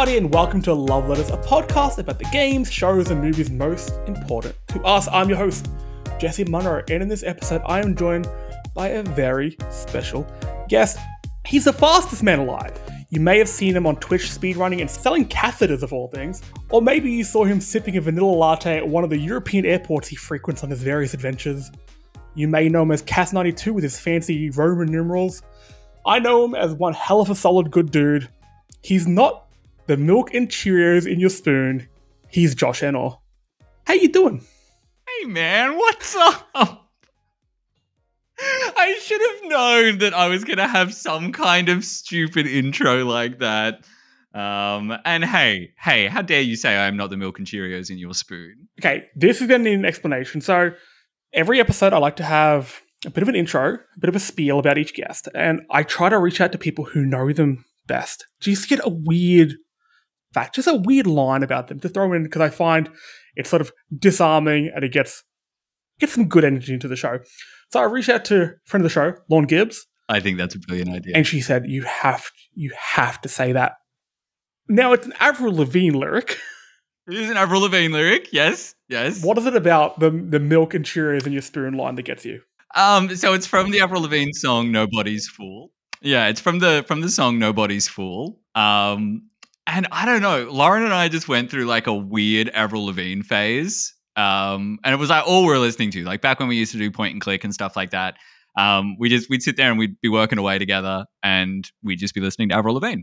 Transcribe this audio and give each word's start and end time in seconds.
Howdy 0.00 0.16
and 0.16 0.32
welcome 0.32 0.62
to 0.62 0.72
Love 0.72 1.10
Letters, 1.10 1.28
a 1.28 1.36
podcast 1.36 1.98
about 1.98 2.18
the 2.18 2.24
games, 2.32 2.72
shows, 2.72 3.10
and 3.10 3.20
movies 3.20 3.50
most 3.50 3.92
important 4.06 4.56
to 4.68 4.82
us. 4.82 5.06
I'm 5.12 5.28
your 5.28 5.36
host, 5.36 5.68
Jesse 6.18 6.44
Munro, 6.44 6.82
and 6.88 7.02
in 7.02 7.06
this 7.10 7.22
episode, 7.22 7.60
I 7.66 7.80
am 7.80 7.94
joined 7.94 8.26
by 8.74 8.88
a 8.88 9.02
very 9.02 9.58
special 9.68 10.26
guest. 10.70 10.96
He's 11.44 11.66
the 11.66 11.74
fastest 11.74 12.22
man 12.22 12.38
alive. 12.38 12.72
You 13.10 13.20
may 13.20 13.36
have 13.36 13.48
seen 13.50 13.76
him 13.76 13.86
on 13.86 13.96
Twitch 13.96 14.22
speedrunning 14.22 14.80
and 14.80 14.90
selling 14.90 15.28
catheters 15.28 15.82
of 15.82 15.92
all 15.92 16.08
things, 16.08 16.40
or 16.70 16.80
maybe 16.80 17.12
you 17.12 17.22
saw 17.22 17.44
him 17.44 17.60
sipping 17.60 17.98
a 17.98 18.00
vanilla 18.00 18.32
latte 18.32 18.78
at 18.78 18.88
one 18.88 19.04
of 19.04 19.10
the 19.10 19.18
European 19.18 19.66
airports 19.66 20.08
he 20.08 20.16
frequents 20.16 20.64
on 20.64 20.70
his 20.70 20.82
various 20.82 21.12
adventures. 21.12 21.70
You 22.34 22.48
may 22.48 22.70
know 22.70 22.84
him 22.84 22.92
as 22.92 23.02
Cas92 23.02 23.74
with 23.74 23.84
his 23.84 24.00
fancy 24.00 24.48
Roman 24.48 24.90
numerals. 24.90 25.42
I 26.06 26.20
know 26.20 26.42
him 26.46 26.54
as 26.54 26.72
one 26.72 26.94
hell 26.94 27.20
of 27.20 27.28
a 27.28 27.34
solid 27.34 27.70
good 27.70 27.90
dude. 27.90 28.30
He's 28.80 29.06
not 29.06 29.44
the 29.90 29.96
milk 29.96 30.32
and 30.32 30.48
Cheerios 30.48 31.04
in 31.04 31.18
your 31.18 31.30
spoon. 31.30 31.88
He's 32.28 32.54
Josh 32.54 32.80
Ennor. 32.80 33.18
How 33.88 33.94
you 33.94 34.08
doing? 34.08 34.40
Hey 35.04 35.26
man, 35.26 35.76
what's 35.76 36.14
up? 36.14 36.48
I 38.38 38.96
should 39.02 39.20
have 39.20 39.50
known 39.50 39.98
that 39.98 40.14
I 40.14 40.28
was 40.28 40.44
gonna 40.44 40.68
have 40.68 40.94
some 40.94 41.32
kind 41.32 41.68
of 41.68 41.84
stupid 41.84 42.46
intro 42.46 43.04
like 43.04 43.40
that. 43.40 43.84
Um, 44.32 44.96
and 45.04 45.24
hey, 45.24 45.72
hey, 45.76 46.06
how 46.06 46.22
dare 46.22 46.40
you 46.40 46.54
say 46.54 46.76
I 46.76 46.86
am 46.86 46.96
not 46.96 47.10
the 47.10 47.16
milk 47.16 47.38
and 47.38 47.46
Cheerios 47.48 47.90
in 47.90 47.98
your 47.98 48.14
spoon? 48.14 48.68
Okay, 48.80 49.06
this 49.16 49.40
is 49.40 49.48
to 49.48 49.58
need 49.58 49.72
an 49.72 49.84
explanation. 49.84 50.40
So, 50.40 50.70
every 51.32 51.58
episode, 51.58 51.92
I 51.92 51.98
like 51.98 52.14
to 52.14 52.22
have 52.22 52.80
a 53.04 53.10
bit 53.10 53.22
of 53.24 53.28
an 53.28 53.34
intro, 53.34 53.74
a 53.74 53.98
bit 53.98 54.08
of 54.08 54.14
a 54.14 54.20
spiel 54.20 54.60
about 54.60 54.78
each 54.78 54.94
guest, 54.94 55.26
and 55.34 55.62
I 55.68 55.82
try 55.82 56.10
to 56.10 56.18
reach 56.20 56.40
out 56.40 56.52
to 56.52 56.58
people 56.58 56.84
who 56.84 57.04
know 57.04 57.32
them 57.32 57.64
best. 57.88 58.24
Do 58.40 58.52
Just 58.52 58.68
get 58.68 58.78
a 58.84 58.88
weird 58.88 59.56
fact, 60.34 60.54
just 60.54 60.68
a 60.68 60.74
weird 60.74 61.06
line 61.06 61.42
about 61.42 61.68
them 61.68 61.80
to 61.80 61.88
throw 61.88 62.12
in 62.12 62.22
because 62.24 62.42
I 62.42 62.48
find 62.50 62.90
it's 63.36 63.50
sort 63.50 63.62
of 63.62 63.72
disarming 63.96 64.70
and 64.74 64.84
it 64.84 64.92
gets 64.92 65.22
gets 65.98 66.14
some 66.14 66.28
good 66.28 66.44
energy 66.44 66.72
into 66.72 66.88
the 66.88 66.96
show. 66.96 67.18
So 67.72 67.80
I 67.80 67.84
reached 67.84 68.08
out 68.08 68.24
to 68.26 68.42
a 68.42 68.50
friend 68.64 68.84
of 68.84 68.90
the 68.90 68.92
show, 68.92 69.14
Lauren 69.28 69.46
Gibbs, 69.46 69.86
I 70.10 70.18
think 70.18 70.38
that's 70.38 70.56
a 70.56 70.58
brilliant 70.58 70.90
idea. 70.90 71.12
and 71.14 71.26
she 71.26 71.40
said, 71.40 71.66
"You 71.68 71.82
have 71.82 72.30
you 72.52 72.72
have 72.76 73.20
to 73.20 73.28
say 73.28 73.52
that." 73.52 73.74
Now 74.68 74.92
it's 74.92 75.06
an 75.06 75.14
Avril 75.20 75.54
Lavigne 75.54 75.96
lyric. 75.96 76.38
it 77.08 77.14
is 77.14 77.30
an 77.30 77.36
Avril 77.36 77.62
Lavigne 77.62 77.94
lyric. 77.94 78.32
Yes, 78.32 78.74
yes. 78.88 79.24
What 79.24 79.38
is 79.38 79.46
it 79.46 79.54
about 79.54 80.00
the 80.00 80.10
the 80.10 80.40
milk 80.40 80.74
and 80.74 80.84
Cheerios 80.84 81.26
in 81.26 81.32
your 81.32 81.42
spoon 81.42 81.74
line 81.74 81.94
that 81.94 82.02
gets 82.02 82.24
you? 82.24 82.40
Um, 82.74 83.14
so 83.16 83.34
it's 83.34 83.46
from 83.46 83.70
the 83.70 83.80
Avril 83.80 84.02
Lavigne 84.02 84.32
song 84.32 84.72
"Nobody's 84.72 85.28
Fool." 85.28 85.70
Yeah, 86.02 86.26
it's 86.26 86.40
from 86.40 86.58
the 86.58 86.84
from 86.88 87.02
the 87.02 87.08
song 87.08 87.38
"Nobody's 87.38 87.86
Fool." 87.86 88.40
Um, 88.56 89.29
and 89.66 89.86
I 89.92 90.06
don't 90.06 90.22
know, 90.22 90.50
Lauren 90.50 90.82
and 90.82 90.92
I 90.92 91.08
just 91.08 91.28
went 91.28 91.50
through 91.50 91.66
like 91.66 91.86
a 91.86 91.94
weird 91.94 92.48
Avril 92.50 92.86
Lavigne 92.86 93.22
phase. 93.22 93.94
Um, 94.16 94.78
and 94.84 94.92
it 94.92 94.98
was 94.98 95.10
like 95.10 95.26
all 95.26 95.46
we 95.46 95.52
are 95.54 95.58
listening 95.58 95.90
to, 95.92 96.04
like 96.04 96.20
back 96.20 96.40
when 96.40 96.48
we 96.48 96.56
used 96.56 96.72
to 96.72 96.78
do 96.78 96.90
point 96.90 97.12
and 97.12 97.20
click 97.20 97.44
and 97.44 97.54
stuff 97.54 97.76
like 97.76 97.90
that. 97.90 98.16
Um, 98.58 98.96
we 98.98 99.08
just 99.08 99.30
we'd 99.30 99.42
sit 99.42 99.56
there 99.56 99.70
and 99.70 99.78
we'd 99.78 100.00
be 100.00 100.08
working 100.08 100.38
away 100.38 100.58
together, 100.58 101.06
and 101.22 101.70
we'd 101.82 101.98
just 101.98 102.14
be 102.14 102.20
listening 102.20 102.48
to 102.50 102.56
Avril 102.56 102.74
Lavigne. 102.74 103.02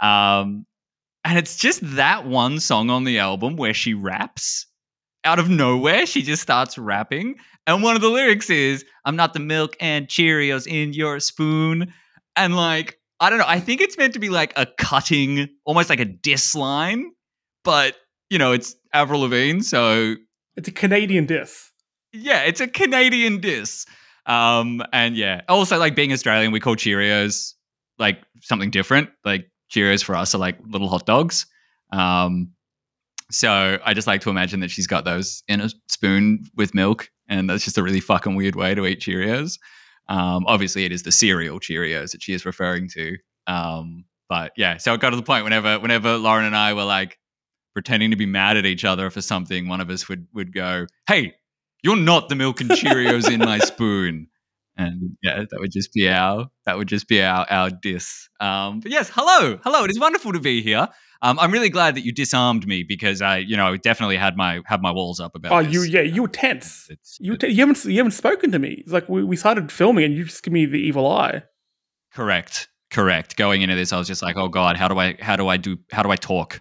Um, 0.00 0.66
and 1.24 1.38
it's 1.38 1.56
just 1.56 1.80
that 1.96 2.26
one 2.26 2.60
song 2.60 2.90
on 2.90 3.04
the 3.04 3.18
album 3.18 3.56
where 3.56 3.74
she 3.74 3.94
raps 3.94 4.66
out 5.24 5.38
of 5.38 5.48
nowhere. 5.48 6.06
She 6.06 6.22
just 6.22 6.42
starts 6.42 6.78
rapping, 6.78 7.36
and 7.66 7.82
one 7.82 7.96
of 7.96 8.02
the 8.02 8.08
lyrics 8.08 8.50
is, 8.50 8.84
"I'm 9.04 9.16
not 9.16 9.32
the 9.32 9.40
milk 9.40 9.76
and 9.80 10.06
Cheerios 10.06 10.66
in 10.66 10.92
your 10.92 11.18
spoon," 11.18 11.92
and 12.36 12.56
like 12.56 12.98
I 13.24 13.30
don't 13.30 13.38
know. 13.38 13.46
I 13.48 13.58
think 13.58 13.80
it's 13.80 13.96
meant 13.96 14.12
to 14.12 14.18
be 14.18 14.28
like 14.28 14.52
a 14.54 14.66
cutting, 14.66 15.48
almost 15.64 15.88
like 15.88 15.98
a 15.98 16.04
diss 16.04 16.54
line, 16.54 17.10
but 17.64 17.96
you 18.28 18.36
know, 18.38 18.52
it's 18.52 18.76
Avril 18.92 19.20
Lavigne, 19.22 19.60
so 19.60 20.16
It's 20.56 20.68
a 20.68 20.72
Canadian 20.72 21.24
diss. 21.24 21.70
yeah, 22.12 22.42
it's 22.42 22.60
a 22.60 22.68
Canadian 22.68 23.40
diss. 23.40 23.86
Um, 24.26 24.82
and 24.92 25.16
yeah, 25.16 25.40
also 25.48 25.78
like 25.78 25.96
being 25.96 26.12
Australian, 26.12 26.52
we 26.52 26.60
call 26.60 26.76
Cheerios 26.76 27.54
like 27.98 28.18
something 28.42 28.70
different. 28.70 29.08
Like 29.24 29.50
Cheerios 29.72 30.04
for 30.04 30.14
us 30.14 30.34
are 30.34 30.38
like 30.38 30.58
little 30.66 30.88
hot 30.88 31.06
dogs. 31.06 31.46
Um, 31.92 32.52
so 33.30 33.78
I 33.82 33.94
just 33.94 34.06
like 34.06 34.20
to 34.20 34.30
imagine 34.30 34.60
that 34.60 34.70
she's 34.70 34.86
got 34.86 35.06
those 35.06 35.42
in 35.48 35.62
a 35.62 35.70
spoon 35.88 36.44
with 36.54 36.74
milk, 36.74 37.08
and 37.26 37.48
that's 37.48 37.64
just 37.64 37.78
a 37.78 37.82
really 37.82 38.00
fucking 38.00 38.34
weird 38.34 38.54
way 38.54 38.74
to 38.74 38.84
eat 38.84 39.00
Cheerios. 39.00 39.58
Um, 40.08 40.44
obviously, 40.46 40.84
it 40.84 40.92
is 40.92 41.02
the 41.02 41.12
cereal 41.12 41.60
Cheerios 41.60 42.12
that 42.12 42.22
she 42.22 42.32
is 42.34 42.44
referring 42.44 42.88
to. 42.90 43.16
Um, 43.46 44.04
but 44.28 44.52
yeah, 44.56 44.76
so 44.78 44.94
it 44.94 45.00
got 45.00 45.10
to 45.10 45.16
the 45.16 45.22
point 45.22 45.44
whenever 45.44 45.78
whenever 45.78 46.16
Lauren 46.16 46.44
and 46.44 46.56
I 46.56 46.74
were 46.74 46.84
like 46.84 47.18
pretending 47.74 48.10
to 48.10 48.16
be 48.16 48.26
mad 48.26 48.56
at 48.56 48.66
each 48.66 48.84
other 48.84 49.10
for 49.10 49.20
something, 49.20 49.68
one 49.68 49.80
of 49.80 49.90
us 49.90 50.08
would 50.08 50.26
would 50.32 50.52
go, 50.52 50.86
"Hey, 51.06 51.34
you're 51.82 51.96
not 51.96 52.28
the 52.28 52.34
milk 52.34 52.60
and 52.60 52.70
Cheerios 52.70 53.30
in 53.30 53.40
my 53.40 53.58
spoon." 53.58 54.28
And 54.76 55.16
yeah, 55.22 55.44
that 55.48 55.60
would 55.60 55.70
just 55.72 55.92
be 55.92 56.08
our 56.08 56.48
that 56.66 56.76
would 56.76 56.88
just 56.88 57.06
be 57.06 57.22
our 57.22 57.46
our 57.50 57.70
diss. 57.70 58.28
Um, 58.40 58.80
but 58.80 58.90
yes, 58.90 59.10
hello, 59.12 59.58
hello. 59.62 59.84
It 59.84 59.90
is 59.90 60.00
wonderful 60.00 60.32
to 60.32 60.40
be 60.40 60.62
here. 60.62 60.88
Um, 61.24 61.38
I'm 61.38 61.50
really 61.50 61.70
glad 61.70 61.94
that 61.94 62.04
you 62.04 62.12
disarmed 62.12 62.66
me 62.66 62.82
because 62.82 63.22
I, 63.22 63.38
you 63.38 63.56
know, 63.56 63.72
I 63.72 63.78
definitely 63.78 64.18
had 64.18 64.36
my 64.36 64.60
had 64.66 64.82
my 64.82 64.90
walls 64.90 65.20
up 65.20 65.34
about. 65.34 65.52
Oh, 65.52 65.62
this. 65.62 65.72
you 65.72 65.82
yeah, 65.84 66.02
you 66.02 66.20
were 66.20 66.28
tense. 66.28 66.86
It's, 66.90 67.16
You 67.18 67.38
t- 67.38 67.48
you 67.48 67.66
haven't 67.66 67.82
you 67.86 67.96
haven't 67.96 68.12
spoken 68.12 68.52
to 68.52 68.58
me. 68.58 68.82
It's 68.84 68.92
like 68.92 69.08
we, 69.08 69.24
we 69.24 69.34
started 69.34 69.72
filming 69.72 70.04
and 70.04 70.14
you 70.14 70.24
just 70.24 70.42
give 70.42 70.52
me 70.52 70.66
the 70.66 70.76
evil 70.76 71.10
eye. 71.10 71.44
Correct. 72.12 72.68
Correct. 72.90 73.36
Going 73.36 73.62
into 73.62 73.74
this, 73.74 73.90
I 73.90 73.96
was 73.96 74.06
just 74.06 74.22
like, 74.22 74.36
oh 74.36 74.48
God, 74.48 74.76
how 74.76 74.86
do 74.86 74.98
I 74.98 75.16
how 75.18 75.34
do 75.36 75.48
I 75.48 75.56
do 75.56 75.78
how 75.90 76.02
do 76.02 76.10
I 76.10 76.16
talk? 76.16 76.60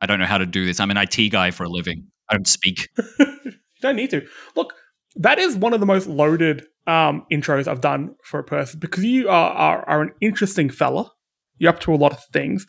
I 0.00 0.06
don't 0.06 0.18
know 0.18 0.26
how 0.26 0.38
to 0.38 0.46
do 0.46 0.64
this. 0.64 0.80
I'm 0.80 0.90
an 0.90 0.96
IT 0.96 1.28
guy 1.30 1.50
for 1.50 1.64
a 1.64 1.68
living. 1.68 2.06
I 2.30 2.34
don't 2.34 2.48
speak. 2.48 2.88
you 3.18 3.52
don't 3.82 3.96
need 3.96 4.08
to. 4.10 4.26
Look, 4.56 4.72
that 5.16 5.38
is 5.38 5.54
one 5.54 5.74
of 5.74 5.80
the 5.80 5.86
most 5.86 6.06
loaded 6.06 6.64
um, 6.86 7.26
intros 7.30 7.68
I've 7.68 7.82
done 7.82 8.14
for 8.24 8.40
a 8.40 8.44
person 8.44 8.80
because 8.80 9.04
you 9.04 9.28
are, 9.28 9.52
are 9.52 9.86
are 9.86 10.00
an 10.00 10.12
interesting 10.22 10.70
fella. 10.70 11.12
You're 11.58 11.74
up 11.74 11.80
to 11.80 11.92
a 11.92 11.96
lot 11.96 12.12
of 12.12 12.24
things. 12.32 12.66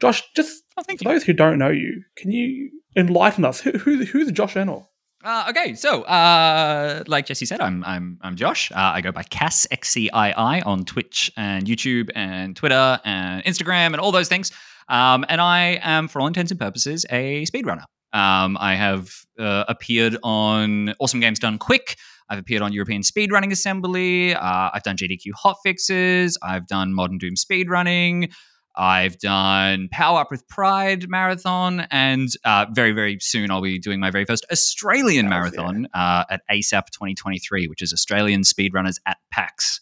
Josh, 0.00 0.22
just 0.34 0.61
Oh, 0.76 0.82
thank 0.82 1.02
for 1.02 1.08
you. 1.08 1.14
those 1.14 1.24
who 1.24 1.32
don't 1.32 1.58
know 1.58 1.68
you, 1.70 2.02
can 2.16 2.30
you 2.30 2.70
enlighten 2.96 3.44
us? 3.44 3.60
Who, 3.60 3.72
who 3.72 4.04
who's 4.04 4.30
Josh 4.32 4.54
Ennor? 4.54 4.86
Uh, 5.24 5.46
okay, 5.50 5.74
so 5.74 6.02
uh, 6.02 7.04
like 7.06 7.26
Jesse 7.26 7.46
said, 7.46 7.60
I'm 7.60 7.84
I'm 7.84 8.18
I'm 8.22 8.34
Josh. 8.36 8.72
Uh, 8.72 8.92
I 8.94 9.00
go 9.00 9.12
by 9.12 9.22
Cass 9.22 9.66
X 9.70 9.90
C 9.90 10.10
I 10.10 10.32
I 10.32 10.60
on 10.62 10.84
Twitch 10.84 11.30
and 11.36 11.64
YouTube 11.66 12.10
and 12.14 12.56
Twitter 12.56 12.98
and 13.04 13.44
Instagram 13.44 13.88
and 13.88 14.00
all 14.00 14.10
those 14.12 14.28
things. 14.28 14.50
Um, 14.88 15.24
and 15.28 15.40
I 15.40 15.78
am, 15.82 16.08
for 16.08 16.20
all 16.20 16.26
intents 16.26 16.50
and 16.50 16.58
purposes, 16.60 17.06
a 17.10 17.44
speedrunner. 17.44 17.84
Um, 18.12 18.58
I 18.60 18.74
have 18.74 19.10
uh, 19.38 19.64
appeared 19.68 20.16
on 20.22 20.94
Awesome 20.98 21.20
Games 21.20 21.38
Done 21.38 21.56
Quick. 21.56 21.96
I've 22.28 22.38
appeared 22.38 22.62
on 22.62 22.72
European 22.72 23.02
Speedrunning 23.02 23.52
Assembly. 23.52 24.34
Uh, 24.34 24.70
I've 24.72 24.82
done 24.82 24.96
GDQ 24.96 25.32
hotfixes. 25.42 26.36
I've 26.42 26.66
done 26.66 26.92
Modern 26.94 27.18
Doom 27.18 27.34
speedrunning. 27.36 28.32
I've 28.74 29.18
done 29.18 29.88
Power 29.90 30.20
Up 30.20 30.30
with 30.30 30.46
Pride 30.48 31.08
marathon, 31.08 31.86
and 31.90 32.28
uh, 32.44 32.66
very, 32.72 32.92
very 32.92 33.18
soon 33.20 33.50
I'll 33.50 33.62
be 33.62 33.78
doing 33.78 34.00
my 34.00 34.10
very 34.10 34.24
first 34.24 34.46
Australian 34.50 35.28
marathon 35.28 35.88
uh, 35.94 36.24
at 36.30 36.40
ASAP 36.50 36.86
2023, 36.90 37.68
which 37.68 37.82
is 37.82 37.92
Australian 37.92 38.42
Speedrunners 38.42 38.96
at 39.06 39.18
PAX. 39.30 39.80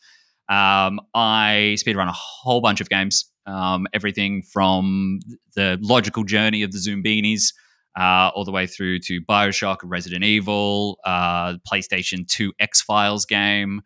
Um, 0.49 1.01
I 1.15 1.77
speedrun 1.79 2.09
a 2.09 2.13
whole 2.13 2.61
bunch 2.61 2.81
of 2.81 2.89
games, 2.89 3.31
um, 3.47 3.87
everything 3.93 4.43
from 4.43 5.21
the 5.55 5.79
logical 5.81 6.25
journey 6.25 6.63
of 6.65 6.73
the 6.73 6.79
Zoombinis 6.79 7.53
uh, 7.99 8.31
all 8.35 8.45
the 8.45 8.53
way 8.53 8.67
through 8.67 9.01
to 9.01 9.21
Bioshock, 9.21 9.79
Resident 9.85 10.25
Evil, 10.25 10.99
uh, 11.05 11.55
PlayStation 11.71 12.27
2 12.27 12.53
X 12.59 12.83
Files 12.83 13.27
game. 13.27 13.83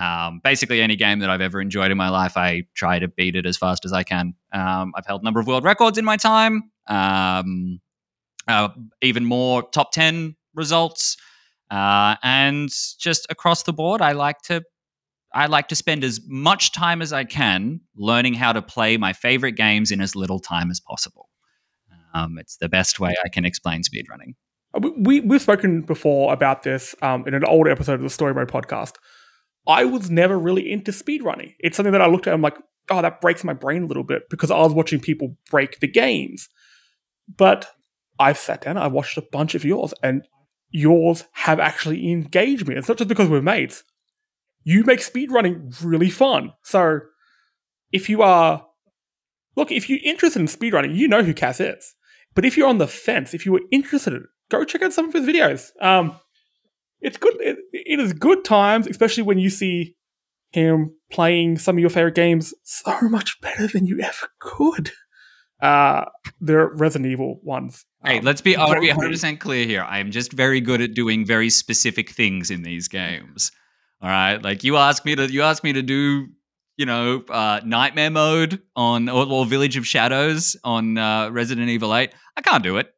Um, 0.00 0.40
basically, 0.44 0.80
any 0.82 0.96
game 0.96 1.20
that 1.20 1.30
I've 1.30 1.40
ever 1.40 1.60
enjoyed 1.60 1.90
in 1.90 1.96
my 1.96 2.10
life, 2.10 2.36
I 2.36 2.64
try 2.74 2.98
to 2.98 3.08
beat 3.08 3.34
it 3.36 3.46
as 3.46 3.56
fast 3.56 3.84
as 3.84 3.92
I 3.92 4.02
can. 4.02 4.34
Um, 4.52 4.92
I've 4.96 5.06
held 5.06 5.22
a 5.22 5.24
number 5.24 5.40
of 5.40 5.46
world 5.46 5.64
records 5.64 5.96
in 5.96 6.04
my 6.04 6.16
time, 6.16 6.70
um, 6.86 7.80
uh, 8.46 8.68
even 9.02 9.24
more 9.24 9.62
top 9.70 9.92
10 9.92 10.36
results. 10.54 11.16
Uh, 11.70 12.16
and 12.22 12.68
just 12.98 13.26
across 13.30 13.62
the 13.64 13.72
board, 13.72 14.00
I 14.02 14.12
like 14.12 14.40
to. 14.42 14.62
I 15.34 15.46
like 15.46 15.68
to 15.68 15.74
spend 15.74 16.02
as 16.04 16.20
much 16.26 16.72
time 16.72 17.02
as 17.02 17.12
I 17.12 17.24
can 17.24 17.80
learning 17.94 18.34
how 18.34 18.52
to 18.54 18.62
play 18.62 18.96
my 18.96 19.12
favorite 19.12 19.52
games 19.52 19.90
in 19.90 20.00
as 20.00 20.16
little 20.16 20.38
time 20.38 20.70
as 20.70 20.80
possible. 20.80 21.28
Um, 22.14 22.38
it's 22.38 22.56
the 22.56 22.68
best 22.70 23.00
way 23.00 23.14
I 23.22 23.28
can 23.28 23.44
explain 23.44 23.82
speedrunning. 23.82 24.34
Uh, 24.74 24.80
we- 24.80 24.90
We 25.18 25.20
we've 25.20 25.42
spoken 25.42 25.82
before 25.82 26.32
about 26.32 26.62
this 26.62 26.94
um, 27.02 27.26
in 27.26 27.34
an 27.34 27.44
older 27.44 27.70
episode 27.70 27.94
of 27.94 28.02
the 28.02 28.08
Story 28.10 28.32
Mode 28.32 28.48
podcast. 28.50 28.94
I 29.66 29.84
was 29.84 30.10
never 30.10 30.38
really 30.38 30.70
into 30.70 30.92
speedrunning. 30.92 31.54
It's 31.58 31.76
something 31.76 31.92
that 31.92 32.02
I 32.02 32.06
looked 32.06 32.26
at. 32.26 32.34
And 32.34 32.38
I'm 32.38 32.42
like, 32.42 32.58
oh, 32.90 33.02
that 33.02 33.20
breaks 33.20 33.44
my 33.44 33.52
brain 33.52 33.84
a 33.84 33.86
little 33.86 34.04
bit 34.04 34.28
because 34.30 34.50
I 34.50 34.58
was 34.58 34.72
watching 34.72 35.00
people 35.00 35.36
break 35.50 35.80
the 35.80 35.88
games. 35.88 36.48
But 37.36 37.72
I've 38.18 38.38
sat 38.38 38.62
down, 38.62 38.76
I 38.76 38.86
watched 38.86 39.18
a 39.18 39.22
bunch 39.22 39.54
of 39.54 39.64
yours, 39.64 39.92
and 40.02 40.22
yours 40.70 41.24
have 41.32 41.58
actually 41.58 42.10
engaged 42.10 42.68
me. 42.68 42.76
It's 42.76 42.88
not 42.88 42.98
just 42.98 43.08
because 43.08 43.28
we're 43.28 43.42
mates. 43.42 43.82
You 44.62 44.84
make 44.84 45.00
speedrunning 45.00 45.74
really 45.82 46.10
fun. 46.10 46.52
So 46.62 47.00
if 47.92 48.08
you 48.08 48.22
are 48.22 48.66
look, 49.56 49.72
if 49.72 49.88
you're 49.88 49.98
interested 50.04 50.40
in 50.40 50.46
speedrunning, 50.46 50.94
you 50.94 51.08
know 51.08 51.22
who 51.22 51.34
Cass 51.34 51.60
is. 51.60 51.94
But 52.34 52.44
if 52.44 52.56
you're 52.56 52.68
on 52.68 52.78
the 52.78 52.86
fence, 52.86 53.32
if 53.32 53.46
you 53.46 53.52
were 53.52 53.62
interested 53.72 54.12
in 54.12 54.22
it, 54.22 54.28
go 54.50 54.64
check 54.64 54.82
out 54.82 54.92
some 54.92 55.08
of 55.08 55.14
his 55.14 55.26
videos. 55.26 55.70
Um, 55.80 56.16
it's 57.00 57.16
good. 57.16 57.34
It, 57.40 57.58
it 57.72 58.00
is 58.00 58.12
good 58.12 58.44
times, 58.44 58.86
especially 58.86 59.22
when 59.22 59.38
you 59.38 59.50
see 59.50 59.94
him 60.50 60.94
playing 61.10 61.58
some 61.58 61.76
of 61.76 61.80
your 61.80 61.90
favorite 61.90 62.14
games 62.14 62.54
so 62.64 62.96
much 63.02 63.40
better 63.40 63.66
than 63.66 63.86
you 63.86 64.00
ever 64.00 64.28
could. 64.40 64.92
Uh, 65.60 66.04
the 66.40 66.68
Resident 66.74 67.10
Evil 67.10 67.40
ones. 67.42 67.84
Hey, 68.04 68.18
Um, 68.18 68.24
let's 68.24 68.40
be. 68.42 68.56
I 68.56 68.64
want 68.64 68.76
to 68.76 68.80
be 68.82 68.88
100 68.88 69.10
percent 69.10 69.40
clear 69.40 69.66
here. 69.66 69.82
I 69.82 69.98
am 70.00 70.10
just 70.10 70.32
very 70.32 70.60
good 70.60 70.80
at 70.82 70.92
doing 70.94 71.24
very 71.24 71.48
specific 71.48 72.10
things 72.10 72.50
in 72.50 72.62
these 72.62 72.88
games. 72.88 73.50
All 74.02 74.10
right, 74.10 74.36
like 74.42 74.62
you 74.64 74.76
ask 74.76 75.04
me 75.06 75.16
to, 75.16 75.32
you 75.32 75.40
ask 75.40 75.64
me 75.64 75.72
to 75.72 75.80
do, 75.82 76.26
you 76.76 76.84
know, 76.84 77.24
uh, 77.30 77.60
Nightmare 77.64 78.10
mode 78.10 78.60
on 78.76 79.08
or, 79.08 79.26
or 79.26 79.46
Village 79.46 79.78
of 79.78 79.86
Shadows 79.86 80.54
on 80.62 80.98
uh, 80.98 81.30
Resident 81.30 81.70
Evil 81.70 81.94
8. 81.94 82.12
I 82.36 82.40
can't 82.42 82.62
do 82.62 82.76
it. 82.76 82.92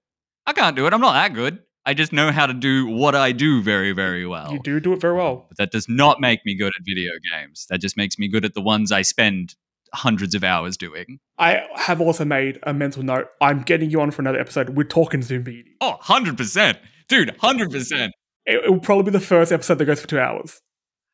I 0.45 0.53
can't 0.53 0.75
do 0.75 0.87
it. 0.89 0.93
I'm 0.93 1.01
not 1.01 1.13
that 1.13 1.35
good. 1.35 1.61
I 1.89 1.95
just 1.95 2.13
know 2.13 2.31
how 2.31 2.45
to 2.45 2.53
do 2.53 2.87
what 2.87 3.15
I 3.15 3.33
do 3.33 3.63
very, 3.63 3.93
very 3.93 4.27
well. 4.27 4.53
You 4.53 4.61
do 4.63 4.79
do 4.79 4.93
it 4.93 5.01
very 5.01 5.15
well. 5.15 5.47
But 5.49 5.57
that 5.57 5.71
does 5.73 5.89
not 5.89 6.21
make 6.21 6.45
me 6.45 6.55
good 6.55 6.71
at 6.79 6.85
video 6.85 7.13
games. 7.33 7.65
That 7.71 7.81
just 7.81 7.97
makes 7.97 8.19
me 8.19 8.29
good 8.29 8.45
at 8.45 8.53
the 8.53 8.61
ones 8.61 8.93
I 8.93 9.01
spend 9.01 9.55
hundreds 9.95 10.35
of 10.35 10.45
hours 10.45 10.77
doing. 10.77 11.19
I 11.39 11.63
have 11.77 12.03
also 12.03 12.27
made 12.27 12.59
a 12.65 12.75
mental 12.75 13.03
note. 13.03 13.29
I'm 13.41 13.63
getting 13.63 13.89
you 13.89 14.03
on 14.03 14.11
for 14.11 14.21
another 14.21 14.39
episode. 14.39 14.77
We're 14.77 14.85
talking 14.85 15.21
Zoombini. 15.21 15.65
Oh, 15.81 15.97
100%. 16.03 16.77
Dude, 17.09 17.35
100%. 17.39 18.11
It, 18.45 18.65
it 18.67 18.71
will 18.71 18.81
probably 18.81 19.05
be 19.05 19.11
the 19.13 19.25
first 19.25 19.51
episode 19.51 19.79
that 19.79 19.87
goes 19.87 20.03
for 20.03 20.09
two 20.09 20.21
hours. 20.21 20.61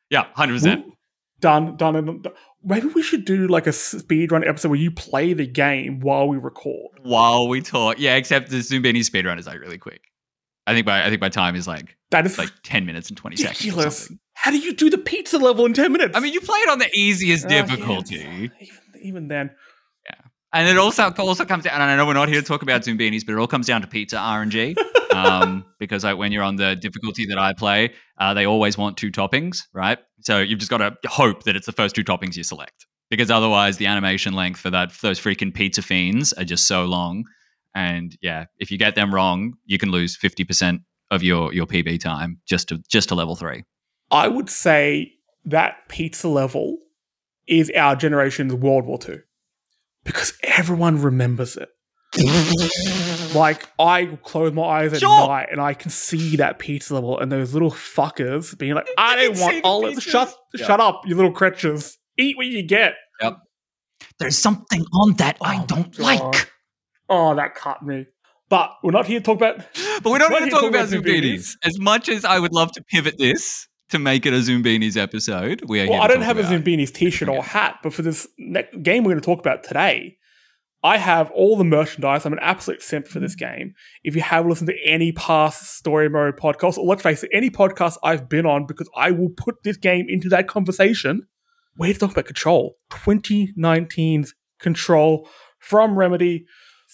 Yeah, 0.09 0.25
100%. 0.37 0.83
Woo. 0.83 0.91
Done, 1.39 1.77
done, 1.77 1.95
and 1.95 2.21
done. 2.21 2.33
Maybe 2.65 2.87
we 2.87 3.01
should 3.01 3.23
do 3.23 3.47
like 3.47 3.65
a 3.65 3.69
speedrun 3.69 4.45
episode 4.45 4.71
where 4.71 4.79
you 4.79 4.91
play 4.91 5.31
the 5.31 5.47
game 5.47 6.01
while 6.01 6.27
we 6.27 6.35
record. 6.35 6.99
While 7.01 7.47
we 7.47 7.61
talk. 7.61 7.97
Yeah, 7.97 8.15
except 8.15 8.49
the 8.49 8.57
Zoombini 8.57 9.09
speedrun 9.09 9.39
is 9.39 9.47
like 9.47 9.61
really 9.61 9.77
quick. 9.77 10.01
I 10.67 10.73
think 10.73 10.87
my 10.87 11.05
I 11.05 11.09
think 11.09 11.21
my 11.21 11.29
time 11.29 11.55
is 11.55 11.67
like 11.67 11.95
That 12.11 12.25
is 12.25 12.37
like 12.37 12.49
10 12.63 12.85
minutes 12.85 13.09
and 13.09 13.17
20 13.17 13.35
seconds. 13.35 13.59
ridiculous. 13.59 13.97
something. 13.99 14.19
How 14.33 14.51
do 14.51 14.57
you 14.57 14.73
do 14.73 14.89
the 14.89 14.97
pizza 14.97 15.37
level 15.37 15.65
in 15.65 15.73
10 15.73 15.91
minutes? 15.91 16.15
I 16.15 16.19
mean, 16.19 16.33
you 16.33 16.41
play 16.41 16.59
it 16.59 16.69
on 16.69 16.79
the 16.79 16.89
easiest 16.93 17.49
yeah, 17.49 17.61
difficulty. 17.65 18.15
even, 18.15 18.51
even 19.01 19.27
then. 19.27 19.51
Yeah. 20.05 20.15
And 20.53 20.67
it 20.67 20.77
also 20.77 21.09
also 21.11 21.45
comes 21.45 21.63
down, 21.63 21.73
and 21.73 21.83
I 21.83 21.95
know 21.95 22.05
we're 22.05 22.13
not 22.13 22.29
here 22.29 22.41
to 22.41 22.45
talk 22.45 22.61
about 22.61 22.81
Zoombinis, 22.81 23.25
but 23.25 23.33
it 23.33 23.37
all 23.37 23.47
comes 23.47 23.67
down 23.67 23.81
to 23.81 23.87
pizza 23.87 24.17
RNG. 24.17 24.75
um, 25.15 25.65
because 25.79 26.03
like 26.03 26.17
when 26.17 26.31
you're 26.31 26.43
on 26.43 26.57
the 26.57 26.75
difficulty 26.75 27.25
that 27.27 27.37
I 27.37 27.53
play, 27.53 27.93
uh, 28.17 28.33
they 28.33 28.45
always 28.45 28.77
want 28.77 28.97
two 28.97 29.11
toppings, 29.11 29.63
right? 29.73 29.97
So 30.21 30.39
you've 30.39 30.59
just 30.59 30.71
got 30.71 30.77
to 30.79 30.95
hope 31.07 31.43
that 31.43 31.55
it's 31.55 31.65
the 31.65 31.71
first 31.71 31.95
two 31.95 32.03
toppings 32.03 32.35
you 32.35 32.43
select, 32.43 32.85
because 33.09 33.31
otherwise 33.31 33.77
the 33.77 33.85
animation 33.85 34.33
length 34.33 34.59
for 34.59 34.69
that 34.71 34.91
for 34.91 35.07
those 35.07 35.19
freaking 35.19 35.53
pizza 35.53 35.81
fiends 35.81 36.33
are 36.33 36.43
just 36.43 36.67
so 36.67 36.85
long. 36.85 37.23
And 37.75 38.17
yeah, 38.21 38.45
if 38.57 38.71
you 38.71 38.77
get 38.77 38.95
them 38.95 39.13
wrong, 39.13 39.53
you 39.65 39.77
can 39.77 39.91
lose 39.91 40.15
fifty 40.15 40.43
percent 40.45 40.81
of 41.11 41.21
your 41.21 41.53
your 41.53 41.65
PB 41.67 41.99
time 41.99 42.39
just 42.47 42.69
to 42.69 42.81
just 42.89 43.09
to 43.09 43.15
level 43.15 43.35
three. 43.35 43.63
I 44.11 44.27
would 44.29 44.49
say 44.49 45.11
that 45.43 45.87
pizza 45.89 46.27
level 46.29 46.77
is 47.47 47.71
our 47.75 47.95
generation's 47.95 48.53
World 48.53 48.85
War 48.85 48.97
II 49.07 49.17
because 50.03 50.33
everyone 50.41 51.01
remembers 51.01 51.57
it. 51.57 51.69
like 53.35 53.67
I 53.77 54.05
close 54.23 54.53
my 54.53 54.63
eyes 54.63 54.93
at 54.93 54.99
Sure. 55.01 55.27
night 55.27 55.47
and 55.51 55.59
I 55.59 55.73
can 55.73 55.91
see 55.91 56.37
that 56.37 56.59
pizza 56.59 56.93
level 56.93 57.19
and 57.19 57.31
those 57.31 57.53
little 57.53 57.71
fuckers 57.71 58.57
being 58.57 58.73
like, 58.73 58.87
"I 58.97 59.23
You 59.23 59.29
don't 59.33 59.39
want 59.41 59.53
see 59.53 59.59
the 59.61 59.67
olives. 59.67 60.03
Shut, 60.03 60.33
Yeah. 60.53 60.65
shut 60.65 60.79
up, 60.79 61.01
you 61.05 61.15
little 61.15 61.31
creatures. 61.33 61.97
Eat 62.17 62.37
what 62.37 62.45
you 62.47 62.63
get." 62.63 62.93
Yep. 63.21 63.37
There's 64.19 64.37
something 64.37 64.85
on 64.93 65.15
that 65.15 65.37
I 65.41 65.57
Oh 65.61 65.65
don't 65.65 65.99
my 65.99 66.17
God. 66.17 66.35
like. 66.35 66.51
Oh, 67.09 67.35
that 67.35 67.55
cut 67.55 67.83
me. 67.83 68.07
But 68.49 68.71
we're 68.83 68.91
not 68.91 69.05
here 69.07 69.19
to 69.19 69.23
talk 69.25 69.37
about. 69.37 69.57
But 70.03 70.11
we 70.11 70.19
don't 70.19 70.31
want 70.31 70.43
to 70.43 70.49
you 70.49 70.51
talk 70.51 70.63
about 70.69 70.89
talk 70.89 70.99
about 70.99 71.05
Zoombinis. 71.05 71.55
As 71.63 71.79
much 71.79 72.09
as 72.09 72.25
I 72.25 72.37
would 72.39 72.53
love 72.53 72.71
to 72.73 72.83
pivot 72.83 73.17
this 73.17 73.67
to 73.89 73.97
make 73.99 74.25
it 74.25 74.33
a 74.33 74.37
Zoombinis 74.37 74.97
episode, 74.97 75.61
we 75.67 75.79
are 75.81 75.89
Well, 75.89 76.01
I 76.01 76.07
don't 76.07 76.17
talk 76.17 76.25
have 76.25 76.39
a 76.39 76.43
Zoombinis 76.43 76.91
t-shirt 76.93 77.29
or 77.29 77.41
hat, 77.43 77.77
but 77.81 77.93
for 77.93 78.01
this 78.01 78.27
game 78.81 79.03
we're 79.03 79.11
going 79.13 79.21
to 79.21 79.25
talk 79.25 79.39
about 79.39 79.63
today, 79.63 80.17
I 80.83 80.97
have 80.97 81.31
all 81.31 81.55
the 81.57 81.63
merchandise. 81.63 82.25
I'm 82.25 82.33
an 82.33 82.39
absolute 82.41 82.81
simp 82.83 83.07
for 83.07 83.13
Mm-hmm. 83.19 83.23
this 83.25 83.35
game. 83.35 83.73
If 84.03 84.15
you 84.15 84.21
have 84.21 84.45
listened 84.45 84.67
to 84.69 84.77
any 84.85 85.11
past 85.13 85.75
story 85.77 86.09
mode 86.09 86.37
podcast, 86.37 86.77
or 86.77 86.85
let's 86.85 87.01
face 87.01 87.23
it, 87.23 87.31
any 87.33 87.49
podcast 87.49 87.97
I've 88.03 88.27
been 88.29 88.45
on, 88.45 88.67
because 88.67 88.89
I 88.95 89.09
will 89.11 89.29
put 89.29 89.63
this 89.63 89.77
game 89.77 90.05
into 90.09 90.29
that 90.29 90.47
conversation. 90.47 91.25
We're 91.77 91.93
to 91.93 91.99
talk 91.99 92.11
about 92.11 92.25
Control, 92.25 92.77
2019's 92.91 94.33
Control 94.59 95.27
from 95.59 95.97
Remedy. 95.97 96.45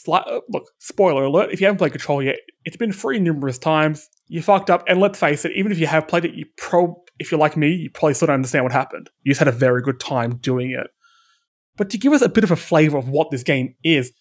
Sli- 0.06 0.28
uh, 0.28 0.42
look, 0.50 0.72
spoiler 0.80 1.24
alert: 1.24 1.52
if 1.52 1.62
you 1.62 1.68
haven't 1.68 1.78
played 1.78 1.92
Control 1.92 2.24
yet, 2.24 2.38
it's 2.66 2.78
been 2.78 2.92
free 2.92 3.20
numerous 3.20 3.58
times. 3.58 4.10
You 4.28 4.42
fucked 4.42 4.70
up, 4.70 4.84
and 4.88 5.00
let's 5.00 5.20
face 5.20 5.46
it, 5.46 5.52
even 5.54 5.72
if 5.72 5.80
you 5.80 5.88
have 5.88 6.08
played 6.08 6.26
it, 6.26 6.34
you 6.34 6.46
pro 6.58 7.04
if 7.20 7.32
you're 7.32 7.40
like 7.40 7.56
me, 7.56 7.72
you 7.72 7.90
probably 7.90 8.16
still 8.16 8.28
don't 8.28 8.36
understand 8.36 8.64
what 8.64 8.72
happened. 8.72 9.10
You 9.22 9.32
just 9.32 9.40
had 9.40 9.48
a 9.48 9.52
very 9.52 9.82
good 9.82 10.00
time 10.00 10.38
doing 10.38 10.72
it. 10.72 10.88
But 11.78 11.90
to 11.92 11.98
give 11.98 12.14
us 12.14 12.22
a 12.22 12.30
bit 12.30 12.44
of 12.44 12.52
a 12.52 12.56
flavor 12.56 12.98
of 12.98 13.08
what 13.08 13.32
this 13.32 13.44
game 13.44 13.76
is, 13.84 14.12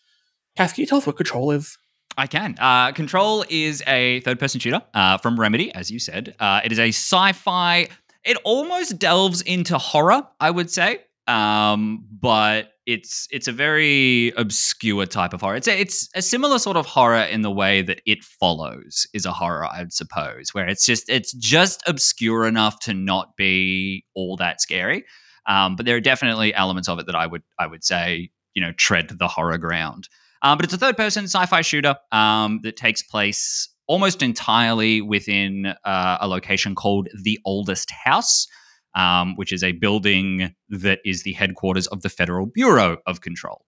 Cass, 0.56 0.73
can 0.73 0.82
you 0.82 0.87
tell 0.87 0.99
us 0.99 1.06
what 1.06 1.17
Control 1.17 1.50
is? 1.50 1.79
I 2.19 2.26
can. 2.26 2.56
Uh, 2.59 2.93
Control 2.93 3.44
is 3.49 3.83
a 3.87 4.21
third-person 4.21 4.61
shooter 4.61 4.83
uh, 4.93 5.17
from 5.19 5.38
Remedy, 5.41 5.73
as 5.75 5.91
you 5.91 5.99
said. 5.99 6.35
Uh, 6.38 6.61
it 6.62 6.73
is 6.73 6.79
a 6.79 6.88
sci-fi. 6.88 7.88
It 8.25 8.37
almost 8.44 8.99
delves 8.99 9.41
into 9.43 9.79
horror, 9.79 10.26
I 10.38 10.50
would 10.50 10.71
say, 10.71 11.00
um, 11.26 12.05
but 12.11 12.73
it's 12.93 13.29
it's 13.31 13.49
a 13.49 13.53
very 13.53 14.33
obscure 14.37 15.07
type 15.07 15.33
of 15.33 15.41
horror. 15.41 15.57
It's 15.57 15.69
a, 15.69 15.81
it's 15.81 16.09
a 16.15 16.23
similar 16.23 16.59
sort 16.59 16.77
of 16.77 16.87
horror 16.87 17.23
in 17.23 17.43
the 17.43 17.51
way 17.51 17.83
that 17.83 18.01
It 18.07 18.25
Follows 18.25 19.07
is 19.15 19.25
a 19.25 19.33
horror, 19.33 19.67
I'd 19.67 19.93
suppose, 19.93 20.53
where 20.53 20.69
it's 20.69 20.85
just 20.85 21.09
it's 21.09 21.33
just 21.33 21.83
obscure 21.87 22.47
enough 22.47 22.81
to 22.81 22.95
not 22.95 23.37
be 23.37 24.05
all 24.15 24.37
that 24.37 24.61
scary. 24.61 25.05
Um, 25.47 25.77
but 25.77 25.87
there 25.87 25.97
are 25.97 26.01
definitely 26.01 26.55
elements 26.55 26.89
of 26.89 26.99
it 26.99 27.07
that 27.07 27.15
I 27.15 27.27
would 27.27 27.43
I 27.59 27.67
would 27.67 27.85
say 27.85 28.31
you 28.55 28.63
know 28.63 28.73
tread 28.73 29.09
the 29.09 29.29
horror 29.29 29.59
ground. 29.59 30.09
Um, 30.43 30.57
but 30.59 30.65
it's 30.65 30.75
a 30.75 30.79
third 30.79 30.97
person 30.97 31.25
sci 31.25 31.47
fi 31.47 31.61
shooter 31.61 31.97
um, 32.13 32.61
that 32.63 32.77
takes 32.77 33.03
place 33.03 33.69
almost 33.87 34.23
entirely 34.23 35.01
within 35.01 35.75
uh, 35.85 36.19
a 36.21 36.29
location 36.29 36.75
called 36.75 37.09
the 37.25 37.39
Oldest 37.45 37.91
House, 37.91 38.47
um, 38.95 39.37
which 39.37 39.53
is 39.53 39.63
a 39.63 39.73
building 39.73 40.55
that 40.69 41.01
is 41.05 41.23
the 41.23 41.33
headquarters 41.33 41.87
of 41.88 42.03
the 42.03 42.09
Federal 42.09 42.47
Bureau 42.47 42.99
of 43.07 43.21
Control. 43.21 43.64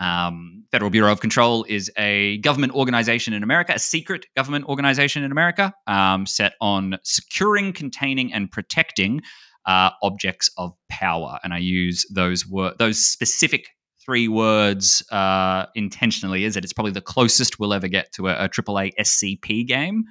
Um, 0.00 0.64
Federal 0.70 0.90
Bureau 0.90 1.10
of 1.10 1.20
Control 1.20 1.64
is 1.68 1.90
a 1.96 2.38
government 2.38 2.74
organization 2.74 3.34
in 3.34 3.42
America, 3.42 3.72
a 3.74 3.78
secret 3.78 4.26
government 4.36 4.66
organization 4.66 5.24
in 5.24 5.32
America, 5.32 5.74
um, 5.86 6.24
set 6.24 6.52
on 6.60 6.98
securing, 7.02 7.72
containing, 7.72 8.32
and 8.32 8.50
protecting 8.50 9.20
uh, 9.66 9.90
objects 10.02 10.50
of 10.56 10.72
power. 10.88 11.38
And 11.42 11.52
I 11.52 11.58
use 11.58 12.06
those 12.12 12.46
wor- 12.46 12.74
those 12.78 13.04
specific 13.04 13.68
three 14.04 14.28
words 14.28 15.02
uh, 15.10 15.66
intentionally. 15.74 16.44
Is 16.44 16.54
that 16.54 16.64
it's 16.64 16.72
probably 16.72 16.92
the 16.92 17.00
closest 17.00 17.58
we'll 17.58 17.74
ever 17.74 17.88
get 17.88 18.12
to 18.12 18.28
a, 18.28 18.44
a 18.44 18.48
AAA 18.48 18.92
SCP 19.00 19.66
game, 19.66 20.04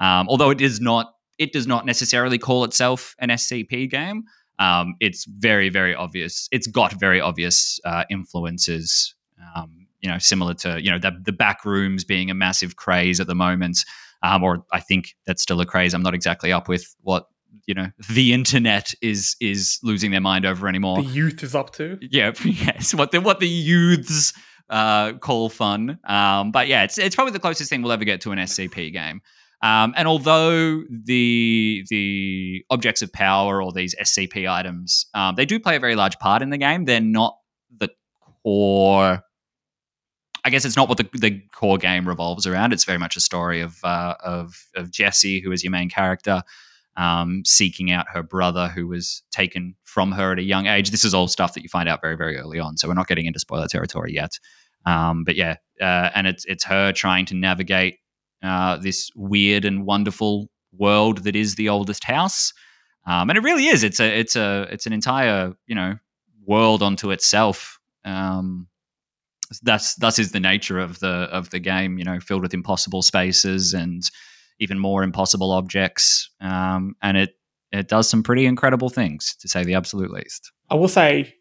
um, 0.00 0.28
although 0.28 0.50
it 0.50 0.60
is 0.60 0.80
not. 0.80 1.14
It 1.40 1.52
does 1.52 1.66
not 1.66 1.86
necessarily 1.86 2.38
call 2.38 2.64
itself 2.64 3.16
an 3.18 3.30
SCP 3.30 3.90
game. 3.90 4.24
Um, 4.58 4.94
it's 5.00 5.24
very, 5.24 5.70
very 5.70 5.94
obvious. 5.94 6.48
It's 6.52 6.66
got 6.66 6.92
very 7.00 7.20
obvious 7.20 7.80
uh, 7.86 8.04
influences. 8.10 9.14
Um, 9.56 9.86
you 10.00 10.10
know, 10.10 10.18
similar 10.18 10.54
to 10.54 10.80
you 10.82 10.90
know 10.90 10.98
the, 10.98 11.12
the 11.24 11.32
back 11.32 11.64
rooms 11.64 12.04
being 12.04 12.30
a 12.30 12.34
massive 12.34 12.76
craze 12.76 13.20
at 13.20 13.26
the 13.26 13.34
moment, 13.34 13.84
um, 14.22 14.42
or 14.42 14.64
I 14.70 14.80
think 14.80 15.16
that's 15.26 15.42
still 15.42 15.60
a 15.60 15.66
craze. 15.66 15.94
I'm 15.94 16.02
not 16.02 16.14
exactly 16.14 16.52
up 16.52 16.68
with 16.68 16.94
what 17.02 17.26
you 17.66 17.74
know 17.74 17.88
the 18.10 18.34
internet 18.34 18.92
is 19.00 19.34
is 19.40 19.78
losing 19.82 20.10
their 20.10 20.20
mind 20.20 20.44
over 20.44 20.68
anymore. 20.68 21.02
The 21.02 21.08
youth 21.08 21.42
is 21.42 21.54
up 21.54 21.72
to. 21.74 21.98
Yeah, 22.02 22.32
yes. 22.44 22.94
What 22.94 23.12
the 23.12 23.20
what 23.22 23.40
the 23.40 23.48
youths 23.48 24.34
uh, 24.70 25.14
call 25.14 25.48
fun. 25.48 25.98
Um, 26.04 26.52
but 26.52 26.68
yeah, 26.68 26.84
it's 26.84 26.98
it's 26.98 27.14
probably 27.14 27.32
the 27.32 27.40
closest 27.40 27.68
thing 27.70 27.82
we'll 27.82 27.92
ever 27.92 28.04
get 28.04 28.20
to 28.22 28.32
an 28.32 28.38
SCP 28.38 28.92
game. 28.92 29.20
Um, 29.62 29.92
and 29.96 30.08
although 30.08 30.82
the 30.88 31.84
the 31.90 32.64
objects 32.70 33.02
of 33.02 33.12
power 33.12 33.62
or 33.62 33.72
these 33.72 33.94
SCP 34.00 34.50
items, 34.50 35.06
um, 35.14 35.34
they 35.34 35.44
do 35.44 35.60
play 35.60 35.76
a 35.76 35.80
very 35.80 35.96
large 35.96 36.18
part 36.18 36.42
in 36.42 36.50
the 36.50 36.58
game. 36.58 36.86
They're 36.86 37.00
not 37.00 37.36
the 37.78 37.90
core. 38.42 39.22
I 40.42 40.48
guess 40.48 40.64
it's 40.64 40.76
not 40.76 40.88
what 40.88 40.96
the, 40.96 41.08
the 41.12 41.42
core 41.54 41.76
game 41.76 42.08
revolves 42.08 42.46
around. 42.46 42.72
It's 42.72 42.84
very 42.84 42.96
much 42.96 43.16
a 43.16 43.20
story 43.20 43.60
of 43.60 43.76
uh, 43.84 44.14
of 44.24 44.54
of 44.74 44.90
Jessie, 44.90 45.40
who 45.40 45.52
is 45.52 45.62
your 45.62 45.72
main 45.72 45.90
character, 45.90 46.42
um, 46.96 47.42
seeking 47.44 47.90
out 47.90 48.06
her 48.12 48.22
brother 48.22 48.68
who 48.68 48.86
was 48.86 49.22
taken 49.30 49.74
from 49.84 50.12
her 50.12 50.32
at 50.32 50.38
a 50.38 50.42
young 50.42 50.66
age. 50.66 50.90
This 50.90 51.04
is 51.04 51.12
all 51.12 51.28
stuff 51.28 51.54
that 51.54 51.62
you 51.62 51.68
find 51.68 51.88
out 51.88 52.00
very, 52.00 52.16
very 52.16 52.38
early 52.38 52.58
on. 52.58 52.78
So 52.78 52.88
we're 52.88 52.94
not 52.94 53.08
getting 53.08 53.26
into 53.26 53.38
spoiler 53.38 53.68
territory 53.68 54.14
yet. 54.14 54.38
Um, 54.86 55.24
but 55.24 55.34
yeah, 55.34 55.56
uh, 55.80 56.10
and 56.14 56.26
it's 56.26 56.44
it's 56.46 56.64
her 56.64 56.92
trying 56.92 57.26
to 57.26 57.34
navigate 57.34 57.98
uh, 58.42 58.76
this 58.76 59.10
weird 59.14 59.64
and 59.64 59.84
wonderful 59.84 60.48
world 60.72 61.24
that 61.24 61.36
is 61.36 61.54
the 61.54 61.68
oldest 61.68 62.04
house. 62.04 62.52
Um, 63.06 63.30
and 63.30 63.36
it 63.36 63.42
really 63.42 63.66
is. 63.66 63.82
It's 63.82 64.00
a 64.00 64.18
it's 64.18 64.36
a 64.36 64.68
it's 64.70 64.86
an 64.86 64.92
entire 64.92 65.54
you 65.66 65.74
know 65.74 65.96
world 66.46 66.82
unto 66.82 67.10
itself. 67.10 67.78
Um, 68.04 68.68
that's 69.62 69.94
thus 69.96 70.18
is 70.18 70.32
the 70.32 70.40
nature 70.40 70.78
of 70.78 71.00
the 71.00 71.28
of 71.32 71.50
the 71.50 71.58
game. 71.58 71.98
You 71.98 72.04
know, 72.04 72.20
filled 72.20 72.42
with 72.42 72.54
impossible 72.54 73.02
spaces 73.02 73.74
and 73.74 74.02
even 74.58 74.78
more 74.78 75.02
impossible 75.02 75.50
objects, 75.52 76.30
um, 76.40 76.94
and 77.02 77.16
it 77.16 77.30
it 77.72 77.88
does 77.88 78.08
some 78.08 78.22
pretty 78.22 78.46
incredible 78.46 78.90
things, 78.90 79.36
to 79.40 79.48
say 79.48 79.64
the 79.64 79.74
absolute 79.74 80.10
least. 80.10 80.52
I 80.70 80.74
will 80.74 80.88
say, 80.88 81.34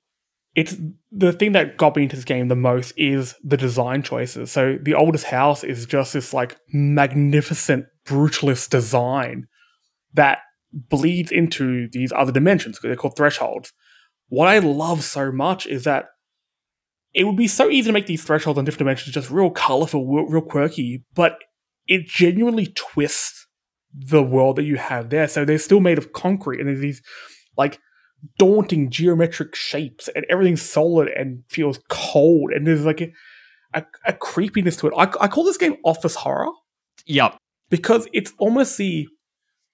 it's 0.59 0.75
the 1.09 1.31
thing 1.31 1.53
that 1.53 1.77
got 1.77 1.95
me 1.95 2.03
into 2.03 2.17
this 2.17 2.25
game 2.25 2.49
the 2.49 2.55
most 2.55 2.91
is 2.97 3.33
the 3.41 3.55
design 3.55 4.03
choices. 4.03 4.51
So 4.51 4.77
the 4.81 4.93
oldest 4.93 5.23
house 5.27 5.63
is 5.63 5.85
just 5.85 6.11
this 6.11 6.33
like 6.33 6.57
magnificent 6.73 7.85
brutalist 8.05 8.69
design 8.69 9.47
that 10.15 10.39
bleeds 10.73 11.31
into 11.31 11.87
these 11.93 12.11
other 12.11 12.33
dimensions. 12.33 12.75
Because 12.75 12.89
they're 12.89 12.97
called 12.97 13.15
thresholds. 13.15 13.71
What 14.27 14.49
I 14.49 14.59
love 14.59 15.05
so 15.05 15.31
much 15.31 15.65
is 15.65 15.85
that 15.85 16.07
it 17.13 17.23
would 17.23 17.37
be 17.37 17.47
so 17.47 17.69
easy 17.69 17.87
to 17.87 17.93
make 17.93 18.07
these 18.07 18.25
thresholds 18.25 18.59
on 18.59 18.65
different 18.65 18.79
dimensions 18.79 19.13
just 19.13 19.31
real 19.31 19.51
colorful, 19.51 20.05
real, 20.05 20.25
real 20.25 20.41
quirky, 20.41 21.05
but 21.15 21.39
it 21.87 22.05
genuinely 22.05 22.67
twists 22.75 23.47
the 23.93 24.21
world 24.21 24.57
that 24.57 24.65
you 24.65 24.75
have 24.75 25.09
there. 25.09 25.29
So 25.29 25.45
they're 25.45 25.57
still 25.57 25.79
made 25.79 25.97
of 25.97 26.11
concrete 26.11 26.59
and 26.59 26.67
there's 26.67 26.81
these 26.81 27.01
like 27.55 27.79
daunting 28.37 28.89
geometric 28.89 29.55
shapes 29.55 30.09
and 30.09 30.25
everything's 30.29 30.61
solid 30.61 31.07
and 31.09 31.43
feels 31.47 31.79
cold 31.89 32.51
and 32.51 32.67
there's 32.67 32.85
like 32.85 33.01
a, 33.01 33.11
a, 33.73 33.85
a 34.05 34.13
creepiness 34.13 34.75
to 34.77 34.87
it. 34.87 34.93
I, 34.97 35.03
I 35.21 35.27
call 35.27 35.43
this 35.43 35.57
game 35.57 35.77
office 35.83 36.15
horror. 36.15 36.51
Yep. 37.05 37.37
Because 37.69 38.07
it's 38.13 38.33
almost 38.37 38.77
the 38.77 39.07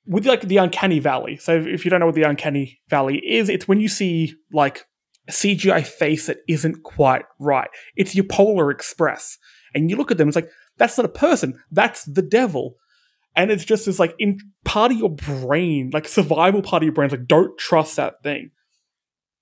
with 0.07 0.25
like 0.25 0.41
the 0.41 0.57
uncanny 0.57 0.99
valley. 0.99 1.37
So 1.37 1.55
if 1.55 1.83
you 1.83 1.91
don't 1.91 1.99
know 1.99 2.05
what 2.05 2.15
the 2.15 2.23
uncanny 2.23 2.79
valley 2.89 3.17
is, 3.25 3.49
it's 3.49 3.67
when 3.67 3.79
you 3.79 3.87
see 3.87 4.35
like 4.51 4.85
a 5.27 5.31
CGI 5.31 5.85
face 5.85 6.27
that 6.27 6.37
isn't 6.47 6.83
quite 6.83 7.23
right. 7.39 7.69
It's 7.95 8.15
your 8.15 8.25
Polar 8.25 8.69
Express. 8.69 9.37
And 9.73 9.89
you 9.89 9.97
look 9.97 10.11
at 10.11 10.17
them, 10.17 10.27
it's 10.27 10.35
like, 10.35 10.49
that's 10.77 10.97
not 10.97 11.05
a 11.05 11.09
person, 11.09 11.59
that's 11.71 12.05
the 12.05 12.21
devil. 12.21 12.75
And 13.35 13.51
it's 13.51 13.65
just 13.65 13.85
this 13.85 13.99
like 13.99 14.15
in 14.17 14.39
part 14.63 14.91
of 14.91 14.97
your 14.97 15.09
brain, 15.09 15.91
like 15.93 16.07
survival 16.07 16.61
part 16.61 16.83
of 16.83 16.85
your 16.85 16.93
brain, 16.93 17.09
like 17.09 17.27
don't 17.27 17.57
trust 17.57 17.97
that 17.97 18.23
thing. 18.23 18.51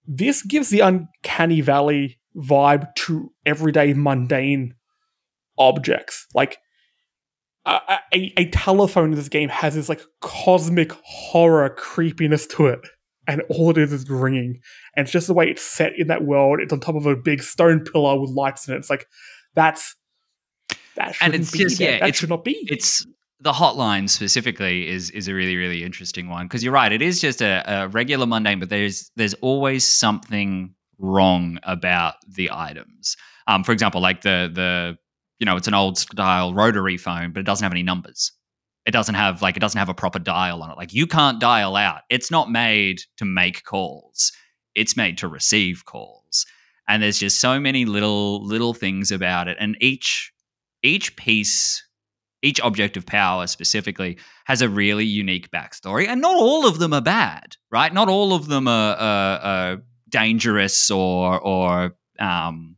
This 0.05 0.41
gives 0.41 0.69
the 0.69 0.81
uncanny 0.81 1.61
valley 1.61 2.19
vibe 2.35 2.93
to 2.95 3.31
everyday 3.45 3.93
mundane 3.93 4.73
objects. 5.57 6.27
Like 6.33 6.57
a, 7.65 7.99
a, 8.13 8.33
a 8.37 8.49
telephone 8.49 9.11
in 9.11 9.15
this 9.15 9.29
game 9.29 9.49
has 9.49 9.75
this 9.75 9.89
like 9.89 10.01
cosmic 10.21 10.91
horror 11.03 11.69
creepiness 11.69 12.47
to 12.47 12.67
it 12.67 12.79
and 13.27 13.41
all 13.49 13.69
it 13.69 13.77
is 13.77 13.93
is 13.93 14.09
ringing. 14.09 14.59
And 14.95 15.05
it's 15.05 15.11
just 15.11 15.27
the 15.27 15.33
way 15.33 15.49
it's 15.49 15.61
set 15.61 15.93
in 15.97 16.07
that 16.07 16.23
world. 16.23 16.59
It's 16.61 16.73
on 16.73 16.79
top 16.79 16.95
of 16.95 17.05
a 17.05 17.15
big 17.15 17.41
stone 17.41 17.83
pillar 17.83 18.19
with 18.19 18.31
lights 18.31 18.67
in 18.67 18.73
it. 18.73 18.77
It's 18.77 18.89
like 18.89 19.07
that's 19.55 19.95
that 20.95 21.15
shouldn't 21.15 21.35
and 21.35 21.41
it's 21.41 21.51
just 21.51 21.79
there. 21.79 21.93
yeah, 21.93 21.99
that 21.99 22.09
it's, 22.09 22.19
should 22.19 22.29
not 22.29 22.43
be. 22.43 22.67
It's 22.69 23.05
the 23.43 23.51
hotline 23.51 24.09
specifically 24.09 24.87
is 24.87 25.09
is 25.11 25.27
a 25.27 25.33
really 25.33 25.57
really 25.57 25.83
interesting 25.83 26.29
one. 26.29 26.47
Because 26.47 26.63
you're 26.63 26.73
right. 26.73 26.91
It 26.91 27.01
is 27.01 27.19
just 27.19 27.41
a, 27.41 27.63
a 27.65 27.87
regular 27.89 28.25
mundane, 28.25 28.59
but 28.59 28.69
there's 28.69 29.11
there's 29.15 29.33
always 29.35 29.85
something 29.85 30.73
wrong 30.97 31.59
about 31.63 32.15
the 32.27 32.49
items. 32.51 33.17
Um, 33.47 33.63
for 33.63 33.73
example, 33.73 34.01
like 34.01 34.21
the 34.21 34.49
the 34.53 34.97
you 35.39 35.45
know 35.45 35.57
it's 35.57 35.67
an 35.67 35.73
old 35.73 35.97
style 35.97 36.53
rotary 36.53 36.97
phone, 36.97 37.33
but 37.33 37.41
it 37.41 37.45
doesn't 37.45 37.63
have 37.63 37.73
any 37.73 37.83
numbers. 37.83 38.31
It 38.85 38.91
doesn't 38.91 39.15
have 39.15 39.41
like 39.41 39.57
it 39.57 39.59
doesn't 39.59 39.79
have 39.79 39.89
a 39.89 39.93
proper 39.93 40.19
dial 40.19 40.63
on 40.63 40.71
it. 40.71 40.77
Like 40.77 40.93
you 40.93 41.05
can't 41.05 41.39
dial 41.39 41.75
out. 41.75 42.01
It's 42.09 42.31
not 42.31 42.49
made 42.49 43.01
to 43.17 43.25
make 43.25 43.63
calls. 43.65 44.31
It's 44.73 44.95
made 44.95 45.17
to 45.19 45.27
receive 45.27 45.83
calls. 45.85 46.45
And 46.87 47.03
there's 47.03 47.19
just 47.19 47.39
so 47.41 47.59
many 47.59 47.85
little 47.85 48.45
little 48.45 48.73
things 48.73 49.11
about 49.11 49.49
it. 49.49 49.57
And 49.59 49.75
each 49.81 50.31
each 50.81 51.15
piece 51.17 51.82
each 52.43 52.61
object 52.61 52.97
of 52.97 53.05
power 53.05 53.47
specifically 53.47 54.17
has 54.45 54.61
a 54.61 54.69
really 54.69 55.05
unique 55.05 55.49
backstory 55.51 56.07
and 56.07 56.21
not 56.21 56.35
all 56.35 56.67
of 56.67 56.77
them 56.79 56.93
are 56.93 57.01
bad 57.01 57.55
right? 57.73 57.91
Not 57.91 58.07
all 58.07 58.33
of 58.33 58.47
them 58.47 58.67
are, 58.67 58.95
are, 58.95 59.39
are 59.39 59.77
dangerous 60.09 60.91
or 60.91 61.41
or 61.41 61.95
um 62.19 62.77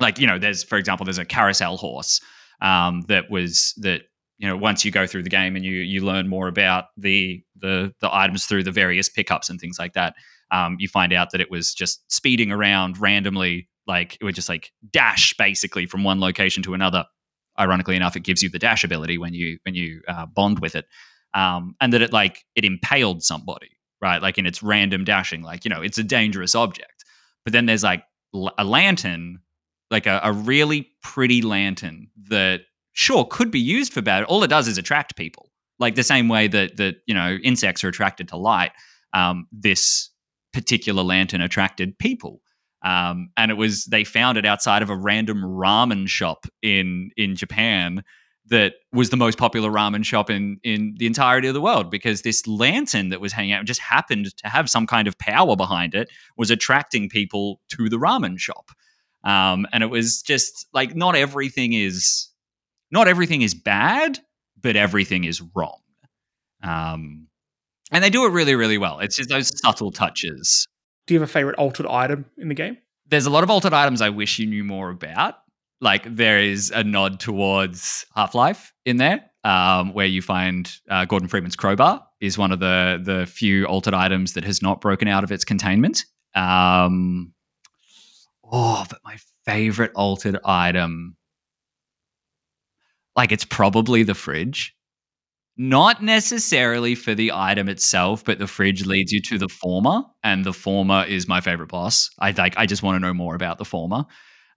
like 0.00 0.18
you 0.18 0.26
know 0.26 0.38
there's 0.38 0.64
for 0.64 0.76
example 0.76 1.04
there's 1.04 1.18
a 1.18 1.24
carousel 1.24 1.76
horse 1.76 2.20
um, 2.60 3.02
that 3.02 3.30
was 3.30 3.74
that 3.78 4.02
you 4.38 4.48
know 4.48 4.56
once 4.56 4.84
you 4.84 4.90
go 4.90 5.06
through 5.06 5.22
the 5.22 5.30
game 5.30 5.54
and 5.54 5.64
you 5.64 5.72
you 5.72 6.04
learn 6.04 6.28
more 6.28 6.48
about 6.48 6.86
the 6.96 7.42
the 7.60 7.94
the 8.00 8.14
items 8.14 8.44
through 8.44 8.64
the 8.64 8.72
various 8.72 9.08
pickups 9.08 9.48
and 9.48 9.60
things 9.60 9.78
like 9.78 9.92
that 9.92 10.14
um, 10.50 10.76
you 10.80 10.88
find 10.88 11.12
out 11.12 11.30
that 11.30 11.40
it 11.40 11.50
was 11.50 11.72
just 11.72 12.02
speeding 12.12 12.50
around 12.50 12.98
randomly 12.98 13.68
like 13.86 14.18
it 14.20 14.24
would 14.24 14.34
just 14.34 14.48
like 14.48 14.72
dash 14.90 15.32
basically 15.38 15.86
from 15.86 16.02
one 16.02 16.18
location 16.18 16.62
to 16.62 16.74
another 16.74 17.04
ironically 17.58 17.96
enough 17.96 18.16
it 18.16 18.20
gives 18.20 18.42
you 18.42 18.48
the 18.48 18.58
dash 18.58 18.84
ability 18.84 19.18
when 19.18 19.34
you 19.34 19.58
when 19.64 19.74
you 19.74 20.00
uh, 20.08 20.26
bond 20.26 20.58
with 20.60 20.74
it 20.74 20.86
um, 21.34 21.74
and 21.80 21.92
that 21.92 22.02
it 22.02 22.12
like 22.12 22.44
it 22.54 22.64
impaled 22.64 23.22
somebody 23.22 23.70
right 24.00 24.22
like 24.22 24.38
in 24.38 24.46
its 24.46 24.62
random 24.62 25.04
dashing 25.04 25.42
like 25.42 25.64
you 25.64 25.68
know 25.68 25.82
it's 25.82 25.98
a 25.98 26.04
dangerous 26.04 26.54
object 26.54 27.04
but 27.44 27.52
then 27.52 27.66
there's 27.66 27.82
like 27.82 28.04
a 28.58 28.64
lantern 28.64 29.38
like 29.90 30.06
a, 30.06 30.20
a 30.22 30.32
really 30.32 30.90
pretty 31.02 31.42
lantern 31.42 32.08
that 32.28 32.62
sure 32.92 33.24
could 33.24 33.50
be 33.50 33.60
used 33.60 33.92
for 33.92 34.02
bad. 34.02 34.24
All 34.24 34.42
it 34.42 34.48
does 34.48 34.68
is 34.68 34.78
attract 34.78 35.16
people, 35.16 35.50
like 35.78 35.94
the 35.94 36.02
same 36.02 36.28
way 36.28 36.48
that 36.48 36.76
that 36.76 36.96
you 37.06 37.14
know 37.14 37.38
insects 37.42 37.84
are 37.84 37.88
attracted 37.88 38.28
to 38.28 38.36
light. 38.36 38.72
Um, 39.12 39.46
this 39.52 40.10
particular 40.52 41.02
lantern 41.02 41.40
attracted 41.40 41.98
people. 41.98 42.40
Um, 42.86 43.30
and 43.36 43.50
it 43.50 43.54
was 43.54 43.86
they 43.86 44.04
found 44.04 44.38
it 44.38 44.46
outside 44.46 44.82
of 44.82 44.90
a 44.90 44.96
random 44.96 45.42
ramen 45.42 46.08
shop 46.08 46.46
in 46.62 47.10
in 47.16 47.34
Japan 47.34 48.04
that 48.48 48.74
was 48.92 49.10
the 49.10 49.16
most 49.16 49.38
popular 49.38 49.70
ramen 49.70 50.04
shop 50.04 50.30
in 50.30 50.58
in 50.62 50.94
the 50.98 51.06
entirety 51.06 51.48
of 51.48 51.54
the 51.54 51.60
world 51.60 51.90
because 51.90 52.22
this 52.22 52.46
lantern 52.46 53.08
that 53.08 53.20
was 53.20 53.32
hanging 53.32 53.52
out 53.52 53.64
just 53.64 53.80
happened 53.80 54.36
to 54.36 54.48
have 54.48 54.70
some 54.70 54.86
kind 54.86 55.08
of 55.08 55.18
power 55.18 55.56
behind 55.56 55.94
it 55.94 56.08
was 56.36 56.50
attracting 56.50 57.08
people 57.08 57.60
to 57.68 57.88
the 57.88 57.96
ramen 57.96 58.38
shop 58.38 58.70
um, 59.24 59.66
and 59.72 59.82
it 59.82 59.88
was 59.88 60.22
just 60.22 60.68
like 60.72 60.94
not 60.94 61.16
everything 61.16 61.72
is 61.72 62.30
not 62.90 63.08
everything 63.08 63.42
is 63.42 63.54
bad, 63.54 64.20
but 64.62 64.76
everything 64.76 65.24
is 65.24 65.42
wrong. 65.54 65.80
Um, 66.62 67.26
and 67.90 68.02
they 68.02 68.10
do 68.10 68.24
it 68.24 68.30
really, 68.30 68.54
really 68.54 68.78
well. 68.78 69.00
It's 69.00 69.16
just 69.16 69.28
those 69.28 69.52
subtle 69.60 69.90
touches. 69.90 70.66
Do 71.06 71.14
you 71.14 71.20
have 71.20 71.28
a 71.28 71.32
favorite 71.32 71.56
altered 71.56 71.86
item 71.86 72.26
in 72.36 72.48
the 72.48 72.54
game? 72.54 72.78
There's 73.08 73.26
a 73.26 73.30
lot 73.30 73.44
of 73.44 73.50
altered 73.50 73.72
items 73.72 74.00
I 74.00 74.10
wish 74.10 74.38
you 74.38 74.46
knew 74.46 74.64
more 74.64 74.90
about. 74.90 75.36
Like 75.80 76.04
there 76.16 76.38
is 76.38 76.70
a 76.70 76.82
nod 76.82 77.20
towards 77.20 78.06
Half 78.14 78.34
Life 78.34 78.72
in 78.84 78.96
there, 78.96 79.24
um, 79.44 79.92
where 79.92 80.06
you 80.06 80.22
find 80.22 80.70
uh, 80.90 81.04
Gordon 81.04 81.28
Freeman's 81.28 81.56
crowbar 81.56 82.04
is 82.20 82.38
one 82.38 82.50
of 82.50 82.60
the 82.60 83.00
the 83.02 83.26
few 83.26 83.66
altered 83.66 83.94
items 83.94 84.32
that 84.32 84.44
has 84.44 84.62
not 84.62 84.80
broken 84.80 85.06
out 85.06 85.22
of 85.22 85.30
its 85.30 85.44
containment. 85.44 86.04
Um, 86.34 87.32
oh, 88.42 88.84
but 88.88 89.00
my 89.04 89.16
favorite 89.44 89.92
altered 89.94 90.38
item 90.44 91.16
like 93.16 93.32
it's 93.32 93.44
probably 93.44 94.02
the 94.02 94.14
fridge. 94.14 94.75
Not 95.58 96.02
necessarily 96.02 96.94
for 96.94 97.14
the 97.14 97.32
item 97.32 97.68
itself, 97.68 98.24
but 98.24 98.38
the 98.38 98.46
fridge 98.46 98.84
leads 98.84 99.10
you 99.10 99.22
to 99.22 99.38
the 99.38 99.48
former, 99.48 100.02
and 100.22 100.44
the 100.44 100.52
former 100.52 101.04
is 101.08 101.26
my 101.26 101.40
favorite 101.40 101.70
boss. 101.70 102.10
I 102.18 102.32
like. 102.32 102.54
I 102.58 102.66
just 102.66 102.82
want 102.82 102.96
to 102.96 103.00
know 103.00 103.14
more 103.14 103.34
about 103.34 103.56
the 103.56 103.64
former 103.64 104.04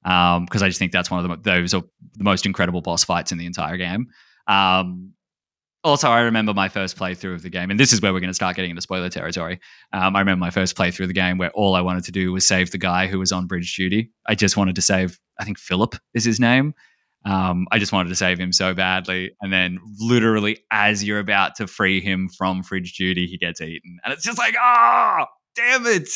because 0.04 0.38
um, 0.38 0.64
I 0.64 0.68
just 0.68 0.80
think 0.80 0.92
that's 0.92 1.10
one 1.10 1.24
of 1.24 1.30
the, 1.30 1.52
those 1.52 1.74
are 1.74 1.84
the 2.16 2.24
most 2.24 2.46
incredible 2.46 2.82
boss 2.82 3.04
fights 3.04 3.32
in 3.32 3.38
the 3.38 3.46
entire 3.46 3.78
game. 3.78 4.08
Um, 4.48 5.14
also, 5.84 6.10
I 6.10 6.22
remember 6.22 6.54
my 6.54 6.68
first 6.68 6.98
playthrough 6.98 7.36
of 7.36 7.42
the 7.42 7.50
game, 7.50 7.72
and 7.72 7.80
this 7.80 7.94
is 7.94 8.02
where 8.02 8.12
we're 8.12 8.20
going 8.20 8.30
to 8.30 8.34
start 8.34 8.58
getting 8.58 8.72
into 8.72 8.82
spoiler 8.82 9.10
territory. 9.10 9.62
Um, 9.94 10.16
I 10.16 10.20
remember 10.20 10.42
my 10.42 10.50
first 10.50 10.76
playthrough 10.76 11.04
of 11.04 11.08
the 11.08 11.14
game 11.14 11.38
where 11.38 11.52
all 11.52 11.76
I 11.76 11.82
wanted 11.82 12.04
to 12.06 12.12
do 12.12 12.34
was 12.34 12.46
save 12.46 12.72
the 12.72 12.78
guy 12.78 13.08
who 13.08 13.20
was 13.20 13.32
on 13.32 13.48
bridge 13.48 13.74
duty. 13.74 14.12
I 14.28 14.36
just 14.36 14.58
wanted 14.58 14.76
to 14.76 14.82
save, 14.82 15.18
I 15.40 15.46
think 15.46 15.58
Philip 15.58 15.96
is 16.14 16.26
his 16.26 16.40
name. 16.42 16.74
Um, 17.26 17.68
I 17.72 17.80
just 17.80 17.92
wanted 17.92 18.10
to 18.10 18.16
save 18.16 18.40
him 18.40 18.54
so 18.54 18.74
badly. 18.74 19.32
And 19.42 19.52
then, 19.52 19.80
literally, 20.00 20.60
as 20.72 21.04
you're 21.04 21.20
about 21.20 21.56
to 21.56 21.68
free 21.68 22.02
him 22.02 22.30
from 22.30 22.64
fridge 22.64 22.94
duty, 22.96 23.28
he 23.28 23.38
gets 23.38 23.62
eaten. 23.62 23.98
And 24.04 24.14
it's 24.14 24.24
just 24.24 24.38
like, 24.38 24.56
oh, 24.62 25.26
damn 25.56 25.86
it. 25.86 26.10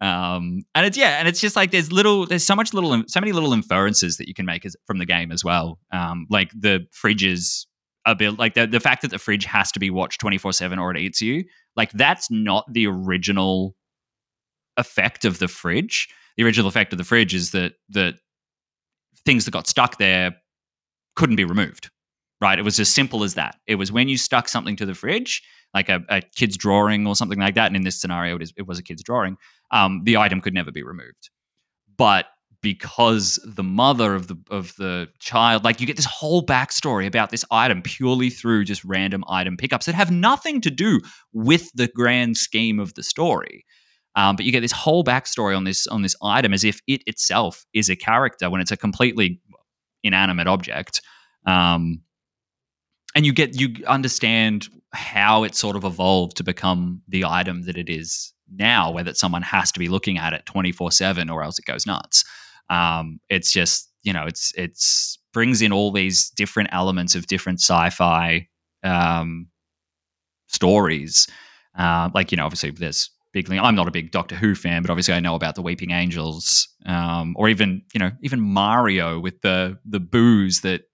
Um, 0.00 0.64
and 0.74 0.86
it's, 0.86 0.96
yeah, 0.96 1.18
and 1.18 1.28
it's 1.28 1.40
just 1.40 1.56
like 1.56 1.70
there's 1.70 1.92
little, 1.92 2.26
there's 2.26 2.44
so 2.44 2.56
much 2.56 2.74
little, 2.74 3.04
so 3.06 3.20
many 3.20 3.32
little 3.32 3.52
inferences 3.52 4.16
that 4.16 4.28
you 4.28 4.34
can 4.34 4.44
make 4.44 4.66
as, 4.66 4.76
from 4.86 4.98
the 4.98 5.06
game 5.06 5.30
as 5.30 5.44
well. 5.44 5.78
Um, 5.92 6.26
like 6.28 6.50
the 6.54 6.86
fridges 6.92 7.66
a 8.04 8.14
bit, 8.14 8.38
like 8.38 8.54
the, 8.54 8.66
the 8.66 8.80
fact 8.80 9.02
that 9.02 9.10
the 9.10 9.18
fridge 9.18 9.44
has 9.44 9.72
to 9.72 9.80
be 9.80 9.90
watched 9.90 10.20
24 10.20 10.52
7 10.52 10.78
or 10.78 10.90
it 10.90 10.98
eats 10.98 11.22
you, 11.22 11.44
like 11.76 11.90
that's 11.92 12.30
not 12.30 12.64
the 12.70 12.86
original 12.86 13.76
effect 14.76 15.24
of 15.24 15.38
the 15.38 15.48
fridge. 15.48 16.08
The 16.36 16.44
original 16.44 16.68
effect 16.68 16.92
of 16.92 16.98
the 16.98 17.04
fridge 17.04 17.34
is 17.34 17.52
that, 17.52 17.74
that 17.90 18.16
things 19.26 19.44
that 19.44 19.50
got 19.50 19.66
stuck 19.66 19.98
there 19.98 20.36
couldn't 21.16 21.36
be 21.36 21.44
removed. 21.44 21.90
Right? 22.40 22.58
It 22.58 22.62
was 22.64 22.78
as 22.78 22.88
simple 22.88 23.24
as 23.24 23.34
that. 23.34 23.56
It 23.66 23.76
was 23.76 23.90
when 23.90 24.08
you 24.08 24.18
stuck 24.18 24.48
something 24.48 24.76
to 24.76 24.84
the 24.84 24.94
fridge, 24.94 25.42
like 25.72 25.88
a, 25.88 26.02
a 26.10 26.20
kid's 26.20 26.56
drawing 26.56 27.06
or 27.06 27.16
something 27.16 27.38
like 27.38 27.54
that. 27.54 27.66
And 27.68 27.76
in 27.76 27.84
this 27.84 28.00
scenario, 28.00 28.36
it, 28.36 28.42
is, 28.42 28.52
it 28.56 28.66
was 28.66 28.78
a 28.78 28.82
kid's 28.82 29.02
drawing. 29.02 29.36
Um, 29.70 30.02
the 30.04 30.16
item 30.18 30.40
could 30.40 30.52
never 30.52 30.70
be 30.70 30.82
removed. 30.82 31.30
But 31.96 32.26
because 32.64 33.38
the 33.44 33.62
mother 33.62 34.14
of 34.14 34.26
the 34.26 34.36
of 34.50 34.74
the 34.76 35.06
child 35.20 35.64
like 35.64 35.82
you 35.82 35.86
get 35.86 35.96
this 35.96 36.06
whole 36.06 36.44
backstory 36.44 37.06
about 37.06 37.28
this 37.28 37.44
item 37.50 37.82
purely 37.82 38.30
through 38.30 38.64
just 38.64 38.82
random 38.84 39.22
item 39.28 39.54
pickups 39.54 39.84
that 39.84 39.94
have 39.94 40.10
nothing 40.10 40.62
to 40.62 40.70
do 40.70 40.98
with 41.34 41.70
the 41.74 41.88
grand 41.88 42.38
scheme 42.38 42.80
of 42.80 42.94
the 42.94 43.02
story 43.02 43.66
um, 44.16 44.36
but 44.36 44.44
you 44.44 44.52
get 44.52 44.60
this 44.60 44.72
whole 44.72 45.04
backstory 45.04 45.56
on 45.56 45.64
this 45.64 45.86
on 45.86 46.02
this 46.02 46.16
item 46.22 46.52
as 46.52 46.64
if 46.64 46.80
it 46.86 47.02
itself 47.06 47.64
is 47.74 47.88
a 47.88 47.96
character 47.96 48.50
when 48.50 48.60
it's 48.60 48.70
a 48.70 48.76
completely 48.76 49.40
inanimate 50.02 50.46
object 50.46 51.00
um, 51.46 52.00
and 53.14 53.26
you 53.26 53.32
get 53.32 53.58
you 53.58 53.74
understand 53.86 54.68
how 54.92 55.42
it 55.44 55.54
sort 55.54 55.76
of 55.76 55.84
evolved 55.84 56.36
to 56.36 56.44
become 56.44 57.02
the 57.08 57.24
item 57.24 57.62
that 57.62 57.76
it 57.76 57.88
is 57.88 58.32
now 58.56 58.90
where 58.90 59.04
that 59.04 59.16
someone 59.16 59.42
has 59.42 59.72
to 59.72 59.80
be 59.80 59.88
looking 59.88 60.18
at 60.18 60.32
it 60.32 60.44
24 60.46 60.90
7 60.92 61.30
or 61.30 61.42
else 61.42 61.58
it 61.58 61.64
goes 61.64 61.86
nuts 61.86 62.24
um, 62.70 63.20
it's 63.28 63.52
just 63.52 63.90
you 64.02 64.12
know 64.12 64.24
it's 64.26 64.52
it's 64.56 65.18
brings 65.34 65.60
in 65.60 65.72
all 65.72 65.90
these 65.92 66.30
different 66.30 66.70
elements 66.72 67.14
of 67.14 67.26
different 67.26 67.60
sci-fi 67.60 68.48
um, 68.84 69.48
stories. 70.48 71.26
Uh, 71.76 72.08
like 72.14 72.30
you 72.30 72.36
know, 72.36 72.46
obviously 72.46 72.70
there's 72.70 73.10
big. 73.34 73.50
I'm 73.50 73.74
not 73.74 73.88
a 73.88 73.90
big 73.90 74.10
Doctor 74.10 74.34
Who 74.34 74.54
fan, 74.54 74.80
but 74.80 74.90
obviously 74.90 75.12
I 75.12 75.20
know 75.20 75.34
about 75.34 75.56
the 75.56 75.62
Weeping 75.62 75.90
Angels, 75.90 76.68
um, 76.86 77.34
or 77.36 77.50
even 77.50 77.82
you 77.92 78.00
know 78.00 78.12
even 78.22 78.40
Mario 78.40 79.20
with 79.20 79.42
the 79.42 79.78
the 79.84 80.00
boos 80.00 80.62
that 80.62 80.84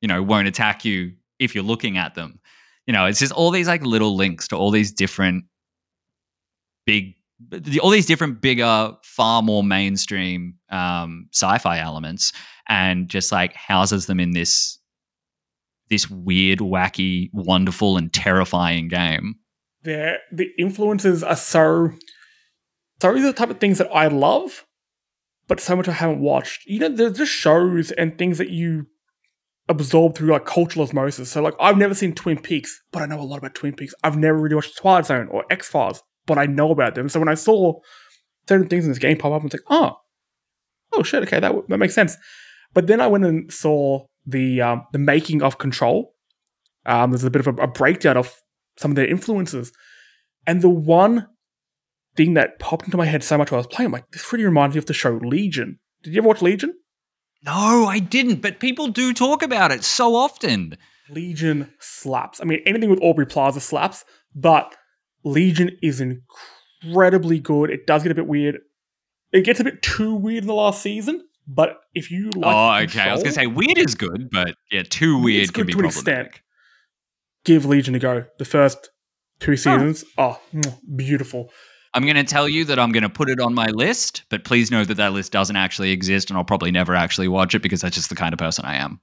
you 0.00 0.06
know 0.06 0.22
won't 0.22 0.46
attack 0.46 0.84
you 0.84 1.14
if 1.40 1.54
you're 1.54 1.64
looking 1.64 1.98
at 1.98 2.14
them. 2.14 2.38
You 2.86 2.92
know, 2.92 3.06
it's 3.06 3.18
just 3.18 3.32
all 3.32 3.50
these 3.50 3.66
like 3.66 3.82
little 3.82 4.14
links 4.14 4.46
to 4.48 4.56
all 4.56 4.70
these 4.70 4.92
different 4.92 5.44
big 6.86 7.14
all 7.82 7.90
these 7.90 8.06
different 8.06 8.40
bigger, 8.40 8.92
far 9.02 9.42
more 9.42 9.64
mainstream 9.64 10.54
um, 10.70 11.26
sci-fi 11.32 11.78
elements, 11.80 12.32
and 12.68 13.08
just 13.08 13.32
like 13.32 13.54
houses 13.54 14.06
them 14.06 14.20
in 14.20 14.32
this 14.32 14.78
this 15.88 16.08
weird, 16.08 16.60
wacky, 16.60 17.30
wonderful, 17.32 17.96
and 17.96 18.12
terrifying 18.12 18.88
game. 18.88 19.34
The 19.82 20.16
the 20.30 20.50
influences 20.58 21.22
are 21.22 21.36
so 21.36 21.90
so 23.00 23.14
the 23.14 23.32
type 23.32 23.50
of 23.50 23.60
things 23.60 23.78
that 23.78 23.90
I 23.90 24.08
love, 24.08 24.66
but 25.48 25.60
so 25.60 25.76
much 25.76 25.88
I 25.88 25.92
haven't 25.92 26.20
watched. 26.20 26.66
You 26.66 26.80
know, 26.80 26.88
there's 26.88 27.16
just 27.16 27.32
shows 27.32 27.90
and 27.92 28.18
things 28.18 28.38
that 28.38 28.50
you 28.50 28.86
absorb 29.68 30.16
through 30.16 30.32
like 30.32 30.44
cultural 30.44 30.84
osmosis. 30.84 31.30
So 31.30 31.42
like 31.42 31.54
I've 31.58 31.78
never 31.78 31.94
seen 31.94 32.14
Twin 32.14 32.38
Peaks, 32.38 32.82
but 32.92 33.02
I 33.02 33.06
know 33.06 33.20
a 33.20 33.22
lot 33.22 33.38
about 33.38 33.54
Twin 33.54 33.74
Peaks. 33.74 33.94
I've 34.04 34.18
never 34.18 34.38
really 34.38 34.54
watched 34.54 34.76
Twilight 34.76 35.06
Zone 35.06 35.28
or 35.28 35.44
X 35.50 35.68
Files 35.68 36.02
but 36.30 36.38
I 36.38 36.46
know 36.46 36.70
about 36.70 36.94
them. 36.94 37.08
So 37.08 37.18
when 37.18 37.28
I 37.28 37.34
saw 37.34 37.80
certain 38.48 38.68
things 38.68 38.84
in 38.84 38.90
this 38.92 39.00
game 39.00 39.16
pop 39.16 39.32
up, 39.32 39.40
I 39.40 39.44
was 39.44 39.52
like, 39.52 39.62
oh, 39.68 39.96
oh 40.92 41.02
shit, 41.02 41.24
okay, 41.24 41.40
that 41.40 41.52
that 41.68 41.78
makes 41.78 41.92
sense. 41.92 42.16
But 42.72 42.86
then 42.86 43.00
I 43.00 43.08
went 43.08 43.24
and 43.24 43.52
saw 43.52 44.06
the 44.24 44.60
um, 44.60 44.86
the 44.92 45.00
making 45.00 45.42
of 45.42 45.58
Control. 45.58 46.14
Um, 46.86 47.10
there's 47.10 47.24
a 47.24 47.30
bit 47.30 47.44
of 47.44 47.58
a, 47.58 47.62
a 47.62 47.66
breakdown 47.66 48.16
of 48.16 48.32
some 48.80 48.92
of 48.92 48.96
their 48.96 49.06
influences, 49.06 49.72
and 50.46 50.62
the 50.62 50.70
one 50.70 51.28
thing 52.16 52.34
that 52.34 52.58
popped 52.58 52.86
into 52.86 52.96
my 52.96 53.04
head 53.04 53.22
so 53.22 53.36
much 53.36 53.50
while 53.50 53.58
I 53.58 53.60
was 53.60 53.66
playing, 53.66 53.86
I'm 53.86 53.92
like, 53.92 54.10
this 54.10 54.32
really 54.32 54.44
reminds 54.44 54.74
me 54.74 54.78
of 54.78 54.86
the 54.86 54.94
show 54.94 55.20
Legion. 55.22 55.78
Did 56.02 56.14
you 56.14 56.20
ever 56.20 56.28
watch 56.28 56.42
Legion? 56.42 56.74
No, 57.44 57.86
I 57.86 57.98
didn't, 57.98 58.42
but 58.42 58.58
people 58.58 58.88
do 58.88 59.12
talk 59.12 59.42
about 59.42 59.70
it 59.70 59.84
so 59.84 60.14
often. 60.14 60.76
Legion 61.10 61.72
slaps. 61.78 62.40
I 62.40 62.44
mean, 62.44 62.60
anything 62.66 62.90
with 62.90 63.00
Aubrey 63.02 63.26
Plaza 63.26 63.60
slaps, 63.60 64.04
but 64.34 64.74
Legion 65.24 65.76
is 65.82 66.00
incredibly 66.00 67.38
good. 67.38 67.70
It 67.70 67.86
does 67.86 68.02
get 68.02 68.12
a 68.12 68.14
bit 68.14 68.26
weird. 68.26 68.58
It 69.32 69.44
gets 69.44 69.60
a 69.60 69.64
bit 69.64 69.82
too 69.82 70.14
weird 70.14 70.44
in 70.44 70.48
the 70.48 70.54
last 70.54 70.82
season, 70.82 71.22
but 71.46 71.80
if 71.94 72.10
you 72.10 72.30
like, 72.34 72.54
oh, 72.54 72.74
okay, 72.74 72.86
control, 72.86 73.08
I 73.08 73.12
was 73.12 73.22
gonna 73.22 73.34
say 73.34 73.46
weird 73.46 73.78
is 73.78 73.94
good, 73.94 74.30
but 74.30 74.54
yeah, 74.70 74.82
too 74.82 75.18
weird 75.18 75.52
can 75.52 75.66
be 75.66 75.72
to 75.74 75.78
an 75.80 75.84
extent. 75.84 76.40
Give 77.44 77.64
Legion 77.64 77.94
a 77.94 77.98
go. 77.98 78.24
The 78.38 78.44
first 78.44 78.90
two 79.38 79.56
seasons, 79.56 80.04
oh, 80.18 80.40
oh 80.66 80.78
beautiful. 80.96 81.50
I'm 81.94 82.04
going 82.04 82.16
to 82.16 82.24
tell 82.24 82.48
you 82.48 82.64
that 82.66 82.78
I'm 82.78 82.92
going 82.92 83.02
to 83.02 83.08
put 83.08 83.28
it 83.28 83.40
on 83.40 83.52
my 83.52 83.66
list, 83.66 84.22
but 84.30 84.44
please 84.44 84.70
know 84.70 84.84
that 84.84 84.94
that 84.94 85.12
list 85.12 85.32
doesn't 85.32 85.56
actually 85.56 85.90
exist, 85.90 86.30
and 86.30 86.36
I'll 86.36 86.44
probably 86.44 86.70
never 86.70 86.94
actually 86.94 87.28
watch 87.28 87.54
it 87.54 87.62
because 87.62 87.80
that's 87.80 87.96
just 87.96 88.10
the 88.10 88.14
kind 88.14 88.32
of 88.32 88.38
person 88.38 88.64
I 88.64 88.76
am. 88.76 89.00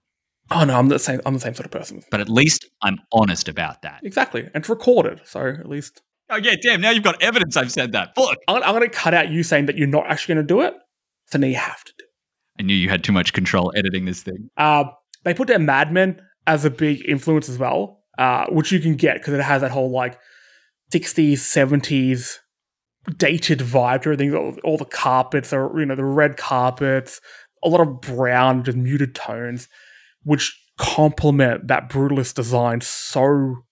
Oh 0.51 0.63
no, 0.63 0.77
I'm 0.77 0.87
the 0.87 0.99
same. 0.99 1.19
I'm 1.25 1.33
the 1.33 1.39
same 1.41 1.55
sort 1.55 1.65
of 1.65 1.71
person. 1.71 2.03
But 2.09 2.21
at 2.21 2.29
least 2.29 2.65
I'm 2.81 2.99
honest 3.11 3.49
about 3.49 3.81
that. 3.81 3.99
Exactly, 4.03 4.41
and 4.41 4.55
it's 4.55 4.69
recorded, 4.69 5.19
so 5.25 5.41
at 5.41 5.67
least 5.67 6.01
Oh 6.29 6.35
yeah, 6.35 6.55
damn! 6.61 6.81
Now 6.81 6.89
you've 6.89 7.03
got 7.03 7.21
evidence. 7.21 7.55
I've 7.55 7.71
said 7.71 7.93
that. 7.93 8.13
Fuck. 8.15 8.37
I'm, 8.47 8.61
I'm 8.63 8.75
going 8.75 8.81
to 8.81 8.89
cut 8.89 9.13
out 9.13 9.29
you 9.29 9.43
saying 9.43 9.67
that 9.67 9.77
you're 9.77 9.87
not 9.87 10.07
actually 10.07 10.35
going 10.35 10.47
to 10.47 10.53
do 10.53 10.61
it. 10.61 10.73
So 11.27 11.37
now 11.37 11.47
you 11.47 11.55
have 11.55 11.83
to 11.83 11.93
do. 11.97 12.03
it. 12.03 12.61
I 12.61 12.63
knew 12.63 12.75
you 12.75 12.89
had 12.89 13.03
too 13.03 13.13
much 13.13 13.33
control 13.33 13.71
editing 13.75 14.05
this 14.05 14.23
thing. 14.23 14.49
Uh, 14.57 14.85
they 15.23 15.33
put 15.33 15.47
their 15.47 15.59
Mad 15.59 15.93
Men 15.93 16.19
as 16.45 16.65
a 16.65 16.69
big 16.69 17.07
influence 17.07 17.47
as 17.49 17.57
well, 17.57 17.96
uh, 18.17 18.45
which 18.47 18.71
you 18.71 18.79
can 18.79 18.95
get 18.95 19.17
because 19.17 19.33
it 19.33 19.41
has 19.41 19.61
that 19.61 19.71
whole 19.71 19.91
like 19.91 20.19
60s, 20.91 21.33
70s 21.33 22.37
dated 23.17 23.59
vibe 23.59 24.01
to 24.03 24.09
everything. 24.09 24.35
All, 24.35 24.55
all 24.63 24.77
the 24.77 24.85
carpets 24.85 25.53
are, 25.53 25.71
you 25.79 25.85
know, 25.85 25.95
the 25.95 26.05
red 26.05 26.37
carpets, 26.37 27.21
a 27.63 27.69
lot 27.69 27.81
of 27.81 28.01
brown, 28.01 28.63
just 28.63 28.77
muted 28.77 29.15
tones, 29.15 29.67
which 30.23 30.57
complement 30.77 31.67
that 31.67 31.89
brutalist 31.89 32.35
design 32.35 32.81
so 32.81 33.63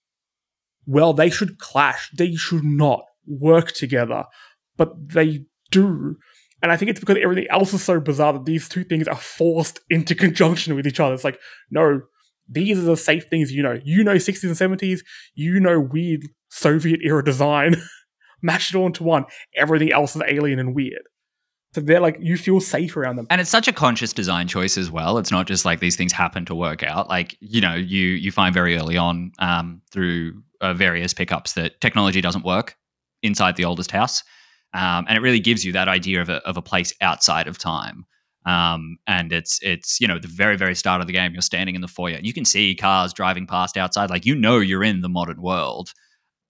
well, 0.86 1.13
they 1.13 1.29
should 1.29 1.58
clash. 1.60 2.12
They 2.15 2.36
should 2.36 2.63
not 2.63 3.05
work 3.25 3.71
together, 3.71 4.25
but 4.77 5.10
they 5.10 5.45
do. 5.71 6.17
And 6.62 6.71
I 6.71 6.77
think 6.77 6.91
it's 6.91 6.99
because 6.99 7.17
everything 7.21 7.47
else 7.49 7.73
is 7.73 7.84
so 7.84 7.99
bizarre 7.99 8.34
that 8.34 8.45
these 8.45 8.69
two 8.69 8.84
things 8.84 9.08
are 9.08 9.15
forced 9.15 9.79
into 9.89 10.15
conjunction 10.15 10.75
with 10.75 10.88
each 10.88 10.99
other. 10.99 11.13
It's 11.13 11.23
like, 11.23 11.39
no, 11.71 12.01
these 12.47 12.77
are 12.77 12.84
the 12.84 12.97
safe 12.97 13.27
things 13.27 13.51
you 13.51 13.63
know. 13.63 13.79
You 13.84 14.03
know 14.03 14.15
60s 14.15 14.43
and 14.43 14.79
70s, 14.79 14.99
you 15.34 15.60
know 15.60 15.79
weird 15.79 16.23
Soviet 16.49 16.99
era 17.03 17.23
design. 17.23 17.75
Match 18.41 18.73
it 18.73 18.77
all 18.77 18.86
into 18.86 19.03
one. 19.03 19.25
Everything 19.55 19.91
else 19.91 20.15
is 20.15 20.21
alien 20.27 20.60
and 20.60 20.75
weird. 20.75 21.01
So 21.73 21.81
they're 21.81 21.99
like 21.99 22.17
you 22.21 22.38
feel 22.38 22.62
safe 22.62 22.95
around 22.95 23.17
them. 23.17 23.27
And 23.29 23.41
it's 23.41 23.49
such 23.49 23.67
a 23.67 23.73
conscious 23.73 24.13
design 24.13 24.47
choice 24.47 24.77
as 24.77 24.89
well. 24.89 25.17
It's 25.17 25.31
not 25.31 25.45
just 25.45 25.65
like 25.65 25.81
these 25.81 25.97
things 25.97 26.13
happen 26.13 26.45
to 26.45 26.55
work 26.55 26.84
out. 26.84 27.10
Like, 27.10 27.36
you 27.41 27.60
know, 27.60 27.75
you 27.75 28.08
you 28.12 28.31
find 28.31 28.53
very 28.53 28.77
early 28.77 28.95
on 28.95 29.34
um, 29.39 29.81
through 29.91 30.41
uh, 30.62 30.73
various 30.73 31.13
pickups 31.13 31.53
that 31.53 31.81
technology 31.81 32.21
doesn't 32.21 32.45
work 32.45 32.77
inside 33.23 33.58
the 33.58 33.65
oldest 33.65 33.91
house. 33.91 34.23
Um, 34.73 35.05
and 35.08 35.17
it 35.17 35.21
really 35.21 35.39
gives 35.39 35.65
you 35.65 35.71
that 35.73 35.88
idea 35.88 36.21
of 36.21 36.29
a, 36.29 36.36
of 36.47 36.55
a 36.58 36.62
place 36.62 36.93
outside 37.01 37.47
of 37.47 37.58
time. 37.58 38.05
Um, 38.45 38.97
and 39.08 39.34
it's 39.34 39.60
it's 39.63 39.99
you 39.99 40.08
know 40.08 40.19
the 40.19 40.27
very 40.27 40.55
very 40.55 40.75
start 40.75 41.01
of 41.01 41.08
the 41.08 41.13
game. 41.13 41.34
You're 41.34 41.41
standing 41.41 41.75
in 41.75 41.81
the 41.81 41.88
foyer, 41.88 42.19
you 42.21 42.34
can 42.34 42.45
see 42.45 42.75
cars 42.75 43.13
driving 43.13 43.47
past 43.47 43.75
outside. 43.77 44.10
Like 44.10 44.25
you 44.25 44.36
know 44.36 44.60
you're 44.60 44.84
in 44.84 45.01
the 45.01 45.10
modern 45.10 45.41
world, 45.41 45.93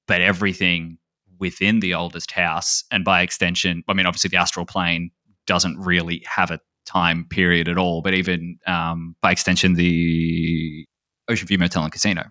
but 0.08 0.22
everything 0.22 0.98
within 1.40 1.80
the 1.80 1.94
oldest 1.94 2.32
house, 2.32 2.84
and 2.92 3.04
by 3.06 3.22
extension, 3.22 3.84
I 3.88 3.94
mean, 3.94 4.06
obviously 4.06 4.30
the 4.30 4.38
astral 4.38 4.66
plane 4.66 5.12
doesn't 5.48 5.78
really 5.78 6.24
have 6.28 6.52
a 6.52 6.60
time 6.86 7.26
period 7.30 7.68
at 7.68 7.78
all, 7.78 8.02
but 8.02 8.14
even 8.14 8.58
um, 8.68 9.16
by 9.22 9.32
extension, 9.32 9.74
the 9.74 10.86
Ocean 11.28 11.48
View 11.48 11.58
Motel 11.58 11.84
and 11.84 11.92
Casino, 11.92 12.26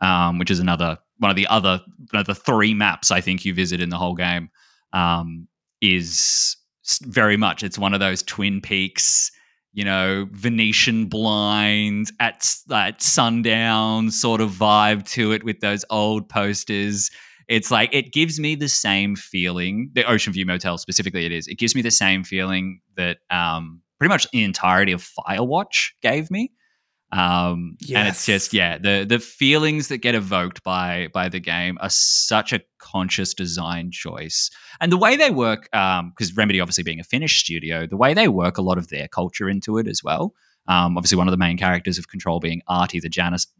um, 0.00 0.38
which 0.38 0.50
is 0.50 0.60
another 0.60 0.98
one 1.18 1.30
of 1.30 1.36
the 1.36 1.46
other 1.46 1.80
one 2.10 2.20
of 2.20 2.26
the 2.26 2.34
three 2.34 2.74
maps 2.74 3.10
I 3.10 3.20
think 3.20 3.44
you 3.44 3.54
visit 3.54 3.80
in 3.80 3.88
the 3.88 3.98
whole 3.98 4.14
game, 4.14 4.50
um, 4.92 5.48
is 5.80 6.56
very 7.02 7.36
much 7.36 7.62
it's 7.62 7.78
one 7.78 7.94
of 7.94 8.00
those 8.00 8.22
Twin 8.22 8.60
Peaks 8.60 9.30
you 9.72 9.84
know, 9.84 10.28
Venetian 10.32 11.06
blinds 11.06 12.12
at, 12.20 12.54
at 12.70 13.02
sundown 13.02 14.10
sort 14.10 14.40
of 14.40 14.50
vibe 14.50 15.08
to 15.10 15.32
it 15.32 15.44
with 15.44 15.60
those 15.60 15.84
old 15.90 16.28
posters. 16.28 17.10
It's 17.48 17.70
like 17.70 17.94
it 17.94 18.12
gives 18.12 18.38
me 18.38 18.54
the 18.54 18.68
same 18.68 19.16
feeling. 19.16 19.90
The 19.94 20.04
Ocean 20.04 20.32
View 20.32 20.46
Motel 20.46 20.78
specifically, 20.78 21.24
it 21.24 21.32
is. 21.32 21.48
It 21.48 21.58
gives 21.58 21.74
me 21.74 21.82
the 21.82 21.90
same 21.90 22.22
feeling 22.22 22.80
that 22.96 23.18
um, 23.30 23.80
pretty 23.98 24.10
much 24.10 24.30
the 24.30 24.44
entirety 24.44 24.92
of 24.92 25.02
Firewatch 25.02 25.90
gave 26.02 26.30
me. 26.30 26.52
Um, 27.12 27.76
yes. 27.80 27.98
And 27.98 28.08
it's 28.08 28.26
just 28.26 28.52
yeah, 28.54 28.78
the 28.78 29.04
the 29.06 29.18
feelings 29.18 29.88
that 29.88 29.98
get 29.98 30.14
evoked 30.14 30.62
by 30.64 31.08
by 31.12 31.28
the 31.28 31.40
game 31.40 31.76
are 31.80 31.90
such 31.90 32.52
a 32.54 32.60
conscious 32.78 33.34
design 33.34 33.90
choice, 33.90 34.50
and 34.80 34.90
the 34.90 34.96
way 34.96 35.16
they 35.16 35.30
work, 35.30 35.64
because 35.64 36.00
um, 36.00 36.34
Remedy 36.36 36.58
obviously 36.58 36.84
being 36.84 37.00
a 37.00 37.04
Finnish 37.04 37.40
studio, 37.40 37.86
the 37.86 37.98
way 37.98 38.14
they 38.14 38.28
work 38.28 38.56
a 38.56 38.62
lot 38.62 38.78
of 38.78 38.88
their 38.88 39.08
culture 39.08 39.48
into 39.48 39.76
it 39.76 39.86
as 39.86 40.02
well. 40.02 40.32
Um, 40.68 40.96
obviously, 40.96 41.18
one 41.18 41.28
of 41.28 41.32
the 41.32 41.38
main 41.38 41.58
characters 41.58 41.98
of 41.98 42.08
Control 42.08 42.40
being 42.40 42.62
Ahti, 42.66 43.00
the 43.00 43.10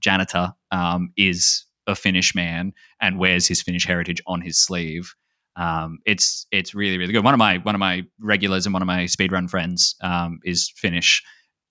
janitor, 0.01 0.53
um, 0.71 1.13
is 1.17 1.65
a 1.87 1.95
Finnish 1.95 2.35
man 2.35 2.73
and 3.01 3.19
wears 3.19 3.47
his 3.47 3.61
Finnish 3.61 3.85
heritage 3.85 4.23
on 4.27 4.41
his 4.41 4.59
sleeve. 4.59 5.15
Um, 5.57 5.99
it's 6.07 6.47
it's 6.51 6.75
really 6.75 6.97
really 6.97 7.13
good. 7.13 7.25
One 7.25 7.35
of 7.35 7.39
my 7.39 7.59
one 7.59 7.75
of 7.75 7.81
my 7.81 8.05
regulars 8.19 8.65
and 8.65 8.73
one 8.73 8.83
of 8.83 8.87
my 8.87 9.05
speedrun 9.05 9.51
friends 9.51 9.95
um, 10.01 10.41
is 10.45 10.73
Finnish, 10.77 11.23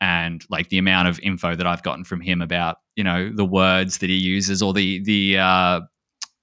and 0.02 0.44
like 0.50 0.70
the 0.70 0.78
amount 0.78 1.08
of 1.08 1.20
info 1.22 1.56
that 1.56 1.68
I've 1.68 1.84
gotten 1.84 2.04
from 2.04 2.20
him 2.22 2.42
about 2.42 2.78
you 2.98 3.04
know 3.04 3.32
the 3.34 3.46
words 3.46 4.00
that 4.00 4.10
he 4.10 4.18
uses 4.18 4.62
or 4.62 4.74
the 4.74 5.02
the 5.04 5.38
uh, 5.38 5.82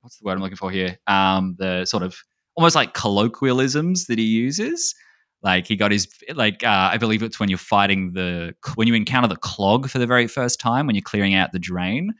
what's 0.01 0.19
the 0.19 0.25
word 0.25 0.35
I'm 0.35 0.41
looking 0.41 0.57
for 0.57 0.71
here 0.71 0.99
um, 1.07 1.57
the 1.59 1.85
sort 1.85 2.03
of 2.03 2.17
almost 2.57 2.77
like 2.77 2.95
colloquialisms 2.95 4.07
that 4.07 4.19
he 4.19 4.25
uses 4.25 4.95
Like 5.43 5.67
he 5.69 5.77
got 5.77 5.93
his 5.93 6.09
like 6.35 6.65
uh, 6.65 6.91
I 6.93 6.99
believe 6.99 7.23
it's 7.23 7.39
when 7.39 7.49
you're 7.49 7.59
fighting 7.59 8.13
the 8.13 8.55
when 8.75 8.89
you 8.89 8.95
encounter 8.95 9.29
the 9.29 9.37
clog 9.37 9.89
for 9.89 9.99
the 9.99 10.07
very 10.07 10.27
first 10.27 10.59
time 10.59 10.87
when 10.87 10.97
you're 10.97 11.03
clearing 11.03 11.35
out 11.35 11.53
the 11.53 11.61
drain. 11.61 12.13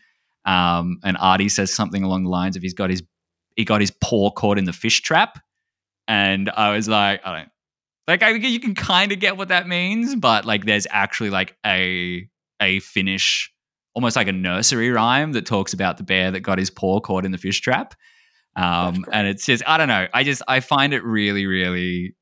Um, 0.45 0.99
and 1.05 1.17
Ahti 1.19 1.49
says 1.49 1.75
something 1.75 2.05
along 2.05 2.25
the 2.25 2.31
lines 2.31 2.57
of 2.57 2.63
he's 2.63 2.75
got 2.75 2.91
his 2.91 3.03
he 3.57 3.65
got 3.65 3.81
his 3.81 3.91
paw 3.91 4.31
caught 4.31 4.57
in 4.57 4.67
the 4.67 4.73
fish 4.73 5.03
trap, 5.03 5.41
and 6.07 6.49
I 6.51 6.73
was 6.75 6.89
like, 6.89 7.21
I 7.25 7.37
don't 7.39 7.49
like 8.09 8.23
I 8.23 8.31
you 8.31 8.59
can 8.59 8.75
kind 8.75 9.13
of 9.13 9.21
get 9.21 9.37
what 9.37 9.49
that 9.49 9.69
means, 9.69 10.17
but 10.17 10.45
like 10.47 10.65
there's 10.65 10.87
actually 10.91 11.31
like 11.31 11.55
a 11.65 12.29
a 12.61 12.81
Finnish 12.81 13.53
almost 13.95 14.17
like 14.17 14.29
a 14.29 14.33
nursery 14.33 14.91
rhyme 14.91 15.33
that 15.33 15.45
talks 15.45 15.73
about 15.73 15.99
the 15.99 16.03
bear 16.03 16.31
that 16.31 16.41
got 16.41 16.59
his 16.59 16.71
paw 16.71 17.01
caught 17.01 17.25
in 17.25 17.33
the 17.33 17.39
fish 17.39 17.61
trap. 17.61 17.95
Um, 18.57 19.05
and 19.13 19.29
it's 19.29 19.45
just 19.45 19.63
I 19.67 19.77
don't 19.77 19.89
know. 19.89 20.09
I 20.13 20.25
just 20.25 20.43
I 20.49 20.61
find 20.61 20.95
it 20.95 21.05
really 21.05 21.47
really 21.47 22.17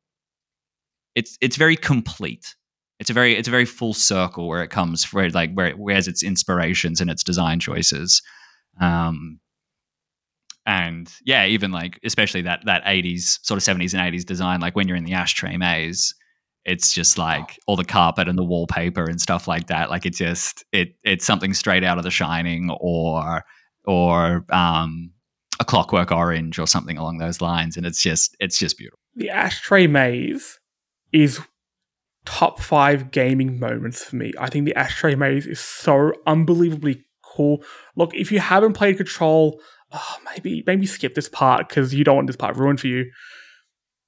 it's 1.15 1.39
it's 1.41 1.57
very 1.57 1.77
complete. 1.77 2.55
It's 2.99 3.11
a 3.11 3.13
very 3.13 3.37
it's 3.37 3.49
a 3.49 3.53
very 3.53 3.65
full 3.65 3.95
circle 3.95 4.49
where 4.49 4.63
it 4.63 4.71
comes 4.71 5.05
for 5.05 5.31
like 5.31 5.53
where 5.55 5.67
it 5.67 5.79
wears 5.79 6.09
its 6.09 6.23
inspirations 6.23 7.01
and 7.01 7.11
its 7.11 7.23
design 7.23 7.61
choices. 7.61 8.23
Um, 8.81 9.39
and 10.67 11.11
yeah, 11.25 11.47
even 11.47 11.71
like 11.71 11.99
especially 12.05 12.43
that 12.43 12.61
that 12.67 12.85
80s 12.85 13.39
sort 13.43 13.57
of 13.57 13.65
70s 13.65 13.95
and 13.95 14.15
80s 14.15 14.25
design, 14.25 14.61
like 14.61 14.75
when 14.75 14.89
you're 14.89 14.97
in 14.97 15.05
the 15.05 15.13
ashtray 15.15 15.57
maze, 15.57 16.15
it's 16.65 16.93
just 16.93 17.17
like 17.17 17.59
all 17.69 17.77
the 17.77 17.85
carpet 17.85 18.29
and 18.29 18.37
the 18.37 18.45
wallpaper 18.45 19.05
and 19.05 19.21
stuff 19.21 19.47
like 19.47 19.69
that. 19.69 19.89
Like 19.89 20.05
it 20.05 20.15
just 20.15 20.65
it 20.73 20.97
it's 21.05 21.25
something 21.25 21.55
straight 21.55 21.85
out 21.85 21.99
of 21.99 22.05
The 22.05 22.11
Shining 22.11 22.71
or 22.81 23.45
or 23.85 24.45
um, 24.51 25.13
a 25.61 25.65
Clockwork 25.65 26.11
Orange 26.11 26.59
or 26.59 26.67
something 26.67 26.99
along 26.99 27.19
those 27.19 27.41
lines, 27.41 27.77
and 27.77 27.87
it's 27.87 28.03
just 28.03 28.37
it's 28.41 28.59
just 28.59 28.77
beautiful. 28.77 28.99
The 29.15 29.31
ashtray 29.31 29.87
maze 29.87 30.59
is 31.13 31.41
top 32.25 32.61
five 32.61 33.13
gaming 33.13 33.61
moments 33.61 34.03
for 34.03 34.17
me. 34.17 34.33
I 34.37 34.51
think 34.51 34.65
the 34.65 34.75
ashtray 34.75 35.15
maze 35.15 35.47
is 35.47 35.61
so 35.61 36.13
unbelievably 36.27 37.05
cool. 37.23 37.63
Look, 37.95 38.13
if 38.15 38.33
you 38.33 38.41
haven't 38.41 38.73
played 38.73 38.97
Control, 38.97 39.61
oh, 39.93 40.17
maybe 40.25 40.63
maybe 40.67 40.87
skip 40.87 41.15
this 41.15 41.29
part 41.29 41.69
because 41.69 41.95
you 41.95 42.05
don't 42.05 42.17
want 42.17 42.27
this 42.27 42.37
part 42.37 42.57
ruined 42.57 42.81
for 42.81 42.87
you. 42.87 43.11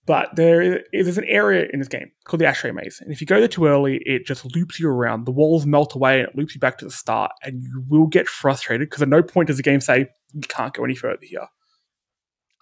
But 0.06 0.36
there 0.36 0.80
is 0.92 1.18
an 1.18 1.24
area 1.24 1.68
in 1.70 1.80
this 1.80 1.88
game 1.88 2.10
called 2.24 2.40
the 2.40 2.46
Ashtray 2.46 2.72
Maze, 2.72 2.98
and 3.02 3.12
if 3.12 3.20
you 3.20 3.26
go 3.26 3.40
there 3.40 3.48
too 3.48 3.66
early, 3.66 4.00
it 4.06 4.24
just 4.24 4.44
loops 4.56 4.80
you 4.80 4.88
around. 4.88 5.26
The 5.26 5.32
walls 5.32 5.66
melt 5.66 5.94
away 5.94 6.20
and 6.20 6.28
it 6.28 6.34
loops 6.34 6.54
you 6.54 6.60
back 6.60 6.78
to 6.78 6.86
the 6.86 6.90
start, 6.90 7.32
and 7.42 7.62
you 7.62 7.84
will 7.88 8.06
get 8.06 8.26
frustrated 8.26 8.88
because 8.88 9.02
at 9.02 9.08
no 9.08 9.22
point 9.22 9.48
does 9.48 9.58
the 9.58 9.62
game 9.62 9.80
say 9.80 10.06
you 10.32 10.40
can't 10.48 10.72
go 10.72 10.82
any 10.84 10.94
further 10.94 11.18
here. 11.22 11.46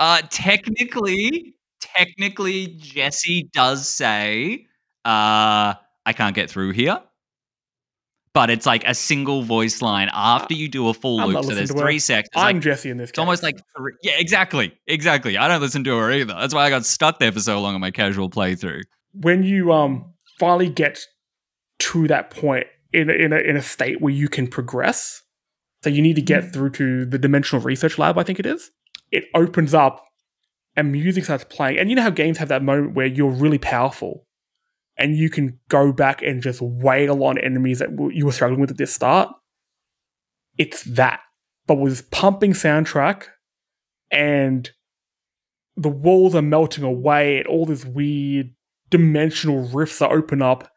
Uh, 0.01 0.23
technically, 0.29 1.55
technically, 1.81 2.67
Jesse 2.79 3.49
does 3.53 3.89
say, 3.89 4.67
uh, 5.05 5.75
"I 6.05 6.13
can't 6.15 6.35
get 6.35 6.51
through 6.51 6.73
here." 6.73 7.01
But 8.37 8.51
it's 8.51 8.67
like 8.67 8.87
a 8.87 8.95
single 8.95 9.41
voice 9.41 9.81
line 9.81 10.11
after 10.13 10.53
you 10.53 10.69
do 10.69 10.91
a 10.91 10.93
full 10.93 11.21
I'm 11.21 11.31
loop. 11.31 11.45
So 11.47 11.55
there's 11.55 11.73
three 11.73 11.99
sections. 11.99 12.33
I'm 12.37 12.57
like, 12.57 12.63
Jesse 12.63 12.91
in 12.91 12.99
this. 12.99 13.09
It's 13.09 13.19
almost 13.19 13.43
like 13.43 13.57
three, 13.75 13.93
yeah, 14.03 14.13
exactly, 14.19 14.79
exactly. 14.87 15.39
I 15.39 15.49
don't 15.49 15.63
listen 15.63 15.83
to 15.85 15.97
her 15.97 16.13
either. 16.13 16.35
That's 16.35 16.53
why 16.53 16.67
I 16.67 16.69
got 16.69 16.85
stuck 16.85 17.19
there 17.19 17.33
for 17.33 17.41
so 17.41 17.59
long 17.63 17.75
on 17.75 17.81
my 17.81 17.91
casual 17.91 18.29
playthrough. 18.29 18.83
When 19.15 19.43
you 19.43 19.73
um 19.73 20.13
finally 20.39 20.69
get 20.69 21.01
to 21.79 22.07
that 22.09 22.29
point 22.29 22.67
in 22.93 23.09
a, 23.09 23.15
in 23.15 23.33
a, 23.33 23.39
in 23.39 23.57
a 23.57 23.63
state 23.63 24.03
where 24.03 24.13
you 24.13 24.29
can 24.29 24.49
progress, 24.49 25.23
so 25.83 25.89
you 25.89 26.03
need 26.03 26.17
to 26.17 26.23
get 26.23 26.53
through 26.53 26.73
to 26.73 27.07
the 27.07 27.17
dimensional 27.17 27.65
research 27.65 27.97
lab. 27.97 28.19
I 28.19 28.23
think 28.23 28.39
it 28.39 28.45
is. 28.45 28.71
It 29.13 29.25
opens 29.35 29.73
up, 29.73 30.05
and 30.77 30.93
music 30.93 31.25
starts 31.25 31.45
playing. 31.45 31.79
And 31.79 31.89
you 31.89 31.97
know 31.97 32.03
how 32.03 32.11
games 32.11 32.37
have 32.37 32.49
that 32.49 32.63
moment 32.63 32.95
where 32.95 33.07
you're 33.07 33.31
really 33.31 33.59
powerful 33.59 34.26
and 34.99 35.17
you 35.17 35.29
can 35.29 35.59
go 35.69 35.93
back 35.93 36.23
and 36.23 36.43
just 36.43 36.61
wail 36.61 37.23
on 37.25 37.39
enemies 37.39 37.81
that 37.81 37.91
you 38.13 38.27
were 38.27 38.33
struggling 38.33 38.61
with 38.61 38.71
at 38.71 38.79
this 38.79 38.95
start. 38.95 39.31
It's 40.57 40.83
that, 40.85 41.21
but 41.67 41.77
with 41.77 41.93
this 41.93 42.09
pumping 42.11 42.53
soundtrack 42.53 43.25
and 44.11 44.71
the 45.77 45.91
walls 45.91 46.35
are 46.35 46.43
melting 46.43 46.85
away 46.85 47.39
and 47.39 47.47
all 47.47 47.67
these 47.67 47.85
weird 47.85 48.55
dimensional 48.89 49.69
rifts 49.69 49.99
that 49.99 50.11
open 50.11 50.41
up 50.41 50.71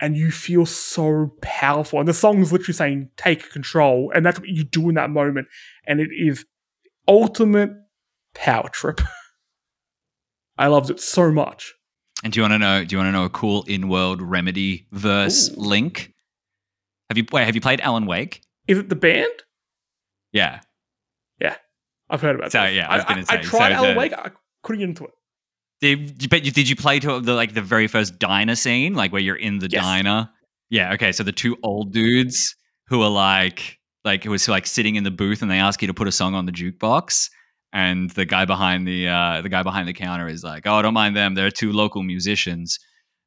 and 0.00 0.16
you 0.16 0.30
feel 0.30 0.66
so 0.66 1.34
powerful. 1.40 1.98
And 1.98 2.08
the 2.08 2.14
song 2.14 2.40
is 2.40 2.52
literally 2.52 2.74
saying, 2.74 3.10
take 3.16 3.50
control. 3.50 4.12
And 4.14 4.24
that's 4.24 4.38
what 4.38 4.48
you 4.48 4.62
do 4.62 4.88
in 4.88 4.94
that 4.96 5.10
moment. 5.10 5.48
And 5.86 6.00
it 6.00 6.10
is 6.12 6.44
ultimate 7.08 7.70
power 8.34 8.68
trip. 8.68 9.00
I 10.58 10.68
loved 10.68 10.90
it 10.90 11.00
so 11.00 11.32
much. 11.32 11.74
And 12.26 12.32
do 12.32 12.40
you 12.40 12.42
want 12.42 12.54
to 12.54 12.58
know? 12.58 12.84
Do 12.84 12.92
you 12.92 12.98
want 12.98 13.06
to 13.06 13.12
know 13.12 13.24
a 13.24 13.30
cool 13.30 13.62
in-world 13.68 14.20
Remedy 14.20 14.88
verse 14.90 15.48
Ooh. 15.48 15.60
link? 15.60 16.12
Have 17.08 17.16
you 17.16 17.24
wait? 17.30 17.44
Have 17.44 17.54
you 17.54 17.60
played 17.60 17.80
Alan 17.80 18.04
Wake? 18.04 18.42
Is 18.66 18.78
it 18.78 18.88
the 18.88 18.96
band? 18.96 19.30
Yeah, 20.32 20.58
yeah, 21.40 21.54
I've 22.10 22.20
heard 22.20 22.34
about. 22.34 22.50
So 22.50 22.64
yeah, 22.64 22.88
I 22.90 22.96
was 22.96 23.04
going 23.04 23.20
to 23.20 23.26
say. 23.26 23.34
I 23.34 23.36
tried 23.42 23.68
so 23.68 23.74
Alan 23.76 23.94
the, 23.94 23.98
Wake. 24.00 24.12
I 24.12 24.32
couldn't 24.64 24.80
get 24.80 24.88
into 24.88 25.04
it. 25.04 25.10
Did 25.80 26.28
but 26.28 26.42
did 26.42 26.68
you 26.68 26.74
play 26.74 26.98
to 26.98 27.20
the 27.20 27.32
like 27.32 27.54
the 27.54 27.62
very 27.62 27.86
first 27.86 28.18
diner 28.18 28.56
scene, 28.56 28.94
like 28.94 29.12
where 29.12 29.22
you're 29.22 29.36
in 29.36 29.60
the 29.60 29.68
yes. 29.70 29.84
diner? 29.84 30.28
Yeah. 30.68 30.94
Okay. 30.94 31.12
So 31.12 31.22
the 31.22 31.30
two 31.30 31.56
old 31.62 31.92
dudes 31.92 32.56
who 32.88 33.02
are 33.02 33.08
like 33.08 33.78
like 34.04 34.24
who 34.24 34.32
was 34.32 34.48
like 34.48 34.66
sitting 34.66 34.96
in 34.96 35.04
the 35.04 35.12
booth 35.12 35.42
and 35.42 35.50
they 35.50 35.60
ask 35.60 35.80
you 35.80 35.86
to 35.86 35.94
put 35.94 36.08
a 36.08 36.12
song 36.12 36.34
on 36.34 36.46
the 36.46 36.52
jukebox 36.52 37.30
and 37.72 38.10
the 38.10 38.24
guy 38.24 38.44
behind 38.44 38.86
the 38.86 39.08
uh, 39.08 39.42
the 39.42 39.48
guy 39.48 39.62
behind 39.62 39.88
the 39.88 39.92
counter 39.92 40.28
is 40.28 40.42
like, 40.44 40.66
"Oh, 40.66 40.82
don't 40.82 40.94
mind 40.94 41.16
them. 41.16 41.34
They're 41.34 41.50
two 41.50 41.72
local 41.72 42.02
musicians. 42.02 42.78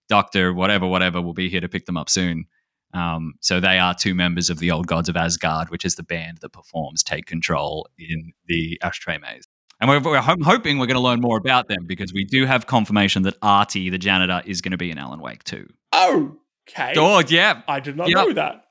Doctor, 0.07 0.53
whatever, 0.53 0.87
whatever, 0.87 1.21
will 1.21 1.33
be 1.33 1.49
here 1.49 1.61
to 1.61 1.69
pick 1.69 1.85
them 1.85 1.97
up 1.97 2.09
soon." 2.09 2.45
Um, 2.93 3.33
so 3.41 3.59
they 3.59 3.77
are 3.77 3.93
two 3.93 4.15
members 4.15 4.49
of 4.49 4.57
the 4.59 4.71
Old 4.71 4.87
Gods 4.87 5.09
of 5.09 5.15
Asgard, 5.15 5.69
which 5.69 5.85
is 5.85 5.95
the 5.95 6.03
band 6.03 6.39
that 6.41 6.49
performs 6.49 7.03
"Take 7.03 7.25
Control" 7.25 7.87
in 7.97 8.31
the 8.47 8.79
Ashtray 8.81 9.17
Maze. 9.17 9.45
And 9.81 9.89
we're, 9.89 10.01
we're 10.01 10.19
hoping 10.19 10.77
we're 10.77 10.87
going 10.87 10.95
to 10.95 11.01
learn 11.01 11.21
more 11.21 11.37
about 11.37 11.69
them 11.69 11.85
because 11.85 12.11
we 12.11 12.25
do 12.25 12.45
have 12.45 12.65
confirmation 12.65 13.21
that 13.23 13.37
Ahti, 13.41 13.89
the 13.89 13.97
janitor, 13.97 14.41
is 14.45 14.59
going 14.59 14.71
to 14.71 14.77
be 14.77 14.91
in 14.91 14.97
Alan 14.97 15.21
Wake 15.21 15.45
too. 15.45 15.69
Oh, 15.93 16.35
Okay. 16.69 16.93
Oh, 16.97 17.21
yeah. 17.27 17.61
I 17.67 17.79
did 17.79 17.97
not 17.97 18.09
yep. 18.09 18.17
know 18.17 18.33
that. 18.33 18.65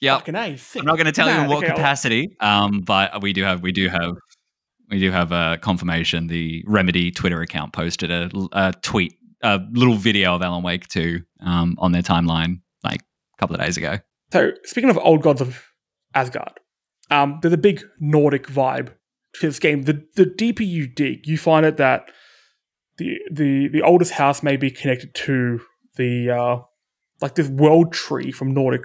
Yeah. 0.00 0.20
I'm 0.26 0.86
not 0.86 0.96
going 0.96 1.06
to 1.06 1.12
tell 1.12 1.28
you 1.28 1.40
in 1.40 1.48
what 1.48 1.58
okay, 1.58 1.74
capacity, 1.74 2.36
um, 2.40 2.80
but 2.80 3.20
we 3.20 3.32
do 3.32 3.42
have 3.42 3.62
we 3.62 3.72
do 3.72 3.88
have 3.88 4.12
we 4.90 4.98
do 4.98 5.10
have 5.10 5.32
a 5.32 5.58
confirmation. 5.60 6.26
The 6.26 6.64
Remedy 6.66 7.10
Twitter 7.10 7.40
account 7.40 7.72
posted 7.72 8.10
a, 8.10 8.30
a 8.52 8.72
tweet, 8.82 9.14
a 9.42 9.60
little 9.72 9.94
video 9.96 10.34
of 10.34 10.42
Alan 10.42 10.62
Wake 10.62 10.88
2 10.88 11.20
um, 11.40 11.76
on 11.78 11.92
their 11.92 12.02
timeline 12.02 12.60
like 12.82 13.00
a 13.00 13.36
couple 13.38 13.54
of 13.54 13.60
days 13.60 13.76
ago. 13.76 13.98
So, 14.32 14.52
speaking 14.64 14.90
of 14.90 14.98
old 14.98 15.22
gods 15.22 15.40
of 15.40 15.62
Asgard, 16.14 16.60
um, 17.10 17.38
there's 17.42 17.54
a 17.54 17.58
big 17.58 17.82
Nordic 18.00 18.46
vibe 18.46 18.92
to 19.34 19.46
this 19.46 19.58
game. 19.58 19.82
The 19.82 20.04
the 20.16 20.26
deeper 20.26 20.62
you 20.62 20.86
dig, 20.86 21.26
you 21.26 21.38
find 21.38 21.64
it 21.64 21.76
that 21.78 22.10
the 22.98 23.18
the 23.30 23.68
the 23.68 23.82
oldest 23.82 24.12
house 24.12 24.42
may 24.42 24.56
be 24.56 24.70
connected 24.70 25.14
to 25.14 25.60
the 25.96 26.30
uh, 26.30 26.56
like 27.20 27.34
this 27.34 27.48
world 27.48 27.92
tree 27.92 28.30
from 28.30 28.52
Nordic 28.52 28.82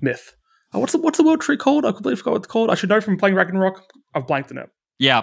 myth. 0.00 0.36
Uh, 0.74 0.78
what's 0.78 0.92
the 0.92 0.98
what's 0.98 1.18
the 1.18 1.24
world 1.24 1.40
tree 1.40 1.56
called? 1.56 1.84
I 1.84 1.92
completely 1.92 2.16
forgot 2.16 2.32
what 2.32 2.38
it's 2.38 2.46
called. 2.46 2.70
I 2.70 2.74
should 2.74 2.90
know 2.90 3.00
from 3.00 3.16
playing 3.16 3.34
Ragnarok. 3.34 3.82
I've 4.14 4.26
blanked 4.26 4.50
on 4.50 4.58
it. 4.58 4.68
Yeah, 4.98 5.22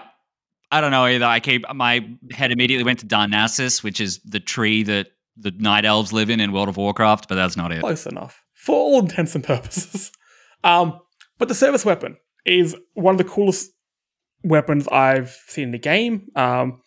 I 0.72 0.82
don't 0.82 0.92
know 0.92 1.06
either. 1.06 1.26
I 1.26 1.40
keep 1.40 1.64
my 1.74 2.08
head 2.32 2.52
immediately 2.52 2.84
went 2.84 3.00
to 3.00 3.06
Darnassus, 3.06 3.84
which 3.84 4.00
is 4.00 4.20
the 4.20 4.40
tree 4.40 4.84
that 4.84 5.08
the 5.36 5.52
night 5.52 5.86
elves 5.86 6.14
live 6.14 6.30
in 6.30 6.40
in 6.40 6.52
World 6.52 6.70
of 6.70 6.78
Warcraft, 6.78 7.28
but 7.28 7.36
that's 7.36 7.58
not 7.58 7.72
it. 7.72 7.80
Close 7.80 8.06
enough 8.06 8.44
for 8.54 8.76
all 8.76 9.00
intents 9.00 9.36
and 9.36 9.44
purposes. 9.44 10.12
Um, 10.62 11.00
but 11.38 11.48
the 11.48 11.56
service 11.56 11.86
weapon 11.86 12.18
is 12.46 12.76
one 12.94 13.14
of 13.14 13.18
the 13.18 13.24
coolest 13.24 13.72
weapons 14.44 14.90
I've 14.90 15.30
seen 15.48 15.64
in 15.66 15.72
the 15.72 15.78
game. 15.78 16.28
Um, 16.36 16.82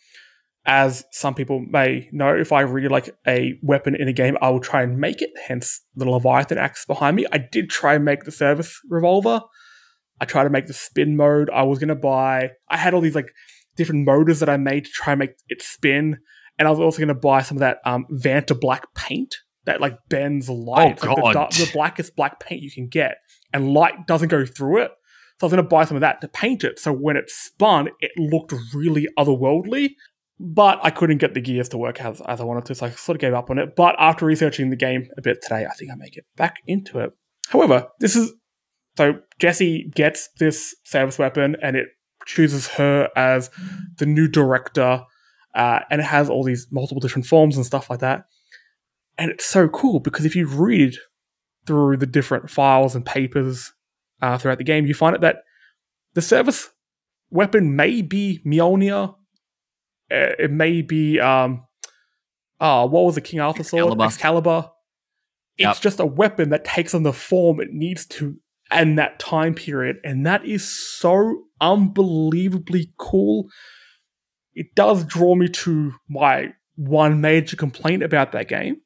as 0.63 1.05
some 1.11 1.33
people 1.33 1.59
may 1.59 2.07
know, 2.11 2.35
if 2.35 2.51
I 2.51 2.61
really 2.61 2.87
like 2.87 3.09
a 3.27 3.59
weapon 3.63 3.95
in 3.95 4.07
a 4.07 4.13
game, 4.13 4.37
I 4.41 4.49
will 4.49 4.59
try 4.59 4.83
and 4.83 4.99
make 4.99 5.23
it. 5.23 5.31
Hence 5.47 5.81
the 5.95 6.07
Leviathan 6.07 6.59
axe 6.59 6.85
behind 6.85 7.15
me. 7.15 7.25
I 7.31 7.39
did 7.39 7.71
try 7.71 7.95
and 7.95 8.05
make 8.05 8.25
the 8.25 8.31
service 8.31 8.79
revolver. 8.87 9.41
I 10.21 10.25
tried 10.25 10.43
to 10.43 10.51
make 10.51 10.67
the 10.67 10.73
spin 10.73 11.17
mode. 11.17 11.49
I 11.49 11.63
was 11.63 11.79
gonna 11.79 11.95
buy. 11.95 12.51
I 12.69 12.77
had 12.77 12.93
all 12.93 13.01
these 13.01 13.15
like 13.15 13.33
different 13.75 14.05
motors 14.05 14.39
that 14.39 14.49
I 14.49 14.57
made 14.57 14.85
to 14.85 14.91
try 14.91 15.13
and 15.13 15.19
make 15.19 15.35
it 15.49 15.61
spin. 15.61 16.19
And 16.57 16.67
I 16.67 16.71
was 16.71 16.79
also 16.79 16.97
going 16.97 17.07
to 17.07 17.13
buy 17.13 17.41
some 17.41 17.57
of 17.57 17.61
that 17.61 17.79
um, 17.85 18.05
Vanta 18.11 18.59
black 18.59 18.93
paint 18.95 19.35
that 19.65 19.81
like 19.81 19.97
bends 20.09 20.49
light. 20.49 20.99
Oh, 21.03 21.13
like 21.13 21.33
God. 21.33 21.51
The, 21.51 21.65
the, 21.65 21.71
blackest 21.71 22.15
black 22.15 22.39
paint 22.39 22.61
you 22.61 22.71
can 22.71 22.87
get. 22.87 23.15
And 23.53 23.73
light 23.73 24.07
doesn't 24.07 24.29
go 24.29 24.45
through 24.45 24.83
it. 24.83 24.91
So 25.39 25.45
I 25.45 25.47
was 25.47 25.53
going 25.53 25.63
to 25.63 25.69
buy 25.69 25.85
some 25.85 25.97
of 25.97 26.01
that 26.01 26.21
to 26.21 26.27
paint 26.27 26.63
it. 26.63 26.79
So 26.79 26.93
when 26.93 27.17
it 27.17 27.29
spun, 27.29 27.89
it 27.99 28.11
looked 28.17 28.53
really 28.73 29.07
otherworldly. 29.17 29.91
But 30.39 30.79
I 30.83 30.89
couldn't 30.89 31.19
get 31.19 31.33
the 31.33 31.41
gears 31.41 31.69
to 31.69 31.77
work 31.77 32.01
as, 32.01 32.21
as 32.21 32.41
I 32.41 32.43
wanted 32.43 32.65
to. 32.65 32.75
So 32.75 32.87
I 32.87 32.89
sort 32.89 33.15
of 33.15 33.21
gave 33.21 33.33
up 33.33 33.49
on 33.49 33.57
it. 33.57 33.75
But 33.75 33.95
after 33.97 34.25
researching 34.25 34.69
the 34.69 34.75
game 34.75 35.07
a 35.17 35.21
bit 35.21 35.41
today, 35.41 35.65
I 35.65 35.73
think 35.73 35.91
I 35.91 35.95
may 35.95 36.09
get 36.09 36.25
back 36.35 36.57
into 36.67 36.99
it. 36.99 37.11
However, 37.49 37.87
this 37.99 38.15
is 38.15 38.33
so 38.97 39.19
Jesse 39.39 39.91
gets 39.95 40.29
this 40.39 40.75
service 40.83 41.17
weapon 41.17 41.55
and 41.61 41.75
it 41.75 41.87
chooses 42.25 42.67
her 42.69 43.09
as 43.15 43.49
the 43.97 44.05
new 44.05 44.27
director, 44.27 45.03
uh, 45.55 45.79
and 45.89 46.01
it 46.01 46.05
has 46.05 46.29
all 46.29 46.43
these 46.43 46.67
multiple 46.71 46.99
different 46.99 47.25
forms 47.25 47.55
and 47.55 47.65
stuff 47.65 47.89
like 47.89 47.99
that. 47.99 48.25
And 49.17 49.29
it's 49.31 49.45
so 49.45 49.67
cool 49.67 49.99
because 49.99 50.25
if 50.25 50.35
you 50.35 50.47
read 50.47 50.95
through 51.65 51.97
the 51.97 52.05
different 52.07 52.49
files 52.49 52.95
and 52.95 53.05
papers 53.05 53.71
uh, 54.21 54.37
throughout 54.37 54.57
the 54.57 54.63
game, 54.63 54.85
you 54.85 54.93
find 54.93 55.15
out 55.15 55.21
that 55.21 55.43
the 56.13 56.21
service 56.21 56.69
weapon 57.29 57.75
may 57.75 58.01
be 58.01 58.41
Mjolnir. 58.45 59.15
Uh, 60.11 60.33
it 60.39 60.51
may 60.51 60.81
be 60.81 61.19
um, 61.19 61.65
uh, 62.59 62.87
what 62.87 63.05
was 63.05 63.15
the 63.15 63.21
King 63.21 63.39
Arthur 63.39 63.63
sword? 63.63 63.83
Excalibur. 63.83 64.03
Excalibur. 64.05 64.69
It's 65.57 65.77
Yep. 65.77 65.81
just 65.81 65.99
a 65.99 66.05
weapon 66.05 66.49
that 66.49 66.65
takes 66.65 66.95
on 66.95 67.03
the 67.03 67.13
form 67.13 67.59
it 67.59 67.71
needs 67.71 68.05
to 68.07 68.37
in 68.75 68.95
that 68.95 69.19
time 69.19 69.53
period, 69.53 69.97
and 70.03 70.25
that 70.25 70.43
is 70.45 70.67
so 70.67 71.43
unbelievably 71.71 72.93
cool. 72.97 73.47
It 74.53 74.75
does 74.75 75.03
draw 75.05 75.35
me 75.35 75.47
to 75.49 75.93
my 76.09 76.53
one 76.75 77.21
major 77.21 77.55
complaint 77.55 78.03
about 78.03 78.31
that 78.31 78.47
game 78.47 78.77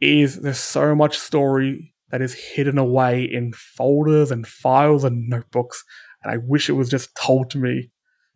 is 0.00 0.40
there's 0.40 0.58
so 0.58 0.94
much 0.94 1.18
story 1.18 1.94
that 2.10 2.20
is 2.22 2.34
hidden 2.34 2.78
away 2.78 3.22
in 3.24 3.52
folders 3.52 4.30
and 4.30 4.46
files 4.46 5.04
and 5.04 5.28
notebooks, 5.28 5.84
and 6.22 6.32
I 6.32 6.38
wish 6.38 6.68
it 6.68 6.72
was 6.72 6.88
just 6.88 7.14
told 7.14 7.50
to 7.50 7.58
me. 7.58 7.90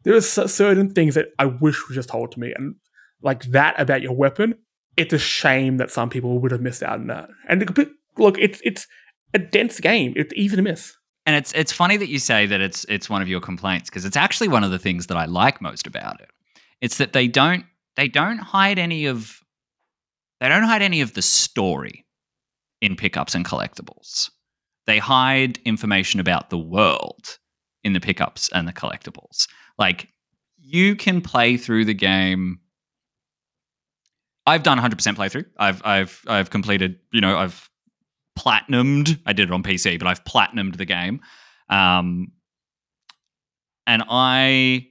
There 0.04 0.14
are 0.14 0.20
certain 0.20 0.90
things 0.90 1.14
that 1.14 1.28
I 1.38 1.46
wish 1.46 1.88
were 1.88 1.94
just 1.94 2.11
told 2.11 2.33
to 2.33 2.40
me, 2.40 2.52
and 2.57 2.76
like 3.22 3.44
that 3.44 3.80
about 3.80 4.02
your 4.02 4.14
weapon, 4.14 4.54
it's 4.96 5.12
a 5.14 5.18
shame 5.18 5.78
that 5.78 5.90
some 5.90 6.11
people 6.11 6.38
would 6.40 6.52
have 6.52 6.61
missed 6.61 6.83
out 6.83 7.00
on 7.00 7.07
that. 7.09 7.28
And 7.48 7.62
it- 7.62 7.88
look, 8.18 8.38
it's 8.38 8.61
it's 8.64 8.87
a 9.33 9.38
dense 9.38 9.80
game. 9.80 10.12
It's 10.16 10.33
easy 10.37 10.57
to 10.57 10.62
miss. 10.62 10.94
And 11.26 11.37
it's 11.37 11.52
it's 11.52 11.72
funny 11.72 11.96
that 11.96 12.08
you 12.08 12.18
say 12.18 12.46
that 12.46 12.60
it's 12.60 12.84
it's 12.88 13.08
one 13.08 13.22
of 13.22 13.28
your 13.28 13.40
complaints 13.40 13.88
because 13.88 14.04
it's 14.04 14.16
actually 14.16 14.48
one 14.48 14.64
of 14.64 14.70
the 14.70 14.78
things 14.78 15.06
that 15.06 15.16
I 15.16 15.24
like 15.24 15.60
most 15.60 15.87
about 15.87 16.20
it. 16.20 16.30
It's 16.80 16.98
that 16.98 17.12
they 17.12 17.28
don't 17.28 17.64
they 17.96 18.08
don't 18.08 18.38
hide 18.38 18.78
any 18.78 19.06
of 19.06 19.40
they 20.40 20.48
don't 20.48 20.64
hide 20.64 20.82
any 20.82 21.00
of 21.00 21.14
the 21.14 21.22
story 21.22 22.04
in 22.80 22.96
pickups 22.96 23.34
and 23.34 23.44
collectibles. 23.44 24.30
They 24.87 24.98
hide 24.98 25.58
information 25.64 26.20
about 26.20 26.50
the 26.50 26.58
world 26.58 27.38
in 27.84 27.94
the 27.94 28.00
pickups 28.00 28.50
and 28.52 28.68
the 28.68 28.72
collectibles. 28.72 29.48
Like 29.78 30.08
you 30.58 30.94
can 30.94 31.22
play 31.22 31.56
through 31.56 31.87
the 31.87 31.94
game 31.94 32.58
I've 34.46 34.62
done 34.62 34.78
100% 34.78 34.92
playthrough. 35.16 35.46
I've 35.56 35.80
I've 35.84 36.22
I've 36.26 36.50
completed, 36.50 36.98
you 37.12 37.20
know, 37.20 37.38
I've 37.38 37.70
platinumed. 38.38 39.18
I 39.27 39.33
did 39.33 39.49
it 39.49 39.53
on 39.53 39.62
PC, 39.62 39.99
but 39.99 40.09
I've 40.09 40.25
platinumed 40.25 40.77
the 40.77 40.85
game. 40.85 41.20
Um, 41.68 42.33
and 43.87 44.03
I 44.09 44.88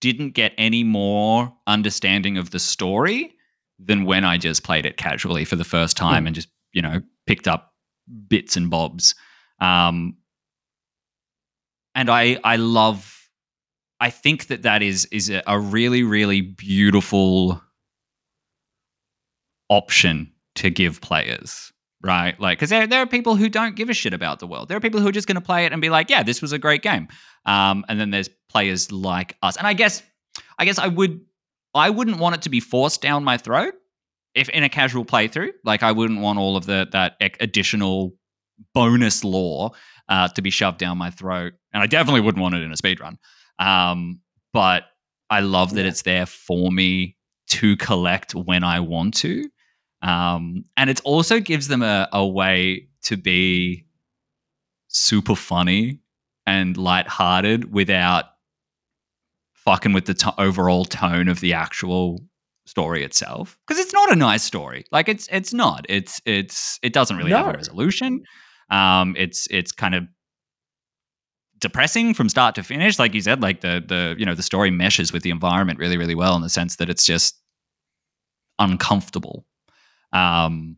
didn't 0.00 0.30
get 0.30 0.52
any 0.58 0.82
more 0.84 1.52
understanding 1.66 2.36
of 2.38 2.50
the 2.50 2.58
story 2.58 3.34
than 3.78 4.04
when 4.04 4.24
I 4.24 4.36
just 4.38 4.62
played 4.64 4.86
it 4.86 4.96
casually 4.96 5.44
for 5.44 5.56
the 5.56 5.64
first 5.64 5.96
time 5.96 6.24
Hmm. 6.24 6.28
and 6.28 6.34
just, 6.36 6.48
you 6.72 6.82
know, 6.82 7.00
picked 7.26 7.46
up 7.48 7.72
bits 8.28 8.56
and 8.56 8.68
bobs. 8.70 9.14
Um, 9.60 10.16
and 11.94 12.10
I 12.10 12.38
I 12.42 12.56
love 12.56 13.28
I 14.00 14.10
think 14.10 14.46
that 14.48 14.62
that 14.62 14.82
is 14.82 15.04
is 15.06 15.30
a, 15.30 15.42
a 15.46 15.58
really 15.60 16.02
really 16.02 16.40
beautiful 16.40 17.62
option 19.68 20.32
to 20.56 20.70
give 20.70 21.00
players 21.00 21.72
right? 22.02 22.38
Like 22.40 22.58
because 22.58 22.70
there, 22.70 22.86
there 22.86 23.00
are 23.00 23.06
people 23.06 23.36
who 23.36 23.48
don't 23.48 23.76
give 23.76 23.88
a 23.90 23.94
shit 23.94 24.12
about 24.14 24.38
the 24.40 24.46
world. 24.46 24.68
There 24.68 24.76
are 24.76 24.80
people 24.80 25.00
who 25.00 25.08
are 25.08 25.12
just 25.12 25.26
going 25.28 25.36
to 25.36 25.40
play 25.40 25.64
it 25.66 25.72
and 25.72 25.80
be 25.82 25.90
like 25.90 26.10
yeah 26.10 26.22
this 26.22 26.42
was 26.42 26.52
a 26.52 26.58
great 26.58 26.82
game. 26.82 27.08
Um, 27.46 27.84
and 27.88 27.98
then 28.00 28.10
there's 28.10 28.28
players 28.48 28.90
like 28.92 29.36
us. 29.42 29.56
And 29.56 29.66
i 29.66 29.72
guess 29.72 30.02
i 30.58 30.64
guess 30.64 30.78
i 30.78 30.86
would 30.88 31.20
i 31.74 31.90
wouldn't 31.90 32.18
want 32.18 32.34
it 32.36 32.42
to 32.42 32.48
be 32.50 32.60
forced 32.60 33.00
down 33.02 33.24
my 33.24 33.36
throat 33.38 33.74
if 34.34 34.48
in 34.48 34.62
a 34.62 34.68
casual 34.68 35.04
playthrough. 35.04 35.50
Like 35.64 35.82
i 35.82 35.92
wouldn't 35.92 36.20
want 36.20 36.38
all 36.38 36.56
of 36.56 36.66
the 36.66 36.88
that 36.92 37.16
additional 37.40 38.14
bonus 38.74 39.24
lore 39.24 39.72
uh, 40.08 40.28
to 40.28 40.42
be 40.42 40.50
shoved 40.50 40.78
down 40.78 40.98
my 40.98 41.10
throat. 41.10 41.54
And 41.72 41.82
i 41.82 41.86
definitely 41.86 42.20
wouldn't 42.20 42.42
want 42.42 42.54
it 42.54 42.62
in 42.62 42.72
a 42.72 42.76
speed 42.76 43.00
run 43.00 43.18
um, 43.58 44.20
but 44.52 44.84
i 45.30 45.40
love 45.40 45.74
that 45.74 45.82
Yeah. 45.82 45.88
it's 45.88 46.02
there 46.02 46.26
for 46.26 46.70
me 46.70 47.16
to 47.48 47.76
collect 47.76 48.34
when 48.34 48.62
i 48.64 48.80
want 48.80 49.14
to 49.18 49.48
um, 50.02 50.64
and 50.76 50.90
it 50.90 51.00
also 51.04 51.40
gives 51.40 51.68
them 51.68 51.82
a, 51.82 52.08
a 52.12 52.26
way 52.26 52.88
to 53.04 53.16
be 53.16 53.86
super 54.88 55.36
funny 55.36 56.00
and 56.46 56.76
lighthearted 56.76 57.72
without 57.72 58.24
fucking 59.54 59.92
with 59.92 60.06
the 60.06 60.14
to- 60.14 60.34
overall 60.40 60.84
tone 60.84 61.28
of 61.28 61.40
the 61.40 61.52
actual 61.52 62.20
story 62.66 63.04
itself. 63.04 63.56
Because 63.66 63.80
it's 63.80 63.92
not 63.92 64.12
a 64.12 64.16
nice 64.16 64.42
story. 64.42 64.84
Like 64.90 65.08
it's 65.08 65.28
it's 65.30 65.52
not. 65.52 65.86
It's 65.88 66.20
it's 66.26 66.80
it 66.82 66.92
doesn't 66.92 67.16
really 67.16 67.30
have 67.30 67.46
a 67.48 67.52
resolution. 67.52 68.24
Um 68.70 69.14
it's 69.16 69.46
it's 69.50 69.70
kind 69.70 69.94
of 69.94 70.04
depressing 71.58 72.12
from 72.12 72.28
start 72.28 72.56
to 72.56 72.64
finish. 72.64 72.98
Like 72.98 73.14
you 73.14 73.20
said 73.20 73.40
like 73.40 73.60
the 73.60 73.82
the 73.86 74.16
you 74.18 74.26
know 74.26 74.34
the 74.34 74.42
story 74.42 74.70
meshes 74.72 75.12
with 75.12 75.22
the 75.22 75.30
environment 75.30 75.78
really 75.78 75.96
really 75.96 76.16
well 76.16 76.34
in 76.34 76.42
the 76.42 76.48
sense 76.48 76.76
that 76.76 76.90
it's 76.90 77.06
just 77.06 77.40
uncomfortable 78.58 79.46
um, 80.12 80.76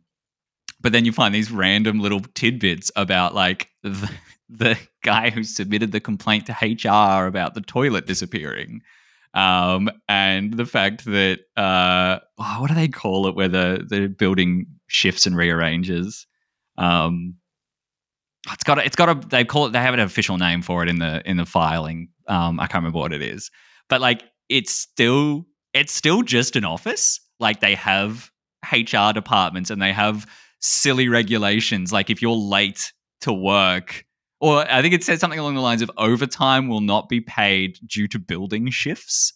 but 0.81 0.92
then 0.92 1.05
you 1.05 1.12
find 1.12 1.35
these 1.35 1.51
random 1.51 2.01
little 2.01 2.20
tidbits 2.20 2.92
about 2.94 3.35
like 3.35 3.70
the, 3.83 4.11
the 4.49 4.79
guy 5.03 5.31
who 5.31 5.42
submitted 5.42 5.92
the 5.92 6.01
complaint 6.01 6.47
to 6.47 6.53
HR 6.53 7.27
about 7.27 7.55
the 7.55 7.62
toilet 7.62 8.07
disappearing. 8.07 8.83
Um, 9.33 9.90
and 10.09 10.55
the 10.55 10.66
fact 10.66 11.05
that 11.07 11.40
uh, 11.57 12.20
oh, 12.38 12.57
what 12.61 12.68
do 12.68 12.75
they 12.75 12.87
call 12.87 13.27
it 13.27 13.35
where 13.35 13.49
the, 13.49 13.85
the 13.88 14.07
building 14.07 14.66
shifts 14.87 15.27
and 15.27 15.37
rearranges? 15.37 16.27
Um, 16.79 17.37
it's 18.53 18.62
got 18.62 18.79
a, 18.79 18.85
it's 18.85 18.97
got 18.97 19.09
a 19.09 19.27
they 19.29 19.44
call 19.44 19.66
it 19.66 19.73
they 19.73 19.81
have 19.81 19.94
an 19.94 20.01
official 20.01 20.37
name 20.37 20.62
for 20.62 20.83
it 20.83 20.88
in 20.88 20.99
the 20.99 21.23
in 21.29 21.37
the 21.37 21.47
filing. 21.47 22.11
Um, 22.29 22.61
I 22.61 22.66
can't 22.66 22.83
remember 22.83 22.99
what 22.99 23.12
it 23.12 23.23
is, 23.23 23.51
but 23.88 24.01
like 24.01 24.23
it's 24.49 24.73
still 24.73 25.47
it's 25.73 25.92
still 25.92 26.23
just 26.23 26.55
an 26.55 26.64
office. 26.64 27.20
Like 27.40 27.61
they 27.61 27.75
have 27.75 28.31
HR 28.75 29.13
departments 29.13 29.71
and 29.71 29.81
they 29.81 29.93
have 29.93 30.27
silly 30.61 31.09
regulations. 31.09 31.93
Like 31.93 32.11
if 32.11 32.23
you're 32.23 32.33
late 32.33 32.93
to 33.23 33.33
work, 33.33 34.05
or 34.41 34.71
I 34.71 34.83
think 34.83 34.95
it 34.95 35.05
said 35.05 35.21
something 35.21 35.39
along 35.39 35.55
the 35.55 35.61
lines 35.61 35.83
of 35.83 35.91
overtime 35.97 36.69
will 36.69 36.81
not 36.81 37.09
be 37.09 37.21
paid 37.21 37.79
due 37.87 38.09
to 38.09 38.19
building 38.19 38.71
shifts. 38.71 39.33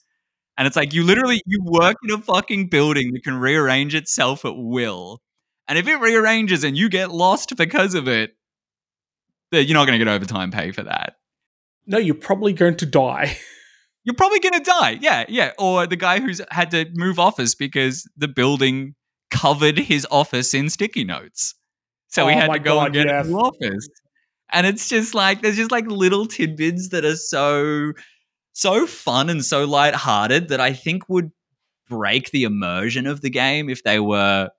And 0.57 0.67
it's 0.67 0.77
like 0.77 0.93
you 0.93 1.05
literally 1.05 1.41
you 1.47 1.61
work 1.63 1.97
in 2.03 2.15
a 2.15 2.19
fucking 2.19 2.69
building 2.69 3.13
that 3.13 3.23
can 3.23 3.35
rearrange 3.35 3.95
itself 3.95 4.45
at 4.45 4.55
will. 4.57 5.21
And 5.69 5.79
if 5.79 5.87
it 5.87 5.97
rearranges 5.97 6.65
and 6.65 6.77
you 6.77 6.89
get 6.89 7.11
lost 7.11 7.57
because 7.57 7.95
of 7.95 8.09
it, 8.09 8.33
you're 9.53 9.75
not 9.75 9.87
going 9.87 9.99
to 9.99 10.05
get 10.05 10.13
overtime 10.13 10.51
pay 10.51 10.73
for 10.73 10.83
that. 10.83 11.15
No, 11.87 11.99
you're 11.99 12.15
probably 12.15 12.53
going 12.53 12.77
to 12.77 12.87
die. 12.87 13.39
You're 14.05 14.15
probably 14.15 14.41
going 14.41 14.55
to 14.55 14.61
die. 14.61 14.99
Yeah, 15.03 15.27
yeah. 15.29 15.51
Or 15.59 15.87
the 15.87 15.97
guy 15.97 16.21
who's 16.21 16.41
had 16.51 16.71
to 16.71 16.87
move 16.95 17.19
office 17.19 17.55
because 17.55 18.09
the 18.17 18.29
building 18.29 18.95
covered 19.31 19.79
his 19.79 20.07
office 20.11 20.55
in 20.55 20.71
sticky 20.71 21.05
notes. 21.05 21.55
So 22.09 22.27
he 22.27 22.35
Oh 22.35 22.39
had 22.39 22.53
to 22.53 22.59
go 22.59 22.81
and 22.81 22.87
God, 22.87 22.93
get 22.93 23.07
yes. 23.07 23.27
a 23.27 23.29
new 23.29 23.37
office. 23.37 23.89
And 24.51 24.67
it's 24.67 24.89
just 24.89 25.15
like 25.15 25.43
there's 25.43 25.57
just 25.57 25.71
like 25.71 25.87
little 25.87 26.27
tidbits 26.27 26.89
that 26.89 27.05
are 27.05 27.17
so 27.17 27.93
so 28.53 28.87
fun 28.87 29.29
and 29.31 29.45
so 29.45 29.65
lighthearted 29.65 30.49
that 30.49 30.61
I 30.61 30.73
think 30.73 31.09
would 31.09 31.31
break 31.89 32.31
the 32.31 32.45
immersion 32.45 33.07
of 33.07 33.21
the 33.21 33.31
game 33.31 33.69
if 33.69 33.83
they 33.83 34.01
were 34.01 34.51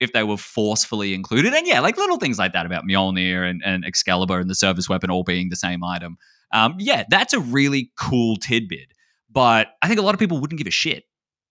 if 0.00 0.12
they 0.12 0.22
were 0.22 0.36
forcefully 0.36 1.14
included. 1.14 1.52
And 1.54 1.66
yeah, 1.66 1.80
like 1.80 1.96
little 1.96 2.18
things 2.18 2.38
like 2.38 2.52
that 2.52 2.66
about 2.66 2.84
Mjolnir 2.84 3.48
and, 3.48 3.62
and 3.64 3.84
Excalibur 3.84 4.38
and 4.38 4.48
the 4.48 4.54
service 4.54 4.88
weapon 4.88 5.10
all 5.10 5.24
being 5.24 5.48
the 5.48 5.56
same 5.56 5.82
item. 5.82 6.18
Um, 6.52 6.76
yeah, 6.78 7.04
that's 7.10 7.32
a 7.32 7.40
really 7.40 7.90
cool 7.96 8.36
tidbit. 8.36 8.92
But 9.30 9.68
I 9.82 9.88
think 9.88 9.98
a 9.98 10.02
lot 10.02 10.14
of 10.14 10.20
people 10.20 10.38
wouldn't 10.38 10.58
give 10.58 10.66
a 10.66 10.72
shit. 10.72 11.04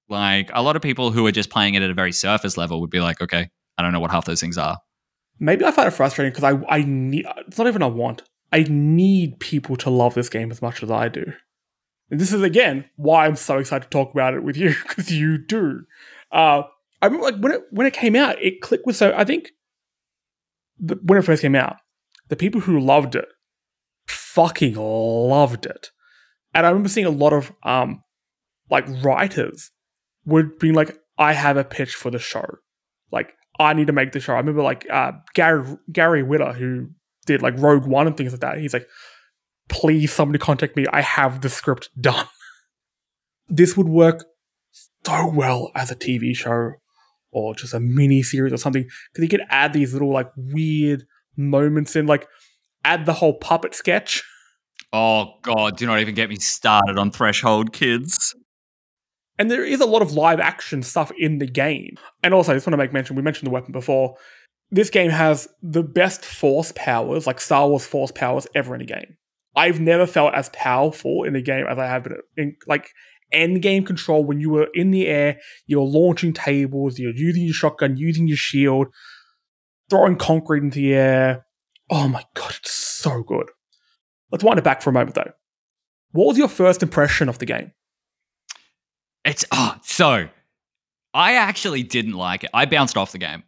Like 0.09 0.49
a 0.53 0.61
lot 0.61 0.75
of 0.75 0.81
people 0.81 1.11
who 1.11 1.25
are 1.27 1.31
just 1.31 1.49
playing 1.49 1.75
it 1.75 1.83
at 1.83 1.89
a 1.89 1.93
very 1.93 2.11
surface 2.11 2.57
level 2.57 2.79
would 2.81 2.89
be 2.89 3.01
like, 3.01 3.21
okay, 3.21 3.49
I 3.77 3.83
don't 3.83 3.91
know 3.91 3.99
what 3.99 4.11
half 4.11 4.25
those 4.25 4.39
things 4.39 4.57
are. 4.57 4.77
Maybe 5.39 5.65
I 5.65 5.71
find 5.71 5.87
it 5.87 5.91
frustrating 5.91 6.31
because 6.31 6.43
I 6.43 6.59
I 6.67 6.83
need 6.83 7.25
it's 7.47 7.57
not 7.57 7.67
even 7.67 7.81
a 7.81 7.89
want. 7.89 8.23
I 8.51 8.65
need 8.69 9.39
people 9.39 9.75
to 9.77 9.89
love 9.89 10.13
this 10.13 10.29
game 10.29 10.51
as 10.51 10.61
much 10.61 10.81
as 10.81 10.89
I 10.89 11.09
do. 11.09 11.33
And 12.09 12.19
this 12.19 12.31
is 12.31 12.41
again 12.41 12.85
why 12.95 13.25
I'm 13.25 13.35
so 13.35 13.59
excited 13.59 13.83
to 13.83 13.89
talk 13.89 14.11
about 14.11 14.33
it 14.33 14.43
with 14.43 14.57
you 14.57 14.69
because 14.87 15.11
you 15.11 15.37
do. 15.37 15.81
Uh, 16.31 16.63
I 17.01 17.05
remember 17.05 17.25
like 17.25 17.39
when 17.39 17.51
it 17.51 17.61
when 17.71 17.87
it 17.87 17.93
came 17.93 18.15
out, 18.15 18.41
it 18.41 18.61
clicked 18.61 18.85
with 18.85 18.95
so 18.95 19.13
I 19.15 19.25
think 19.25 19.51
the, 20.79 20.97
when 21.03 21.19
it 21.19 21.23
first 21.23 21.41
came 21.41 21.55
out, 21.55 21.77
the 22.29 22.35
people 22.35 22.61
who 22.61 22.79
loved 22.79 23.15
it 23.15 23.27
fucking 24.07 24.75
loved 24.75 25.65
it, 25.65 25.91
and 26.53 26.65
I 26.65 26.69
remember 26.69 26.89
seeing 26.89 27.05
a 27.05 27.11
lot 27.11 27.33
of 27.33 27.51
um 27.63 28.01
like 28.69 28.85
writers 29.03 29.71
would 30.27 30.59
be 30.59 30.71
like, 30.71 30.95
I 31.17 31.33
have 31.33 31.57
a 31.57 31.63
pitch 31.63 31.95
for 31.95 32.11
the 32.11 32.19
show, 32.19 32.45
like 33.11 33.33
I 33.59 33.73
need 33.73 33.87
to 33.87 33.93
make 33.93 34.11
the 34.11 34.19
show. 34.19 34.33
I 34.33 34.37
remember 34.37 34.61
like 34.61 34.87
uh, 34.89 35.13
Gary 35.33 35.77
Gary 35.91 36.23
Whitta 36.23 36.53
who 36.55 36.89
did 37.25 37.41
like 37.41 37.57
Rogue 37.57 37.87
One 37.87 38.05
and 38.05 38.15
things 38.15 38.33
like 38.33 38.41
that. 38.41 38.59
He's 38.59 38.73
like, 38.73 38.87
please 39.69 40.13
somebody 40.13 40.37
contact 40.37 40.75
me. 40.75 40.85
I 40.91 41.01
have 41.01 41.41
the 41.41 41.49
script 41.49 41.89
done. 41.99 42.27
this 43.47 43.75
would 43.75 43.89
work 43.89 44.25
so 45.05 45.29
well 45.29 45.71
as 45.73 45.89
a 45.89 45.95
TV 45.95 46.35
show 46.35 46.73
or 47.31 47.55
just 47.55 47.73
a 47.73 47.79
mini 47.79 48.21
series 48.21 48.53
or 48.53 48.57
something 48.57 48.83
because 48.83 49.23
you 49.23 49.29
could 49.29 49.45
add 49.49 49.73
these 49.73 49.93
little 49.93 50.11
like 50.11 50.29
weird 50.35 51.03
moments 51.35 51.95
in, 51.95 52.05
like 52.05 52.27
add 52.83 53.05
the 53.05 53.13
whole 53.13 53.33
puppet 53.33 53.73
sketch. 53.73 54.23
Oh 54.93 55.33
God, 55.41 55.77
do 55.77 55.85
not 55.85 55.99
even 55.99 56.15
get 56.15 56.29
me 56.29 56.37
started 56.37 56.97
on 56.97 57.11
Threshold 57.11 57.73
Kids. 57.73 58.35
And 59.39 59.52
there 59.52 59.63
is 59.63 59.82
a 59.82 59.86
lot 59.86 60.02
of 60.02 60.13
live 60.13 60.39
action 60.39 60.82
stuff 60.82 61.12
in 61.17 61.38
the 61.38 61.45
game. 61.45 61.95
And 62.23 62.34
also, 62.34 62.52
I 62.52 62.56
just 62.56 62.65
want 62.65 62.73
to 62.73 62.78
make 62.78 62.93
mention 62.93 63.15
we 63.15 63.21
mentioned 63.21 63.47
the 63.47 63.52
weapon 63.52 63.71
before. 63.71 64.15
This 64.71 64.89
game 64.89 65.12
has 65.12 65.47
the 65.62 65.84
best 65.84 66.26
force 66.26 66.73
powers, 66.76 67.28
like 67.28 67.39
Star 67.39 67.69
Wars 67.69 67.86
force 67.86 68.12
powers, 68.12 68.47
ever 68.56 68.76
in 68.76 68.82
a 68.82 68.86
game. 68.86 69.17
I've 69.56 69.80
never 69.80 70.06
felt 70.06 70.34
as 70.34 70.50
powerful 70.50 71.23
in 71.23 71.36
a 71.36 71.41
game 71.41 71.65
as 71.67 71.78
I 71.78 71.86
have 71.86 72.04
been 72.04 72.17
in 72.36 72.56
like 72.67 72.89
end 73.32 73.62
game 73.62 73.84
control 73.84 74.23
when 74.23 74.39
you 74.39 74.50
were 74.50 74.67
in 74.73 74.91
the 74.91 75.08
air, 75.08 75.39
you're 75.65 75.86
launching 75.86 76.34
tables, 76.34 77.00
you're 77.00 77.13
using 77.13 77.43
your 77.43 77.54
shotgun, 77.54 77.97
using 77.97 78.28
your 78.28 78.38
shield, 78.38 78.88
throwing 79.89 80.15
concrete 80.15 80.63
into 80.63 80.80
the 80.80 80.93
air. 80.93 81.45
Oh 81.89 82.08
my 82.08 82.23
god, 82.34 82.56
it's 82.58 82.71
so 82.71 83.23
good. 83.23 83.50
Let's 84.32 84.43
wind 84.43 84.60
it 84.60 84.63
back 84.63 84.82
for 84.82 84.89
a 84.89 84.93
moment 84.93 85.15
though. 85.15 85.32
What 86.12 86.28
was 86.28 86.38
your 86.38 86.47
first 86.47 86.84
impression 86.84 87.30
of 87.30 87.39
the 87.39 87.45
game? 87.45 87.71
It's 89.38 89.45
oh, 89.52 89.76
so 89.84 90.28
I 91.13 91.34
actually 91.36 91.84
didn't 91.84 92.13
like 92.13 92.43
it. 92.43 92.50
I 92.56 92.65
bounced 92.65 92.97
off 92.97 93.12
the 93.12 93.19
game. 93.19 93.43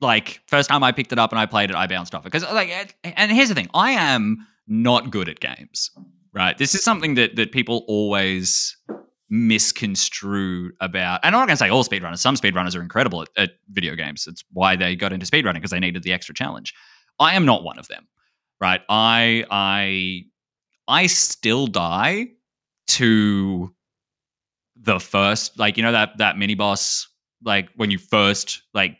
Like 0.00 0.40
first 0.46 0.70
time 0.70 0.82
I 0.82 0.90
picked 0.90 1.12
it 1.12 1.18
up 1.18 1.32
and 1.32 1.38
I 1.38 1.44
played 1.44 1.68
it, 1.68 1.76
I 1.76 1.86
bounced 1.86 2.14
off 2.14 2.22
it 2.24 2.32
because 2.32 2.50
like. 2.50 2.96
And 3.04 3.30
here's 3.30 3.50
the 3.50 3.54
thing: 3.54 3.68
I 3.74 3.90
am 3.90 4.46
not 4.66 5.10
good 5.10 5.28
at 5.28 5.38
games. 5.38 5.90
Right. 6.32 6.56
This 6.56 6.74
is 6.74 6.82
something 6.82 7.14
that 7.16 7.36
that 7.36 7.52
people 7.52 7.84
always 7.88 8.74
misconstrue 9.28 10.72
about. 10.80 11.20
And 11.24 11.34
I'm 11.34 11.40
not 11.40 11.46
going 11.46 11.58
to 11.58 11.64
say 11.64 11.68
all 11.68 11.84
speedrunners. 11.84 12.18
Some 12.18 12.34
speedrunners 12.34 12.74
are 12.74 12.80
incredible 12.80 13.20
at, 13.20 13.28
at 13.36 13.50
video 13.68 13.94
games. 13.94 14.26
It's 14.26 14.42
why 14.54 14.76
they 14.76 14.96
got 14.96 15.12
into 15.12 15.26
speedrunning 15.26 15.56
because 15.56 15.72
they 15.72 15.78
needed 15.78 16.04
the 16.04 16.14
extra 16.14 16.34
challenge. 16.34 16.72
I 17.18 17.34
am 17.34 17.44
not 17.44 17.64
one 17.64 17.78
of 17.78 17.86
them. 17.88 18.08
Right. 18.62 18.80
I 18.88 19.44
I 19.50 20.22
I 20.88 21.06
still 21.06 21.66
die 21.66 22.28
to 22.86 23.74
the 24.82 24.98
first 24.98 25.58
like 25.58 25.76
you 25.76 25.82
know 25.82 25.92
that 25.92 26.16
that 26.18 26.38
mini 26.38 26.54
boss 26.54 27.08
like 27.44 27.68
when 27.76 27.90
you 27.90 27.98
first 27.98 28.62
like 28.74 28.96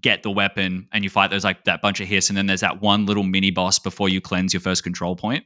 get 0.00 0.22
the 0.22 0.30
weapon 0.30 0.88
and 0.92 1.04
you 1.04 1.10
fight 1.10 1.30
those 1.30 1.44
like 1.44 1.64
that 1.64 1.82
bunch 1.82 2.00
of 2.00 2.06
hiss 2.06 2.28
and 2.28 2.36
then 2.36 2.46
there's 2.46 2.60
that 2.60 2.80
one 2.80 3.04
little 3.06 3.22
mini 3.22 3.50
boss 3.50 3.78
before 3.78 4.08
you 4.08 4.20
cleanse 4.20 4.52
your 4.52 4.60
first 4.60 4.82
control 4.82 5.16
point 5.16 5.44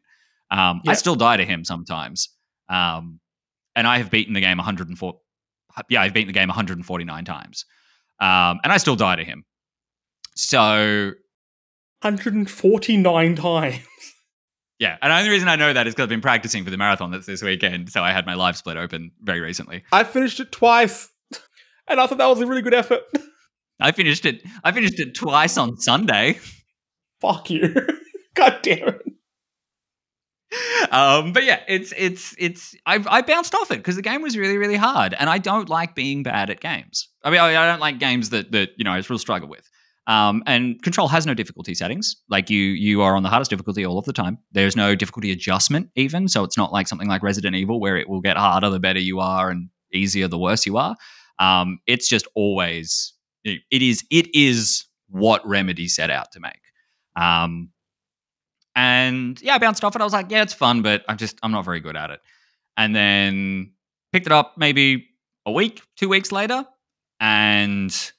um. 0.51 0.81
I 0.87 0.95
still 0.95 1.15
die 1.17 1.37
to 1.37 1.45
him 1.45 1.65
sometimes. 1.65 2.31
Um, 2.69 3.21
and 3.77 3.87
I 3.87 3.99
have 3.99 4.11
beaten 4.11 4.35
the 4.35 4.41
game 4.41 4.59
104. 4.59 5.21
Yeah, 5.89 6.03
I've 6.03 6.15
beaten 6.15 6.29
the 6.29 6.33
game 6.33 6.49
149 6.49 7.25
times. 7.25 7.65
Um, 8.21 8.59
and 8.65 8.73
I 8.73 8.79
still 8.79 8.97
die 8.97 9.17
to 9.17 9.25
him. 9.25 9.45
So. 10.35 11.13
149 12.03 13.37
times. 13.37 13.79
Yeah, 14.79 14.97
and 15.03 15.11
the 15.11 15.17
only 15.17 15.31
reason 15.31 15.49
I 15.49 15.57
know 15.57 15.73
that 15.73 15.87
is 15.89 15.95
because 15.95 16.05
I've 16.05 16.09
been 16.09 16.21
practicing 16.21 16.65
for 16.65 16.71
the 16.71 16.77
marathon 16.77 17.11
that's 17.11 17.27
this 17.27 17.43
weekend. 17.43 17.91
So 17.91 18.03
I 18.03 18.13
had 18.13 18.27
my 18.27 18.35
live 18.35 18.57
split 18.57 18.77
open 18.77 19.11
very 19.23 19.41
recently. 19.41 19.83
I 19.91 20.05
finished 20.05 20.39
it 20.39 20.53
twice, 20.53 21.09
and 21.89 22.01
I 22.01 22.07
thought 22.07 22.19
that 22.19 22.27
was 22.27 22.41
a 22.41 22.47
really 22.47 22.63
good 22.63 22.75
effort. 22.75 23.03
I 23.81 23.93
finished 23.93 24.25
it. 24.25 24.43
I 24.65 24.73
finished 24.73 24.99
it 25.01 25.15
twice 25.15 25.57
on 25.57 25.77
Sunday. 25.79 26.39
Fuck 27.21 27.51
you! 27.51 27.75
God 28.35 28.59
damn 28.63 28.89
it! 28.89 29.03
um, 30.93 31.33
but 31.33 31.45
yeah, 31.45 31.61
it's 31.69 31.93
it's 31.97 32.35
it's 32.39 32.75
I, 32.87 33.05
I 33.09 33.23
bounced 33.23 33.55
off 33.55 33.71
it 33.71 33.79
because 33.79 33.97
the 33.97 34.03
game 34.03 34.23
was 34.23 34.37
really 34.37 34.59
really 34.59 34.77
hard, 34.77 35.15
and 35.15 35.29
I 35.29 35.39
don't 35.39 35.69
like 35.69 35.95
being 35.97 36.23
bad 36.23 36.51
at 36.51 36.61
games. 36.61 37.09
I 37.25 37.31
mean, 37.31 37.41
I, 37.41 37.49
I 37.49 37.67
don't 37.67 37.81
like 37.81 37.99
games 37.99 38.31
that 38.31 38.53
that 38.53 38.71
you 38.77 38.85
know 38.85 38.93
I 38.93 38.99
just 38.99 39.11
real 39.11 39.19
struggle 39.19 39.49
with. 39.49 39.69
Um, 40.09 40.43
and 40.47 40.83
Control 40.83 41.07
has 41.09 41.27
no 41.27 41.35
difficulty 41.35 41.75
settings. 41.75 42.17
Like 42.31 42.49
you, 42.49 42.63
you 42.63 43.03
are 43.03 43.15
on 43.15 43.23
the 43.23 43.29
hardest 43.29 43.51
difficulty 43.51 43.85
all 43.85 43.99
of 43.99 44.07
the 44.07 44.13
time. 44.13 44.39
There's 44.53 44.75
no 44.75 44.95
difficulty 44.95 45.31
adjustment 45.31 45.91
even, 45.97 46.29
so 46.29 46.45
it's 46.45 46.57
not 46.57 46.73
like 46.73 46.89
something 46.89 47.09
like 47.09 47.23
Resident 47.23 47.55
Evil 47.55 47.79
where 47.79 47.99
it 47.99 48.09
will 48.09 48.23
get 48.23 48.39
harder 48.39 48.71
the 48.71 48.81
better 48.81 48.99
you 48.99 49.21
are 49.21 49.51
and 49.51 49.69
easier 49.93 50.27
the 50.27 50.39
worse 50.39 50.65
you 50.65 50.79
are. 50.79 50.97
Um, 51.39 51.79
it's 51.87 52.09
just 52.09 52.27
always 52.35 53.13
it 53.45 53.83
is 53.83 54.05
it 54.11 54.35
is 54.35 54.87
what 55.09 55.47
Remedy 55.47 55.89
set 55.89 56.11
out 56.11 56.33
to 56.33 56.41
make. 56.41 56.61
Um, 57.15 57.71
and 58.75 59.41
yeah, 59.43 59.55
I 59.55 59.59
bounced 59.59 59.85
off 59.85 59.95
it. 59.95 60.01
I 60.01 60.05
was 60.05 60.13
like, 60.13 60.31
yeah, 60.31 60.43
it's 60.43 60.55
fun, 60.55 60.83
but 60.83 61.05
I'm 61.09 61.19
just 61.19 61.39
I'm 61.43 61.53
not 61.53 61.65
very 61.65 61.81
good 61.81 61.97
at 61.97 62.11
it. 62.11 62.21
And 62.77 62.95
then 62.97 63.73
picked 64.13 64.27
it 64.27 64.33
up 64.33 64.55
maybe 64.57 65.09
a 65.45 65.53
week, 65.53 65.83
two 65.97 66.09
weeks 66.09 66.33
later, 66.33 66.65
and 67.21 68.13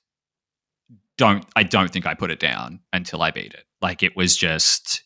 don't 1.19 1.45
I 1.55 1.63
don't 1.63 1.91
think 1.91 2.07
I 2.07 2.15
put 2.15 2.31
it 2.31 2.39
down 2.39 2.79
until 2.91 3.21
I 3.21 3.29
beat 3.29 3.53
it. 3.53 3.65
Like 3.81 4.01
it 4.01 4.15
was 4.17 4.35
just 4.35 5.03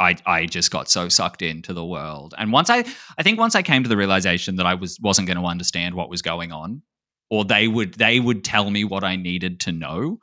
I 0.00 0.16
I 0.24 0.46
just 0.46 0.70
got 0.70 0.88
so 0.88 1.10
sucked 1.10 1.42
into 1.42 1.74
the 1.74 1.84
world. 1.84 2.34
And 2.38 2.52
once 2.52 2.70
I 2.70 2.84
I 3.18 3.22
think 3.22 3.38
once 3.38 3.54
I 3.54 3.62
came 3.62 3.82
to 3.82 3.88
the 3.88 3.96
realization 3.96 4.56
that 4.56 4.66
I 4.66 4.74
was 4.74 4.98
wasn't 5.00 5.28
going 5.28 5.38
to 5.38 5.44
understand 5.44 5.94
what 5.94 6.08
was 6.08 6.22
going 6.22 6.52
on, 6.52 6.80
or 7.30 7.44
they 7.44 7.68
would 7.68 7.94
they 7.94 8.20
would 8.20 8.44
tell 8.44 8.70
me 8.70 8.84
what 8.84 9.04
I 9.04 9.16
needed 9.16 9.60
to 9.60 9.72
know 9.72 10.18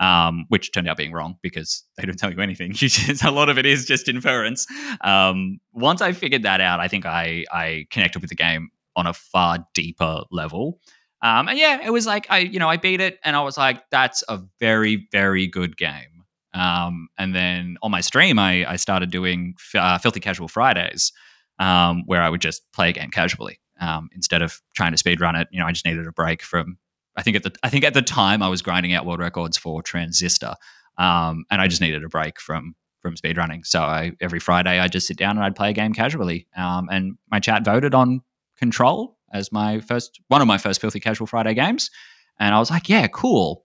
um, 0.00 0.44
which 0.48 0.72
turned 0.72 0.88
out 0.88 0.96
being 0.96 1.12
wrong 1.12 1.36
because 1.42 1.84
they 1.96 2.04
don't 2.04 2.18
tell 2.18 2.32
you 2.32 2.40
anything. 2.40 2.72
Just, 2.74 3.24
a 3.24 3.30
lot 3.30 3.48
of 3.48 3.58
it 3.58 3.66
is 3.66 3.84
just 3.84 4.08
inference. 4.08 4.66
Um, 5.00 5.58
once 5.72 6.00
I 6.00 6.12
figured 6.12 6.44
that 6.44 6.60
out, 6.60 6.80
I 6.80 6.88
think 6.88 7.04
I 7.06 7.44
I 7.50 7.86
connected 7.90 8.20
with 8.20 8.30
the 8.30 8.36
game 8.36 8.70
on 8.96 9.06
a 9.06 9.12
far 9.12 9.66
deeper 9.74 10.22
level. 10.30 10.80
Um, 11.22 11.48
and 11.48 11.58
yeah, 11.58 11.84
it 11.84 11.90
was 11.90 12.06
like 12.06 12.26
I 12.30 12.38
you 12.38 12.58
know 12.58 12.68
I 12.68 12.76
beat 12.76 13.00
it 13.00 13.18
and 13.24 13.34
I 13.34 13.42
was 13.42 13.56
like 13.56 13.82
that's 13.90 14.22
a 14.28 14.40
very 14.60 15.08
very 15.12 15.46
good 15.46 15.76
game. 15.76 16.24
Um, 16.54 17.08
and 17.18 17.34
then 17.34 17.76
on 17.82 17.90
my 17.90 18.00
stream, 18.00 18.38
I 18.38 18.70
I 18.70 18.76
started 18.76 19.10
doing 19.10 19.54
uh, 19.74 19.98
filthy 19.98 20.20
casual 20.20 20.48
Fridays, 20.48 21.12
um, 21.58 22.04
where 22.06 22.22
I 22.22 22.28
would 22.28 22.40
just 22.40 22.62
play 22.72 22.90
a 22.90 22.92
game 22.92 23.10
casually 23.10 23.60
um, 23.80 24.08
instead 24.12 24.42
of 24.42 24.60
trying 24.74 24.92
to 24.92 24.98
speed 24.98 25.20
run 25.20 25.36
it. 25.36 25.48
You 25.50 25.60
know, 25.60 25.66
I 25.66 25.72
just 25.72 25.84
needed 25.84 26.06
a 26.06 26.12
break 26.12 26.42
from 26.42 26.78
I 27.16 27.22
think 27.22 27.36
at 27.36 27.42
the 27.42 27.52
I 27.62 27.68
think 27.68 27.84
at 27.84 27.94
the 27.94 28.02
time 28.02 28.42
I 28.42 28.48
was 28.48 28.62
grinding 28.62 28.94
out 28.94 29.04
world 29.04 29.20
records 29.20 29.56
for 29.56 29.82
Transistor, 29.82 30.54
um, 30.98 31.44
and 31.50 31.60
I 31.60 31.66
just 31.66 31.80
needed 31.80 32.04
a 32.04 32.08
break 32.08 32.40
from 32.40 32.74
from 33.02 33.14
speedrunning. 33.16 33.66
So 33.66 33.80
I, 33.80 34.12
every 34.20 34.40
Friday 34.40 34.78
I'd 34.78 34.92
just 34.92 35.06
sit 35.06 35.16
down 35.16 35.36
and 35.36 35.44
I'd 35.44 35.56
play 35.56 35.70
a 35.70 35.72
game 35.72 35.92
casually. 35.92 36.46
Um, 36.56 36.88
and 36.90 37.16
my 37.30 37.40
chat 37.40 37.64
voted 37.64 37.94
on 37.94 38.22
Control 38.56 39.17
as 39.32 39.52
my 39.52 39.80
first 39.80 40.20
one 40.28 40.40
of 40.40 40.46
my 40.48 40.58
first 40.58 40.80
filthy 40.80 41.00
casual 41.00 41.26
Friday 41.26 41.54
games, 41.54 41.90
and 42.38 42.54
I 42.54 42.58
was 42.58 42.70
like, 42.70 42.88
yeah, 42.88 43.06
cool. 43.08 43.64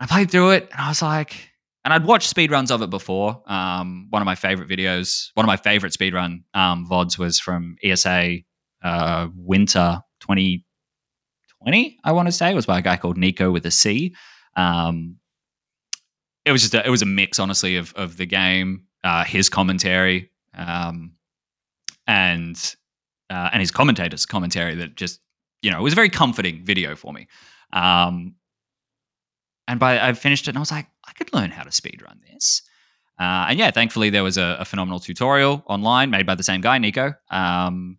I 0.00 0.06
played 0.06 0.30
through 0.30 0.50
it, 0.50 0.68
and 0.72 0.80
I 0.80 0.88
was 0.88 1.02
like, 1.02 1.50
and 1.84 1.92
I'd 1.92 2.04
watched 2.04 2.34
speedruns 2.34 2.70
of 2.70 2.82
it 2.82 2.90
before. 2.90 3.42
Um, 3.46 4.06
one 4.10 4.22
of 4.22 4.26
my 4.26 4.34
favorite 4.34 4.68
videos, 4.68 5.30
one 5.34 5.44
of 5.44 5.48
my 5.48 5.56
favorite 5.56 5.92
speedrun 5.92 6.42
um, 6.54 6.86
VODs 6.88 7.18
was 7.18 7.38
from 7.38 7.76
ESA 7.82 8.38
uh, 8.82 9.28
Winter 9.34 10.00
20 10.20 10.64
20, 11.62 11.98
I 12.04 12.12
want 12.12 12.28
to 12.28 12.32
say. 12.32 12.50
It 12.50 12.54
was 12.54 12.66
by 12.66 12.78
a 12.78 12.82
guy 12.82 12.96
called 12.98 13.16
Nico 13.16 13.50
with 13.50 13.64
a 13.64 13.70
C. 13.70 14.14
Um, 14.54 15.16
it 16.44 16.52
was 16.52 16.60
just 16.60 16.74
a, 16.74 16.86
it 16.86 16.90
was 16.90 17.00
a 17.00 17.06
mix, 17.06 17.38
honestly, 17.38 17.76
of 17.76 17.94
of 17.94 18.16
the 18.18 18.26
game, 18.26 18.86
uh, 19.02 19.24
his 19.24 19.48
commentary, 19.48 20.30
um, 20.54 21.12
and 22.06 22.76
uh, 23.34 23.50
and 23.52 23.60
his 23.60 23.70
commentator's 23.70 24.26
commentary. 24.26 24.74
That 24.74 24.94
just 24.94 25.20
you 25.62 25.70
know 25.70 25.80
it 25.80 25.82
was 25.82 25.92
a 25.92 25.96
very 25.96 26.10
comforting 26.10 26.64
video 26.64 26.94
for 26.94 27.12
me. 27.12 27.26
Um, 27.72 28.36
and 29.66 29.80
by 29.80 29.98
I 30.00 30.12
finished 30.12 30.46
it, 30.46 30.50
and 30.50 30.58
I 30.58 30.60
was 30.60 30.70
like, 30.70 30.86
I 31.06 31.12
could 31.12 31.32
learn 31.32 31.50
how 31.50 31.64
to 31.64 31.70
speedrun 31.70 32.20
this. 32.30 32.62
Uh, 33.18 33.46
and 33.48 33.58
yeah, 33.58 33.70
thankfully 33.70 34.10
there 34.10 34.24
was 34.24 34.36
a, 34.36 34.56
a, 34.58 34.64
phenomenal 34.64 34.98
tutorial 34.98 35.62
online 35.66 36.10
made 36.10 36.26
by 36.26 36.34
the 36.34 36.42
same 36.42 36.60
guy, 36.60 36.78
Nico. 36.78 37.14
Um, 37.30 37.96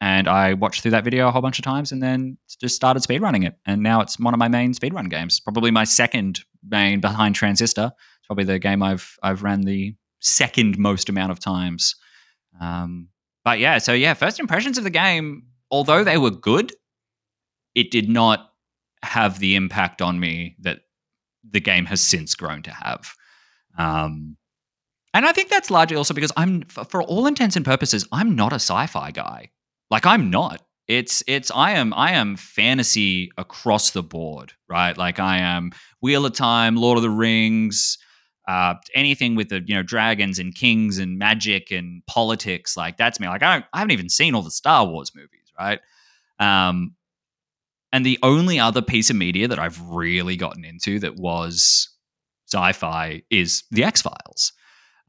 and 0.00 0.26
I 0.26 0.54
watched 0.54 0.82
through 0.82 0.90
that 0.90 1.04
video 1.04 1.28
a 1.28 1.30
whole 1.30 1.40
bunch 1.40 1.60
of 1.60 1.64
times 1.64 1.92
and 1.92 2.02
then 2.02 2.36
just 2.60 2.74
started 2.74 3.04
speedrunning 3.04 3.46
it. 3.46 3.54
And 3.64 3.80
now 3.84 4.00
it's 4.00 4.18
one 4.18 4.34
of 4.34 4.38
my 4.38 4.48
main 4.48 4.74
speedrun 4.74 5.08
games. 5.08 5.38
Probably 5.38 5.70
my 5.70 5.84
second 5.84 6.40
main 6.68 7.00
behind 7.00 7.36
Transistor. 7.36 7.92
It's 7.94 8.26
probably 8.26 8.44
the 8.44 8.58
game 8.58 8.82
I've 8.82 9.16
I've 9.22 9.44
ran 9.44 9.60
the 9.60 9.94
second 10.20 10.78
most 10.78 11.08
amount 11.08 11.30
of 11.30 11.38
times. 11.38 11.94
Um, 12.60 13.08
but 13.46 13.60
yeah, 13.60 13.78
so 13.78 13.92
yeah, 13.92 14.12
first 14.12 14.40
impressions 14.40 14.76
of 14.76 14.82
the 14.82 14.90
game, 14.90 15.44
although 15.70 16.02
they 16.02 16.18
were 16.18 16.32
good, 16.32 16.72
it 17.76 17.92
did 17.92 18.08
not 18.08 18.50
have 19.04 19.38
the 19.38 19.54
impact 19.54 20.02
on 20.02 20.18
me 20.18 20.56
that 20.62 20.80
the 21.48 21.60
game 21.60 21.84
has 21.84 22.00
since 22.00 22.34
grown 22.34 22.62
to 22.62 22.72
have. 22.72 23.14
Um, 23.78 24.36
and 25.14 25.24
I 25.24 25.30
think 25.30 25.48
that's 25.48 25.70
largely 25.70 25.96
also 25.96 26.12
because 26.12 26.32
I'm, 26.36 26.62
for 26.64 27.04
all 27.04 27.28
intents 27.28 27.54
and 27.54 27.64
purposes, 27.64 28.04
I'm 28.10 28.34
not 28.34 28.52
a 28.52 28.56
sci-fi 28.56 29.12
guy. 29.12 29.50
Like 29.92 30.06
I'm 30.06 30.28
not. 30.28 30.62
It's 30.88 31.22
it's 31.28 31.52
I 31.54 31.72
am 31.72 31.94
I 31.94 32.12
am 32.12 32.34
fantasy 32.34 33.30
across 33.38 33.92
the 33.92 34.02
board, 34.02 34.54
right? 34.68 34.98
Like 34.98 35.20
I 35.20 35.38
am 35.38 35.70
Wheel 36.02 36.26
of 36.26 36.32
Time, 36.32 36.74
Lord 36.74 36.98
of 36.98 37.02
the 37.02 37.10
Rings, 37.10 37.96
uh, 38.46 38.74
anything 38.94 39.34
with 39.34 39.48
the 39.48 39.62
you 39.66 39.74
know 39.74 39.82
dragons 39.82 40.38
and 40.38 40.54
kings 40.54 40.98
and 40.98 41.18
magic 41.18 41.70
and 41.70 42.02
politics. 42.06 42.76
Like 42.76 42.96
that's 42.96 43.18
me. 43.18 43.28
Like 43.28 43.42
I 43.42 43.54
don't 43.54 43.64
I 43.72 43.78
haven't 43.78 43.92
even 43.92 44.08
seen 44.08 44.34
all 44.34 44.42
the 44.42 44.50
Star 44.50 44.86
Wars 44.86 45.12
movies, 45.14 45.52
right? 45.58 45.80
Um, 46.38 46.94
and 47.92 48.04
the 48.04 48.18
only 48.22 48.58
other 48.60 48.82
piece 48.82 49.10
of 49.10 49.16
media 49.16 49.48
that 49.48 49.58
I've 49.58 49.80
really 49.80 50.36
gotten 50.36 50.64
into 50.64 50.98
that 51.00 51.16
was 51.16 51.88
sci-fi 52.46 53.22
is 53.30 53.64
the 53.70 53.84
X 53.84 54.02
Files. 54.02 54.52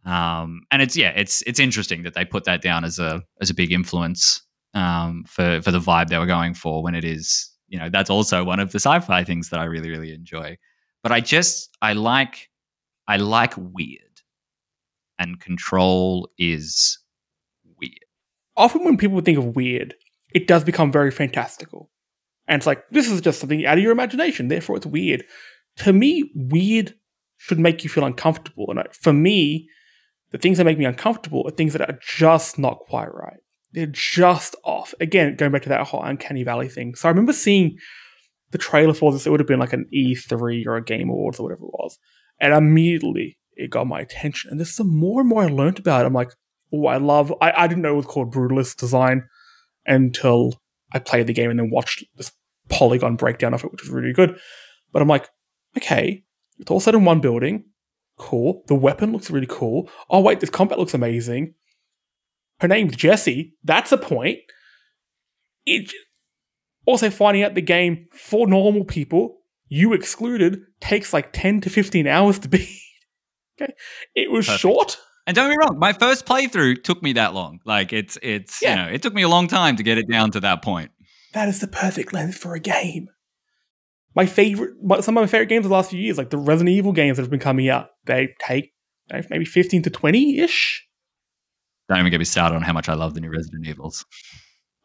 Um, 0.05 0.61
and 0.71 0.81
it's 0.81 0.95
yeah, 0.95 1.11
it's 1.15 1.41
it's 1.43 1.59
interesting 1.59 2.03
that 2.03 2.13
they 2.13 2.25
put 2.25 2.45
that 2.45 2.61
down 2.61 2.83
as 2.85 2.97
a 2.97 3.23
as 3.41 3.49
a 3.49 3.53
big 3.53 3.71
influence 3.71 4.41
um, 4.73 5.25
for 5.27 5.61
for 5.61 5.71
the 5.71 5.79
vibe 5.79 6.07
they 6.07 6.17
were 6.17 6.25
going 6.25 6.53
for 6.53 6.81
when 6.81 6.95
it 6.95 7.03
is 7.03 7.51
you 7.67 7.77
know 7.77 7.89
that's 7.89 8.09
also 8.09 8.43
one 8.43 8.59
of 8.59 8.71
the 8.71 8.79
sci-fi 8.79 9.23
things 9.23 9.49
that 9.49 9.59
I 9.59 9.65
really 9.65 9.89
really 9.89 10.13
enjoy. 10.13 10.57
But 11.03 11.11
I 11.11 11.19
just 11.19 11.75
I 11.81 11.93
like 11.93 12.49
I 13.07 13.17
like 13.17 13.53
weird, 13.57 14.21
and 15.17 15.39
Control 15.39 16.29
is 16.37 16.99
weird. 17.79 18.05
Often 18.55 18.83
when 18.83 18.97
people 18.97 19.21
think 19.21 19.37
of 19.37 19.55
weird, 19.55 19.95
it 20.33 20.47
does 20.47 20.63
become 20.63 20.91
very 20.91 21.11
fantastical, 21.11 21.89
and 22.47 22.59
it's 22.59 22.67
like 22.67 22.83
this 22.91 23.09
is 23.09 23.21
just 23.21 23.39
something 23.39 23.65
out 23.65 23.77
of 23.77 23.83
your 23.83 23.91
imagination. 23.91 24.47
Therefore, 24.47 24.77
it's 24.77 24.85
weird. 24.85 25.23
To 25.77 25.93
me, 25.93 26.31
weird 26.35 26.95
should 27.37 27.59
make 27.59 27.83
you 27.83 27.89
feel 27.89 28.05
uncomfortable, 28.05 28.67
and 28.69 28.81
for 28.93 29.13
me, 29.13 29.69
the 30.31 30.37
things 30.37 30.57
that 30.57 30.65
make 30.65 30.77
me 30.77 30.85
uncomfortable 30.85 31.47
are 31.47 31.51
things 31.51 31.73
that 31.73 31.87
are 31.87 31.99
just 32.01 32.59
not 32.59 32.79
quite 32.79 33.13
right. 33.13 33.39
They're 33.71 33.85
just 33.85 34.55
off. 34.63 34.93
Again, 34.99 35.35
going 35.35 35.51
back 35.51 35.61
to 35.63 35.69
that 35.69 35.87
whole 35.87 36.01
uncanny 36.01 36.43
valley 36.43 36.67
thing. 36.67 36.95
So 36.95 37.07
I 37.07 37.11
remember 37.11 37.33
seeing 37.33 37.77
the 38.51 38.57
trailer 38.57 38.93
for 38.93 39.11
this. 39.11 39.27
It 39.27 39.29
would 39.29 39.39
have 39.39 39.47
been 39.47 39.59
like 39.59 39.73
an 39.73 39.87
E3 39.93 40.65
or 40.65 40.77
a 40.77 40.83
Game 40.83 41.09
Awards 41.09 41.39
or 41.39 41.43
whatever 41.43 41.63
it 41.63 41.73
was, 41.73 41.99
and 42.39 42.53
immediately 42.53 43.37
it 43.55 43.71
got 43.71 43.87
my 43.87 43.99
attention. 43.99 44.51
And 44.51 44.59
there's 44.59 44.75
some 44.75 44.95
more 44.95 45.21
and 45.21 45.29
more 45.29 45.43
I 45.43 45.47
learned 45.47 45.79
about 45.79 46.03
it. 46.03 46.07
I'm 46.07 46.13
like, 46.13 46.31
oh, 46.73 46.87
I 46.87 46.97
love. 46.97 47.33
I, 47.41 47.51
I 47.51 47.67
didn't 47.67 47.81
know 47.81 47.93
it 47.93 47.97
was 47.97 48.05
called 48.05 48.33
Brutalist 48.33 48.77
Design 48.77 49.27
until 49.85 50.61
I 50.91 50.99
played 50.99 51.27
the 51.27 51.33
game 51.33 51.49
and 51.49 51.59
then 51.59 51.69
watched 51.69 52.03
this 52.15 52.31
polygon 52.69 53.15
breakdown 53.15 53.53
of 53.53 53.63
it, 53.63 53.71
which 53.71 53.81
was 53.81 53.89
really 53.89 54.13
good. 54.13 54.39
But 54.91 55.01
I'm 55.01 55.07
like, 55.07 55.27
okay, 55.77 56.23
it's 56.59 56.71
all 56.71 56.79
set 56.79 56.95
in 56.95 57.05
one 57.05 57.19
building. 57.19 57.65
Cool. 58.17 58.63
The 58.67 58.75
weapon 58.75 59.11
looks 59.11 59.29
really 59.29 59.47
cool. 59.47 59.89
Oh, 60.09 60.21
wait, 60.21 60.39
this 60.39 60.49
combat 60.49 60.79
looks 60.79 60.93
amazing. 60.93 61.53
Her 62.59 62.67
name's 62.67 62.95
Jessie. 62.95 63.53
That's 63.63 63.91
a 63.91 63.97
point. 63.97 64.39
It, 65.65 65.91
also, 66.85 67.09
finding 67.09 67.43
out 67.43 67.53
the 67.53 67.61
game 67.61 68.07
for 68.11 68.47
normal 68.47 68.85
people, 68.85 69.39
you 69.69 69.93
excluded, 69.93 70.61
takes 70.79 71.13
like 71.13 71.33
10 71.33 71.61
to 71.61 71.69
15 71.69 72.07
hours 72.07 72.39
to 72.39 72.49
beat. 72.49 72.69
okay. 73.61 73.73
It 74.15 74.31
was 74.31 74.45
Perfect. 74.45 74.61
short. 74.61 74.97
And 75.25 75.35
don't 75.35 75.49
get 75.49 75.57
me 75.57 75.57
wrong, 75.59 75.77
my 75.77 75.91
first 75.91 76.25
playthrough 76.25 76.83
took 76.83 77.03
me 77.03 77.13
that 77.13 77.33
long. 77.33 77.59
Like 77.65 77.91
it's 77.91 78.17
it's 78.21 78.61
yeah. 78.61 78.69
you 78.69 78.75
know, 78.75 78.93
it 78.93 79.01
took 79.01 79.13
me 79.13 79.23
a 79.23 79.29
long 79.29 79.47
time 79.47 79.75
to 79.75 79.83
get 79.83 79.97
it 79.97 80.09
down 80.09 80.31
to 80.31 80.39
that 80.39 80.61
point. 80.63 80.91
That 81.33 81.49
is 81.49 81.59
the 81.59 81.67
perfect 81.67 82.13
length 82.13 82.37
for 82.37 82.55
a 82.55 82.59
game 82.59 83.09
my 84.17 84.25
favorite, 84.25 84.73
some 85.03 85.15
of 85.15 85.21
my 85.21 85.27
favorite 85.27 85.47
games 85.47 85.63
of 85.63 85.69
the 85.69 85.75
last 85.75 85.91
few 85.91 85.99
years, 85.99 86.17
like 86.17 86.31
the 86.31 86.39
Resident 86.39 86.75
Evil 86.75 86.91
games 86.91 87.17
that 87.17 87.23
have 87.23 87.29
been 87.29 87.39
coming 87.39 87.69
out, 87.69 87.89
they 88.05 88.33
take 88.39 88.73
maybe 89.29 89.45
15 89.45 89.83
to 89.83 89.91
20 89.91 90.39
ish. 90.39 90.87
Don't 91.87 91.99
even 91.99 92.09
get 92.09 92.17
me 92.17 92.25
started 92.25 92.55
on 92.55 92.63
how 92.63 92.73
much 92.73 92.89
I 92.89 92.95
love 92.95 93.13
the 93.13 93.21
new 93.21 93.29
Resident 93.29 93.67
Evils. 93.67 94.05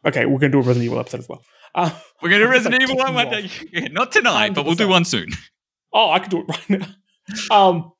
Okay, 0.05 0.25
we're 0.25 0.39
going 0.39 0.51
to 0.51 0.57
do 0.57 0.59
a 0.59 0.67
Resident 0.67 0.85
Evil 0.85 0.99
episode 0.99 1.19
as 1.21 1.29
well. 1.29 1.41
Uh, 1.75 1.89
we're 2.21 2.29
going 2.29 2.41
to 2.41 2.47
do 2.47 2.51
Resident 2.51 2.81
Evil 2.81 2.97
one 2.97 3.13
one 3.13 3.29
day. 3.31 3.49
Not 3.91 4.11
tonight, 4.11 4.51
100%. 4.51 4.55
but 4.55 4.65
we'll 4.65 4.75
do 4.75 4.87
one 4.87 5.05
soon. 5.05 5.29
Oh, 5.95 6.09
I 6.09 6.17
could 6.17 6.31
do 6.31 6.39
it 6.39 6.47
right 6.49 6.69
now. 6.71 6.87
um, 7.55 7.91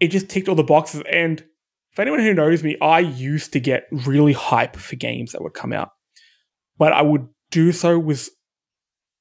it 0.00 0.08
just 0.08 0.30
ticked 0.30 0.48
all 0.48 0.54
the 0.54 0.62
boxes. 0.64 1.02
And 1.12 1.44
for 1.92 2.00
anyone 2.00 2.20
who 2.20 2.32
knows 2.32 2.64
me, 2.64 2.78
I 2.80 3.00
used 3.00 3.52
to 3.52 3.60
get 3.60 3.84
really 3.92 4.32
hype 4.32 4.76
for 4.76 4.96
games 4.96 5.32
that 5.32 5.42
would 5.42 5.52
come 5.52 5.74
out. 5.74 5.90
But 6.78 6.94
I 6.94 7.02
would 7.02 7.28
do 7.50 7.70
so 7.70 7.98
with 7.98 8.30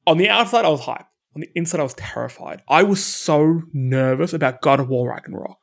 on 0.08 0.18
the 0.20 0.30
outside, 0.30 0.64
I 0.64 0.70
was 0.70 0.80
hyped. 0.80 1.08
On 1.36 1.42
the 1.42 1.50
inside, 1.54 1.82
I 1.82 1.84
was 1.84 1.96
terrified. 1.96 2.62
I 2.70 2.84
was 2.84 3.04
so 3.04 3.64
nervous 3.74 4.32
about 4.32 4.62
God 4.62 4.80
of 4.80 4.88
War 4.88 5.10
Ragnarok. 5.10 5.60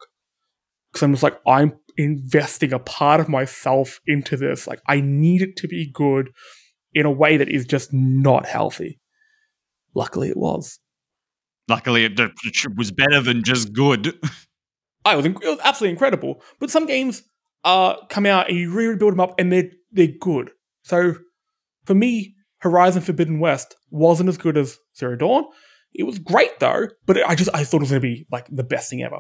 Because 0.93 1.03
I'm 1.05 1.13
just 1.15 1.23
like, 1.23 1.41
I'm 1.47 1.79
investing 1.97 2.73
a 2.73 2.79
part 2.79 3.21
of 3.21 3.29
myself 3.29 4.01
into 4.07 4.37
this. 4.37 4.67
Like, 4.67 4.81
I 4.87 5.01
need 5.01 5.43
it 5.43 5.57
to 5.57 5.69
be 5.69 5.91
good 5.93 6.31
in 6.93 7.07
a 7.07 7.11
way 7.11 7.37
that 7.37 7.49
is 7.49 7.67
just 7.67 7.93
not 7.93 8.47
healthy. 8.47 9.01
Luckily, 9.95 10.29
it 10.29 10.37
was. 10.37 10.79
Luckily, 11.69 12.05
it 12.05 12.21
was 12.77 12.91
better 12.91 13.21
than 13.21 13.45
just 13.45 13.73
good. 13.73 14.19
I 15.05 15.17
was, 15.17 15.25
it 15.25 15.39
was 15.43 15.61
absolutely 15.65 15.93
incredible. 15.93 16.43
But 16.59 16.71
some 16.71 16.87
games 16.87 17.23
uh, 17.65 17.95
come 18.09 18.27
out 18.27 18.49
and 18.49 18.59
you 18.59 18.73
rebuild 18.73 19.13
them 19.13 19.21
up 19.21 19.35
and 19.39 19.53
they're, 19.53 19.71
they're 19.93 20.09
good. 20.21 20.51
So 20.83 21.15
for 21.85 21.95
me, 21.95 22.35
Horizon 22.59 23.03
Forbidden 23.03 23.41
West 23.41 23.77
wasn't 23.91 24.29
as 24.29 24.39
good 24.39 24.57
as 24.57 24.79
Zero 24.97 25.17
Dawn. 25.17 25.45
It 25.95 26.05
was 26.05 26.19
great 26.19 26.59
though, 26.61 26.87
but 27.07 27.17
I 27.27 27.35
just 27.35 27.51
I 27.53 27.65
thought 27.65 27.79
it 27.79 27.81
was 27.81 27.91
going 27.91 28.03
to 28.03 28.09
be 28.09 28.27
like 28.31 28.47
the 28.51 28.63
best 28.63 28.91
thing 28.91 29.03
ever. 29.03 29.19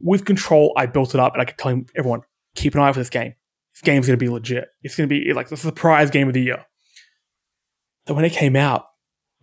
With 0.00 0.24
Control, 0.24 0.72
I 0.76 0.86
built 0.86 1.14
it 1.14 1.20
up 1.20 1.32
and 1.32 1.42
I 1.42 1.44
could 1.44 1.58
tell 1.58 1.80
everyone 1.96 2.22
keep 2.54 2.74
an 2.74 2.80
eye 2.80 2.88
out 2.88 2.94
for 2.94 3.00
this 3.00 3.10
game. 3.10 3.34
This 3.74 3.82
game's 3.82 4.06
going 4.06 4.18
to 4.18 4.24
be 4.24 4.30
legit. 4.30 4.68
It's 4.82 4.96
going 4.96 5.08
to 5.08 5.14
be 5.14 5.32
like 5.32 5.48
the 5.48 5.56
surprise 5.56 6.10
game 6.10 6.28
of 6.28 6.34
the 6.34 6.42
year. 6.42 6.64
Then 8.06 8.16
when 8.16 8.24
it 8.24 8.32
came 8.32 8.56
out, 8.56 8.86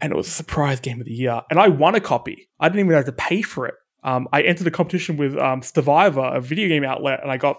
and 0.01 0.11
it 0.11 0.15
was 0.15 0.27
a 0.27 0.31
surprise 0.31 0.79
game 0.79 0.99
of 0.99 1.05
the 1.05 1.13
year, 1.13 1.41
and 1.49 1.59
I 1.59 1.67
won 1.67 1.95
a 1.95 2.01
copy. 2.01 2.49
I 2.59 2.67
didn't 2.67 2.81
even 2.81 2.93
have 2.93 3.05
to 3.05 3.11
pay 3.11 3.41
for 3.41 3.67
it. 3.67 3.75
Um, 4.03 4.27
I 4.33 4.41
entered 4.41 4.67
a 4.67 4.71
competition 4.71 5.17
with 5.17 5.37
um, 5.37 5.61
Stevivor, 5.61 6.35
a 6.35 6.41
video 6.41 6.67
game 6.67 6.83
outlet, 6.83 7.21
and 7.21 7.31
I 7.31 7.37
got 7.37 7.57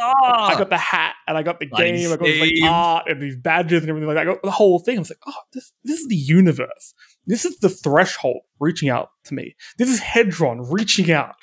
Oh, 0.00 0.12
I 0.22 0.54
got 0.56 0.70
the 0.70 0.78
hat 0.78 1.14
and 1.26 1.36
I 1.36 1.42
got 1.42 1.58
the 1.58 1.66
game. 1.66 2.12
I 2.12 2.16
got 2.16 2.28
like 2.28 2.62
art 2.62 3.04
and 3.08 3.20
these 3.20 3.36
badges 3.36 3.82
and 3.82 3.90
everything 3.90 4.06
like 4.06 4.16
that. 4.16 4.22
I 4.28 4.32
got 4.32 4.42
the 4.42 4.50
whole 4.50 4.78
thing. 4.78 4.96
I 4.96 5.00
was 5.00 5.10
like, 5.10 5.18
oh, 5.26 5.40
this 5.52 5.72
this 5.82 5.98
is 5.98 6.08
the 6.08 6.16
universe. 6.16 6.94
This 7.26 7.44
is 7.44 7.58
the 7.58 7.68
threshold 7.68 8.42
reaching 8.60 8.88
out 8.88 9.10
to 9.24 9.34
me. 9.34 9.56
This 9.76 9.88
is 9.88 10.00
Hedron 10.00 10.70
reaching 10.70 11.10
out 11.10 11.34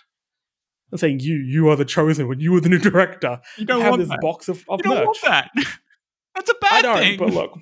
and 0.91 0.99
saying, 0.99 1.19
"You, 1.19 1.35
you 1.35 1.69
are 1.69 1.75
the 1.75 1.85
chosen 1.85 2.27
one. 2.27 2.39
You 2.39 2.55
are 2.55 2.61
the 2.61 2.69
new 2.69 2.79
director. 2.79 3.41
You 3.57 3.65
don't 3.65 3.81
have 3.81 3.91
want 3.91 4.01
this 4.01 4.09
that. 4.09 4.21
box 4.21 4.49
of, 4.49 4.63
of 4.69 4.79
you 4.79 4.83
don't 4.83 4.95
merch. 4.95 5.05
want 5.05 5.17
that. 5.23 5.49
That's 6.35 6.49
a 6.49 6.55
bad 6.61 6.85
I 6.85 6.99
thing. 6.99 7.19
But 7.19 7.29
look, 7.29 7.57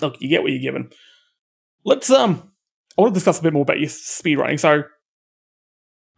look, 0.00 0.16
you 0.20 0.28
get 0.28 0.42
what 0.42 0.52
you're 0.52 0.60
given. 0.60 0.90
Let's 1.84 2.10
um, 2.10 2.52
I 2.98 3.02
want 3.02 3.14
to 3.14 3.18
discuss 3.18 3.38
a 3.40 3.42
bit 3.42 3.52
more 3.52 3.62
about 3.62 3.80
your 3.80 3.88
speed 3.88 4.36
running. 4.36 4.58
So, 4.58 4.84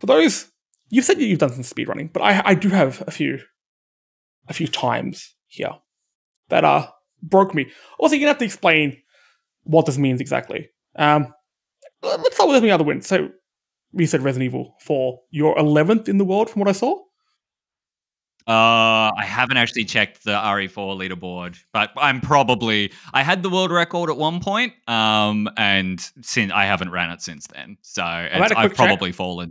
for 0.00 0.06
those 0.06 0.50
You've 0.90 1.04
said 1.04 1.20
you've 1.20 1.38
done 1.38 1.52
some 1.52 1.62
speedrunning, 1.62 2.12
but 2.12 2.22
I, 2.22 2.42
I 2.44 2.54
do 2.54 2.70
have 2.70 3.02
a 3.06 3.10
few 3.10 3.40
a 4.48 4.54
few 4.54 4.66
times 4.66 5.34
here 5.46 5.74
that 6.48 6.64
uh 6.64 6.88
broke 7.22 7.54
me. 7.54 7.70
Also, 7.98 8.14
you're 8.14 8.20
gonna 8.20 8.30
have 8.30 8.38
to 8.38 8.44
explain 8.44 8.96
what 9.64 9.86
this 9.86 9.98
means 9.98 10.20
exactly. 10.20 10.70
Um, 10.96 11.34
let's 12.02 12.34
start 12.34 12.48
with 12.48 12.62
the 12.62 12.70
other 12.70 12.84
wins. 12.84 13.06
So 13.06 13.28
you 13.92 14.06
said 14.06 14.22
Resident 14.22 14.46
Evil 14.46 14.74
4. 14.80 15.20
You're 15.30 15.54
11th 15.56 16.08
in 16.08 16.18
the 16.18 16.24
world 16.24 16.50
from 16.50 16.60
what 16.60 16.68
I 16.68 16.72
saw. 16.72 16.98
Uh, 18.46 19.12
I 19.14 19.24
haven't 19.26 19.58
actually 19.58 19.84
checked 19.84 20.24
the 20.24 20.30
RE4 20.30 20.96
leaderboard, 20.96 21.58
but 21.74 21.90
I'm 21.98 22.22
probably 22.22 22.90
I 23.12 23.22
had 23.22 23.42
the 23.42 23.50
world 23.50 23.70
record 23.70 24.08
at 24.08 24.16
one 24.16 24.40
point, 24.40 24.72
um, 24.86 25.50
and 25.58 26.00
since 26.22 26.50
I 26.50 26.64
haven't 26.64 26.90
ran 26.90 27.10
it 27.10 27.20
since 27.20 27.46
then, 27.48 27.76
so 27.82 28.02
I've 28.02 28.74
probably 28.74 29.10
check. 29.10 29.16
fallen 29.16 29.50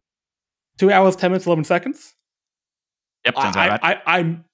two 0.79 0.91
hours, 0.91 1.15
ten 1.15 1.29
minutes, 1.29 1.45
eleven 1.45 1.63
seconds. 1.63 2.15
Yep, 3.25 3.35
sounds 3.35 3.55
I, 3.55 3.67
right. 3.67 3.79
I, 3.83 4.01
I, 4.07 4.19
am 4.19 4.45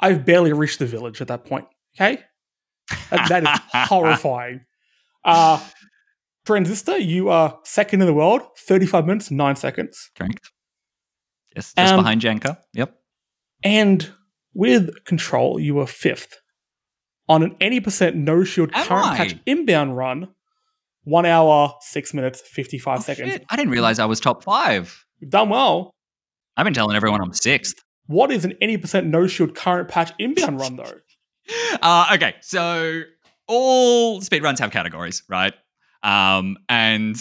I've 0.00 0.24
barely 0.24 0.54
reached 0.54 0.78
the 0.78 0.86
village 0.86 1.20
at 1.20 1.28
that 1.28 1.44
point. 1.44 1.66
Okay, 1.94 2.22
that, 3.10 3.28
that 3.28 3.42
is 3.42 3.60
horrifying. 3.88 4.64
Uh 5.26 5.62
Transistor, 6.44 6.98
you 6.98 7.28
are 7.28 7.58
second 7.64 8.00
in 8.00 8.06
the 8.06 8.14
world, 8.14 8.42
thirty-five 8.58 9.06
minutes, 9.06 9.30
nine 9.30 9.56
seconds. 9.56 10.10
Correct. 10.16 10.50
Yes, 11.54 11.72
just 11.76 11.92
um, 11.92 12.00
behind 12.00 12.20
Janka. 12.20 12.58
Yep. 12.72 12.94
And 13.62 14.10
with 14.54 15.04
Control, 15.04 15.60
you 15.60 15.74
were 15.74 15.86
fifth 15.86 16.40
on 17.28 17.42
an 17.42 17.54
80% 17.60 18.14
no 18.14 18.44
shield 18.44 18.70
Am 18.74 18.86
current 18.86 19.06
I? 19.06 19.16
patch 19.16 19.36
inbound 19.46 19.96
run. 19.96 20.28
One 21.04 21.26
hour, 21.26 21.74
six 21.80 22.14
minutes, 22.14 22.40
fifty-five 22.40 22.98
oh, 23.00 23.02
seconds. 23.02 23.32
Shit. 23.32 23.44
I 23.50 23.56
didn't 23.56 23.72
realize 23.72 23.98
I 23.98 24.04
was 24.04 24.20
top 24.20 24.44
five. 24.44 25.04
You've 25.18 25.30
done 25.30 25.48
well. 25.48 25.94
I've 26.56 26.64
been 26.64 26.74
telling 26.74 26.96
everyone 26.96 27.20
I'm 27.20 27.32
sixth. 27.32 27.82
What 28.06 28.30
is 28.30 28.44
an 28.44 28.54
80% 28.62 29.06
no 29.06 29.26
shield 29.26 29.54
current 29.54 29.88
patch 29.88 30.12
inbound 30.18 30.60
run 30.60 30.76
though? 30.76 30.92
Uh, 31.82 32.06
okay, 32.14 32.36
so 32.40 33.02
all 33.48 34.20
speedruns 34.20 34.60
have 34.60 34.70
categories, 34.70 35.24
right? 35.28 35.52
Um, 36.02 36.56
and 36.68 37.16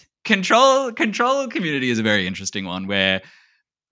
control 0.24 0.92
control 0.92 1.48
community 1.48 1.90
is 1.90 1.98
a 1.98 2.02
very 2.02 2.26
interesting 2.26 2.64
one 2.64 2.86
where 2.86 3.22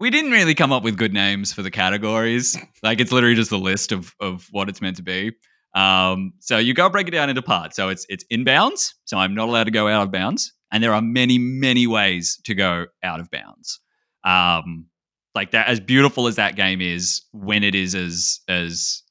we 0.01 0.11
didn't 0.11 0.33
really 0.33 0.55
come 0.55 0.73
up 0.73 0.83
with 0.83 0.97
good 0.97 1.13
names 1.13 1.53
for 1.53 1.63
the 1.63 1.71
categories. 1.71 2.59
Like 2.83 3.01
it's 3.01 3.13
literally 3.13 3.37
just 3.37 3.53
a 3.53 3.57
list 3.57 3.93
of 3.93 4.15
of 4.21 4.49
what 4.51 4.69
it's 4.69 4.81
meant 4.81 4.97
to 4.97 5.03
be. 5.03 5.33
Um, 5.75 6.33
so 6.39 6.59
you 6.59 6.73
go 6.73 6.89
break 6.89 7.09
it 7.09 7.13
down 7.13 7.29
into 7.29 7.43
parts. 7.43 7.77
So 7.77 7.89
it's 7.89 8.07
it's 8.09 8.25
inbounds. 8.33 8.93
So 9.05 9.19
I'm 9.19 9.35
not 9.35 9.49
allowed 9.49 9.65
to 9.65 9.71
go 9.71 9.89
out 9.89 10.03
of 10.03 10.13
bounds, 10.13 10.53
and 10.71 10.83
there 10.83 10.95
are 10.95 11.03
many 11.03 11.39
many 11.39 11.87
ways 11.87 12.39
to 12.45 12.55
go 12.55 12.87
out 13.03 13.21
of 13.21 13.31
bounds. 13.31 13.81
Um, 14.25 14.87
like 15.35 15.51
that, 15.51 15.67
as 15.67 15.81
beautiful 15.81 16.29
as 16.29 16.37
that 16.37 16.55
game 16.55 16.81
is, 16.81 17.23
when 17.33 17.65
it 17.65 17.75
is 17.75 17.95
as 17.95 18.41
as 18.49 19.03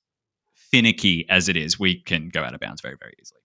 finicky 0.56 1.26
as 1.30 1.50
it 1.50 1.58
is, 1.58 1.80
we 1.80 2.02
can 2.02 2.30
go 2.30 2.44
out 2.44 2.54
of 2.54 2.60
bounds 2.60 2.82
very 2.82 2.96
very 3.00 3.14
easily. 3.22 3.42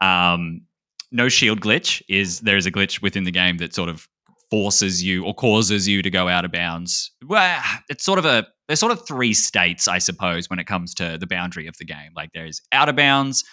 Um, 0.00 0.62
no 1.10 1.28
shield 1.28 1.60
glitch 1.60 2.02
is 2.08 2.40
there 2.40 2.56
is 2.56 2.66
a 2.66 2.72
glitch 2.72 3.02
within 3.02 3.24
the 3.24 3.30
game 3.30 3.58
that 3.58 3.74
sort 3.74 3.88
of 3.88 4.08
forces 4.50 5.02
you 5.02 5.24
or 5.24 5.34
causes 5.34 5.86
you 5.86 6.02
to 6.02 6.10
go 6.10 6.28
out 6.28 6.44
of 6.44 6.52
bounds. 6.52 7.10
Well, 7.26 7.62
it's 7.88 8.04
sort 8.04 8.18
of 8.18 8.24
a 8.24 8.46
there's 8.66 8.80
sort 8.80 8.92
of 8.92 9.06
three 9.06 9.32
states, 9.32 9.88
I 9.88 9.98
suppose, 9.98 10.50
when 10.50 10.58
it 10.58 10.66
comes 10.66 10.94
to 10.94 11.16
the 11.18 11.26
boundary 11.26 11.66
of 11.66 11.76
the 11.78 11.86
game. 11.86 12.12
Like 12.14 12.30
there's 12.34 12.60
out 12.72 12.88
of 12.88 12.96
bounds, 12.96 13.44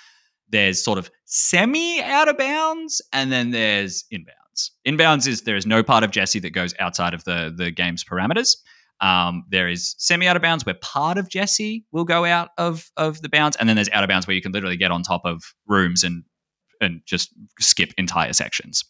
there's 0.49 0.84
sort 0.84 0.97
of 0.97 1.10
semi 1.26 2.01
out 2.01 2.28
of 2.28 2.38
bounds, 2.38 3.01
and 3.14 3.32
then 3.32 3.51
there's 3.51 4.03
inbounds. 4.14 4.72
Inbounds 4.88 5.28
is 5.28 5.41
there 5.41 5.56
is 5.56 5.66
no 5.66 5.84
part 5.84 6.03
of 6.03 6.12
Jesse 6.12 6.39
that 6.39 6.51
goes 6.51 6.74
outside 6.80 7.14
of 7.14 7.24
the 7.24 7.53
the 7.56 7.72
game's 7.72 8.03
parameters. 8.03 8.56
Um, 9.01 9.43
there 9.49 9.68
is 9.68 9.95
semi 9.97 10.28
out 10.28 10.38
of 10.38 10.41
bounds 10.41 10.66
where 10.66 10.76
part 10.76 11.18
of 11.18 11.30
Jesse 11.30 11.86
will 11.91 12.06
go 12.06 12.26
out 12.26 12.49
of 12.58 12.89
of 12.97 13.22
the 13.22 13.30
bounds, 13.30 13.58
and 13.58 13.68
then 13.68 13.76
there's 13.76 13.89
out 13.89 14.03
of 14.03 14.10
bounds 14.10 14.28
where 14.28 14.36
you 14.36 14.41
can 14.41 14.51
literally 14.51 14.78
get 14.78 14.91
on 14.91 15.03
top 15.03 15.22
of 15.26 15.43
rooms 15.68 16.03
and 16.03 16.24
and 16.82 17.01
just 17.05 17.30
skip 17.59 17.93
entire 17.97 18.34
sections. 18.34 18.84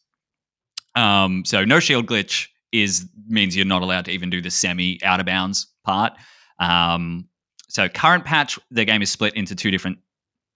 Um, 0.95 1.43
so 1.45 1.65
no 1.65 1.79
shield 1.79 2.07
glitch 2.07 2.47
is 2.71 3.07
means 3.27 3.55
you're 3.55 3.65
not 3.65 3.81
allowed 3.81 4.05
to 4.05 4.11
even 4.11 4.29
do 4.29 4.41
the 4.41 4.51
semi 4.51 4.99
out 5.03 5.19
of 5.19 5.25
bounds 5.25 5.67
part. 5.83 6.13
Um, 6.59 7.27
so 7.69 7.89
current 7.89 8.25
patch, 8.25 8.57
the 8.71 8.85
game 8.85 9.01
is 9.01 9.11
split 9.11 9.33
into 9.35 9.55
two 9.55 9.71
different 9.71 9.99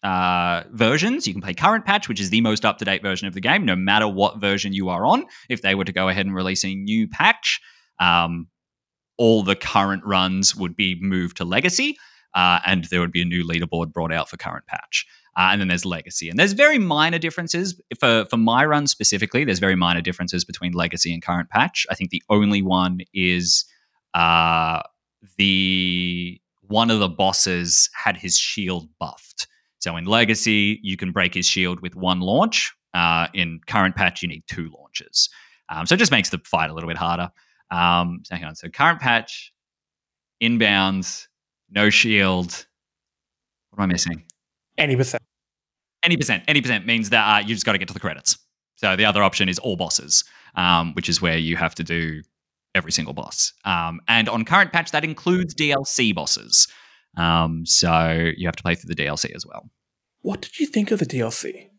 uh, 0.04 0.64
versions. 0.72 1.28
You 1.28 1.34
can 1.34 1.42
play 1.42 1.54
current 1.54 1.86
patch, 1.86 2.08
which 2.08 2.22
is 2.22 2.30
the 2.30 2.42
most 2.42 2.66
up 2.66 2.78
to 2.78 2.86
date 2.86 3.02
version 3.02 3.28
of 3.28 3.34
the 3.34 3.42
game, 3.42 3.66
no 3.66 3.76
matter 3.76 4.08
what 4.08 4.40
version 4.40 4.74
you 4.74 4.90
are 4.90 5.06
on. 5.06 5.26
If 5.50 5.62
they 5.62 5.76
were 5.76 5.86
to 5.86 5.92
go 5.92 6.08
ahead 6.08 6.26
and 6.26 6.36
release 6.36 6.64
a 6.64 6.74
new 6.74 7.08
patch, 7.08 7.60
um, 8.00 8.48
all 9.18 9.44
the 9.44 9.56
current 9.56 10.04
runs 10.06 10.56
would 10.56 10.76
be 10.76 10.98
moved 11.02 11.38
to 11.38 11.46
legacy, 11.46 11.98
uh, 12.34 12.60
and 12.66 12.86
there 12.86 13.02
would 13.02 13.12
be 13.12 13.22
a 13.22 13.26
new 13.26 13.46
leaderboard 13.46 13.92
brought 13.92 14.14
out 14.14 14.30
for 14.30 14.38
current 14.38 14.66
patch. 14.66 15.06
Uh, 15.38 15.50
and 15.52 15.62
then 15.62 15.68
there's 15.68 15.86
legacy, 15.86 16.30
and 16.30 16.38
there's 16.38 16.54
very 16.54 16.80
minor 16.80 17.20
differences 17.20 17.80
for 18.00 18.26
for 18.30 18.38
my 18.38 18.66
run 18.66 18.88
specifically. 18.88 19.46
There's 19.46 19.60
very 19.60 19.76
minor 19.76 20.02
differences 20.02 20.44
between 20.44 20.74
legacy 20.74 21.14
and 21.14 21.22
current 21.22 21.50
patch. 21.50 21.86
I 21.90 21.96
think 21.96 22.10
the 22.10 22.24
only 22.30 22.62
one 22.62 23.00
is 23.14 23.66
uh, 24.14 24.82
the 25.38 26.42
one 26.62 26.92
of 26.92 27.00
the 27.00 27.10
bosses 27.10 27.90
had 27.94 28.18
his 28.18 28.38
shield 28.38 28.90
buffed. 29.00 29.48
So 29.80 29.96
in 29.96 30.06
legacy, 30.06 30.80
you 30.84 30.98
can 30.98 31.12
break 31.12 31.34
his 31.34 31.46
shield 31.46 31.80
with 31.82 31.96
one 31.96 32.20
launch. 32.20 32.74
Uh, 32.94 33.28
in 33.34 33.60
current 33.68 33.96
patch, 33.96 34.22
you 34.22 34.28
need 34.28 34.44
two 34.48 34.70
launches. 34.78 35.30
Um, 35.70 35.86
so 35.86 35.96
it 35.96 36.00
just 36.00 36.12
makes 36.12 36.30
the 36.30 36.40
fight 36.40 36.70
a 36.70 36.74
little 36.74 36.88
bit 36.88 36.98
harder. 36.98 37.30
Um, 37.72 38.22
so 38.24 38.36
hang 38.36 38.44
on. 38.44 38.56
So 38.56 38.68
current 38.70 39.00
patch, 39.00 39.54
inbounds, 40.42 41.28
no 41.70 41.90
shield. 41.90 42.66
What 43.70 43.84
am 43.84 43.90
I 43.90 43.94
missing? 43.94 44.24
Any 44.78 44.96
percent. 44.96 45.19
Any 46.10 46.18
percent. 46.18 46.44
Any 46.48 46.60
percent 46.60 46.88
means 46.88 47.12
that 47.12 47.24
uh, 47.24 47.40
you 47.40 47.54
just 47.54 47.68
got 47.68 47.74
to 47.74 47.78
get 47.78 47.88
to 47.90 47.94
the 47.94 48.00
credits. 48.00 48.36
So 48.78 48.96
the 48.96 49.06
other 49.06 49.22
option 49.22 49.48
is 49.48 49.60
all 49.60 49.76
bosses, 49.76 50.24
um, 50.56 50.96
which 50.96 51.08
is 51.08 51.22
where 51.22 51.38
you 51.38 51.56
have 51.56 51.76
to 51.76 51.84
do 51.84 52.24
every 52.74 52.92
single 52.92 53.14
boss. 53.14 53.54
Um, 53.64 54.00
and 54.08 54.28
on 54.28 54.44
current 54.44 54.74
patch, 54.74 54.90
that 54.90 55.04
includes 55.04 55.54
DLC 55.54 56.16
bosses. 56.16 56.68
Um, 57.16 57.64
so 57.68 58.32
you 58.36 58.48
have 58.48 58.56
to 58.56 58.64
play 58.64 58.74
through 58.74 58.92
the 58.92 59.00
DLC 59.00 59.36
as 59.36 59.46
well. 59.46 59.70
What 60.22 60.42
did 60.42 60.58
you 60.60 60.66
think 60.66 60.90
of 60.90 60.98
the 60.98 61.06
DLC? 61.06 61.70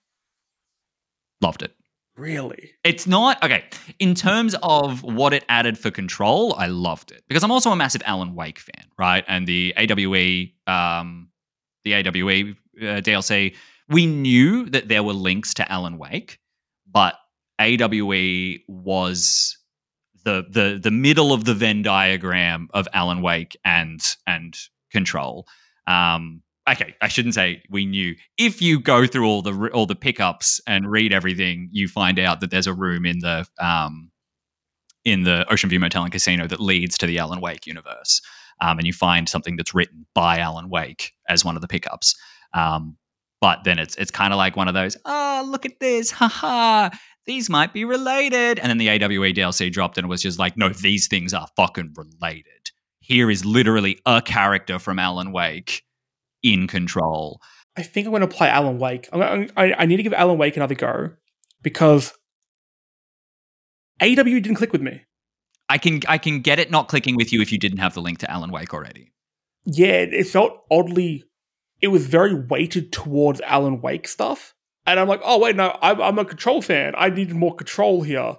Loved 1.41 1.65
it. 1.65 1.75
Really? 2.17 2.71
It's 2.85 3.09
not 3.09 3.43
okay. 3.43 3.65
In 3.99 4.15
terms 4.15 4.55
of 4.63 5.03
what 5.03 5.33
it 5.33 5.45
added 5.49 5.77
for 5.77 5.91
control, 5.91 6.55
I 6.57 6.67
loved 6.67 7.11
it 7.11 7.25
because 7.27 7.43
I'm 7.43 7.51
also 7.51 7.73
a 7.73 7.77
massive 7.77 8.03
Alan 8.05 8.37
Wake 8.37 8.61
fan, 8.61 8.85
right? 8.97 9.25
And 9.27 9.45
the 9.45 9.75
AWE, 9.77 10.53
um, 10.73 11.31
the 11.83 11.95
AWE 11.95 12.55
uh, 12.81 13.01
DLC, 13.01 13.57
we 13.91 14.07
knew 14.07 14.67
that 14.71 14.89
there 14.89 15.03
were 15.03 15.13
links 15.13 15.53
to 15.55 15.71
Alan 15.71 15.99
Wake, 15.99 16.39
but 16.91 17.15
AWE 17.59 18.59
was 18.69 19.59
the 20.25 20.45
the 20.49 20.79
the 20.83 20.91
middle 20.91 21.33
of 21.33 21.45
the 21.45 21.55
Venn 21.55 21.83
diagram 21.83 22.69
of 22.73 22.89
Alan 22.93 23.23
Wake 23.23 23.57
and 23.65 24.01
and 24.27 24.57
Control. 24.91 25.47
Um, 25.87 26.43
okay, 26.69 26.95
I 27.01 27.09
shouldn't 27.09 27.35
say 27.35 27.63
we 27.71 27.87
knew. 27.87 28.15
If 28.39 28.61
you 28.63 28.81
go 28.81 29.07
through 29.07 29.27
all 29.27 29.43
the 29.43 29.71
all 29.73 29.87
the 29.87 29.97
pickups 29.97 30.61
and 30.67 30.91
read 30.91 31.13
everything, 31.13 31.69
you 31.73 31.89
find 31.89 32.19
out 32.19 32.41
that 32.41 32.51
there's 32.51 32.67
a 32.67 32.75
room 32.75 33.07
in 33.07 33.21
the 33.21 33.47
um, 33.61 34.11
in 35.05 35.25
the 35.25 35.51
Ocean 35.51 35.71
View 35.71 35.81
Motel 35.81 36.03
and 36.03 36.13
Casino 36.13 36.47
that 36.47 36.61
leads 36.61 36.99
to 36.99 37.07
the 37.07 37.19
Alan 37.19 37.41
Wake 37.41 37.67
universe, 37.67 38.21
um, 38.61 38.79
and 38.79 38.87
you 38.87 38.93
find 38.93 39.29
something 39.29 39.57
that's 39.57 39.75
written 39.75 40.07
by 40.15 40.39
Alan 40.39 40.71
Wake 40.71 41.13
as 41.29 41.45
one 41.45 41.57
of 41.57 41.63
the 41.63 41.69
pickups. 41.69 42.15
Um, 42.53 42.97
but 43.41 43.65
then 43.65 43.79
it's 43.79 43.97
it's 43.97 44.11
kind 44.11 44.33
of 44.33 44.37
like 44.37 44.57
one 44.57 44.69
of 44.69 44.75
those, 44.75 44.97
oh, 45.05 45.47
look 45.49 45.65
at 45.67 45.81
this, 45.81 46.11
haha, 46.11 46.91
these 47.27 47.49
might 47.49 47.73
be 47.73 47.85
related. 47.85 48.59
And 48.59 48.71
then 48.71 48.79
the 48.79 48.89
AWE 48.89 49.33
DLC 49.33 49.73
dropped 49.73 49.99
and 49.99 50.05
it 50.05 50.09
was 50.09 50.23
just 50.23 50.39
like, 50.39 50.57
no, 50.57 50.69
these 50.69 51.09
things 51.09 51.33
are 51.35 51.47
fucking 51.57 51.95
related. 51.97 52.45
Here 53.01 53.31
is 53.31 53.45
literally 53.45 54.01
a 54.07 54.23
character 54.23 54.79
from 54.79 54.99
Alan 54.99 55.33
Wake 55.33 55.83
in 56.43 56.67
control. 56.67 57.41
I 57.77 57.83
think 57.83 58.07
I'm 58.07 58.13
going 58.13 58.21
to 58.23 58.29
play 58.29 58.49
Alan 58.49 58.79
Wake. 58.79 59.09
I'm, 59.13 59.51
I, 59.57 59.73
I 59.75 59.87
need 59.87 59.97
to 59.97 60.03
give 60.03 60.13
Alan 60.13 60.39
Wake 60.39 60.57
another 60.57 60.75
go 60.75 61.11
because 61.63 62.13
AW 64.03 64.07
didn't 64.15 64.55
click 64.55 64.73
with 64.73 64.83
me. 64.83 65.03
I 65.69 65.79
can 65.79 66.01
I 66.09 66.19
can 66.19 66.41
get 66.41 66.59
it 66.59 66.71
not 66.71 66.89
clicking 66.89 67.15
with 67.15 67.33
you 67.33 67.41
if 67.43 67.53
you 67.53 67.59
didn't 67.59 67.79
have 67.79 67.95
the 67.95 68.03
link 68.03 68.19
to 68.19 68.31
Alan 68.31 68.51
Wake 68.51 68.75
already. 68.75 69.13
Yeah, 69.65 69.99
it 70.01 70.27
felt 70.27 70.65
oddly. 70.71 71.25
It 71.81 71.89
was 71.89 72.07
very 72.07 72.35
weighted 72.35 72.93
towards 72.93 73.41
Alan 73.41 73.81
Wake 73.81 74.07
stuff, 74.07 74.55
and 74.87 75.01
I'm 75.01 75.09
like, 75.09 75.21
oh 75.25 75.39
wait, 75.39 75.57
no, 75.57 75.77
I'm, 75.81 76.01
I'm 76.01 76.19
a 76.19 76.25
control 76.25 76.63
fan. 76.63 76.95
I 76.97 77.11
needed 77.11 77.35
more 77.35 77.55
control 77.55 78.03
here. 78.03 78.37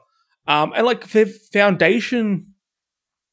Um, 0.48 0.74
and 0.76 0.86
like 0.86 1.10
the 1.10 1.26
foundation 1.26 2.54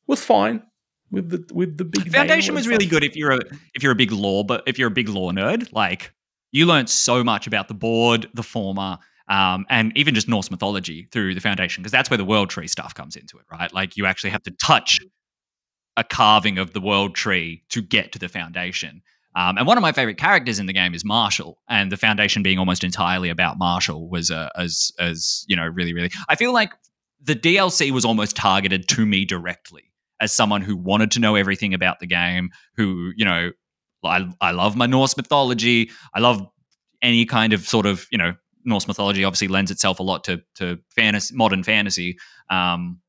was 0.06 0.24
fine 0.24 0.62
with 1.10 1.30
the 1.30 1.54
with 1.54 1.76
the 1.76 1.84
big 1.84 2.10
foundation 2.12 2.54
was 2.54 2.68
really 2.68 2.86
good 2.86 3.04
if 3.04 3.16
you're 3.16 3.32
a 3.32 3.40
if 3.74 3.82
you're 3.82 3.92
a 3.92 3.96
big 3.96 4.12
law 4.12 4.42
but 4.42 4.62
if 4.66 4.78
you're 4.78 4.88
a 4.88 4.92
big 4.92 5.08
lore 5.08 5.32
nerd 5.32 5.72
like 5.72 6.12
you 6.52 6.66
learned 6.66 6.88
so 6.88 7.22
much 7.24 7.46
about 7.46 7.68
the 7.68 7.74
board 7.74 8.28
the 8.34 8.42
former 8.42 8.98
um, 9.28 9.66
and 9.68 9.94
even 9.96 10.14
just 10.14 10.28
norse 10.28 10.50
mythology 10.50 11.06
through 11.12 11.34
the 11.34 11.40
foundation 11.40 11.82
because 11.82 11.92
that's 11.92 12.10
where 12.10 12.18
the 12.18 12.24
world 12.24 12.50
tree 12.50 12.66
stuff 12.66 12.94
comes 12.94 13.16
into 13.16 13.38
it 13.38 13.44
right 13.50 13.72
like 13.72 13.96
you 13.96 14.06
actually 14.06 14.30
have 14.30 14.42
to 14.42 14.50
touch 14.62 14.98
a 15.96 16.04
carving 16.04 16.58
of 16.58 16.72
the 16.72 16.80
world 16.80 17.14
tree 17.14 17.62
to 17.70 17.80
get 17.80 18.12
to 18.12 18.18
the 18.18 18.28
foundation 18.28 19.02
um, 19.38 19.56
and 19.56 19.66
one 19.66 19.78
of 19.78 19.82
my 19.82 19.92
favorite 19.92 20.18
characters 20.18 20.58
in 20.58 20.66
the 20.66 20.72
game 20.72 20.94
is 20.94 21.04
Marshall, 21.04 21.58
and 21.68 21.92
the 21.92 21.96
foundation 21.96 22.42
being 22.42 22.58
almost 22.58 22.82
entirely 22.82 23.30
about 23.30 23.58
Marshall 23.58 24.08
was 24.10 24.30
uh, 24.30 24.48
as 24.56 24.90
as 24.98 25.44
you 25.46 25.54
know 25.54 25.66
really 25.66 25.94
really. 25.94 26.10
I 26.28 26.34
feel 26.34 26.52
like 26.52 26.72
the 27.22 27.34
DLC 27.34 27.90
was 27.90 28.04
almost 28.04 28.36
targeted 28.36 28.88
to 28.88 29.06
me 29.06 29.24
directly 29.24 29.92
as 30.20 30.32
someone 30.32 30.62
who 30.62 30.76
wanted 30.76 31.10
to 31.12 31.20
know 31.20 31.36
everything 31.36 31.74
about 31.74 32.00
the 32.00 32.06
game, 32.06 32.50
who, 32.76 33.12
you 33.16 33.24
know, 33.24 33.52
I, 34.04 34.28
I 34.40 34.50
love 34.52 34.76
my 34.76 34.86
Norse 34.86 35.16
mythology. 35.16 35.90
I 36.14 36.20
love 36.20 36.46
any 37.02 37.24
kind 37.24 37.52
of 37.52 37.66
sort 37.66 37.86
of, 37.86 38.06
you 38.10 38.18
know, 38.18 38.34
Norse 38.64 38.88
mythology 38.88 39.24
obviously 39.24 39.48
lends 39.48 39.70
itself 39.70 40.00
a 40.00 40.02
lot 40.02 40.24
to 40.24 40.42
to 40.56 40.78
fantasy, 40.94 41.34
modern 41.34 41.62
fantasy. 41.62 42.18
Um, 42.50 43.00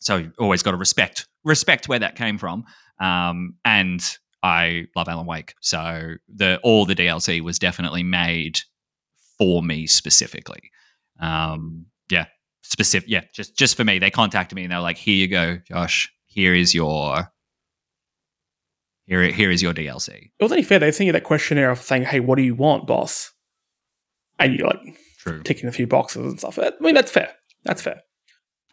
so 0.00 0.30
always 0.38 0.62
got 0.62 0.70
to 0.70 0.76
respect 0.78 1.26
respect 1.44 1.88
where 1.88 1.98
that 1.98 2.16
came 2.16 2.38
from. 2.38 2.64
Um, 2.98 3.54
and 3.64 4.02
I 4.42 4.86
love 4.96 5.08
Alan 5.08 5.26
Wake, 5.26 5.54
so 5.60 6.14
the 6.34 6.58
all 6.62 6.86
the 6.86 6.94
DLC 6.94 7.40
was 7.40 7.58
definitely 7.58 8.02
made 8.02 8.60
for 9.38 9.62
me 9.62 9.86
specifically. 9.86 10.70
Um, 11.20 11.86
yeah, 12.10 12.26
specific. 12.62 13.08
Yeah, 13.08 13.22
just 13.34 13.56
just 13.56 13.76
for 13.76 13.84
me. 13.84 13.98
They 13.98 14.10
contacted 14.10 14.56
me 14.56 14.62
and 14.62 14.72
they're 14.72 14.80
like, 14.80 14.96
"Here 14.96 15.14
you 15.16 15.28
go, 15.28 15.58
Josh 15.68 16.10
here 16.30 16.54
is 16.54 16.74
your 16.74 17.30
here 19.06 19.22
here 19.24 19.50
is 19.50 19.62
your 19.62 19.74
DLC. 19.74 20.08
It 20.38 20.42
was 20.42 20.52
only 20.52 20.62
fair 20.62 20.78
they 20.78 20.92
sent 20.92 21.06
you 21.06 21.12
that 21.12 21.24
questionnaire 21.24 21.70
of 21.70 21.82
saying, 21.82 22.04
"Hey, 22.04 22.20
what 22.20 22.36
do 22.36 22.42
you 22.42 22.54
want, 22.54 22.86
boss?" 22.86 23.32
And 24.38 24.54
you're 24.54 24.68
like, 24.68 24.96
True. 25.18 25.42
ticking 25.42 25.68
a 25.68 25.72
few 25.72 25.86
boxes 25.86 26.24
and 26.24 26.38
stuff. 26.38 26.58
I 26.58 26.72
mean, 26.80 26.94
that's 26.94 27.10
fair. 27.10 27.34
That's 27.64 27.82
fair. 27.82 28.00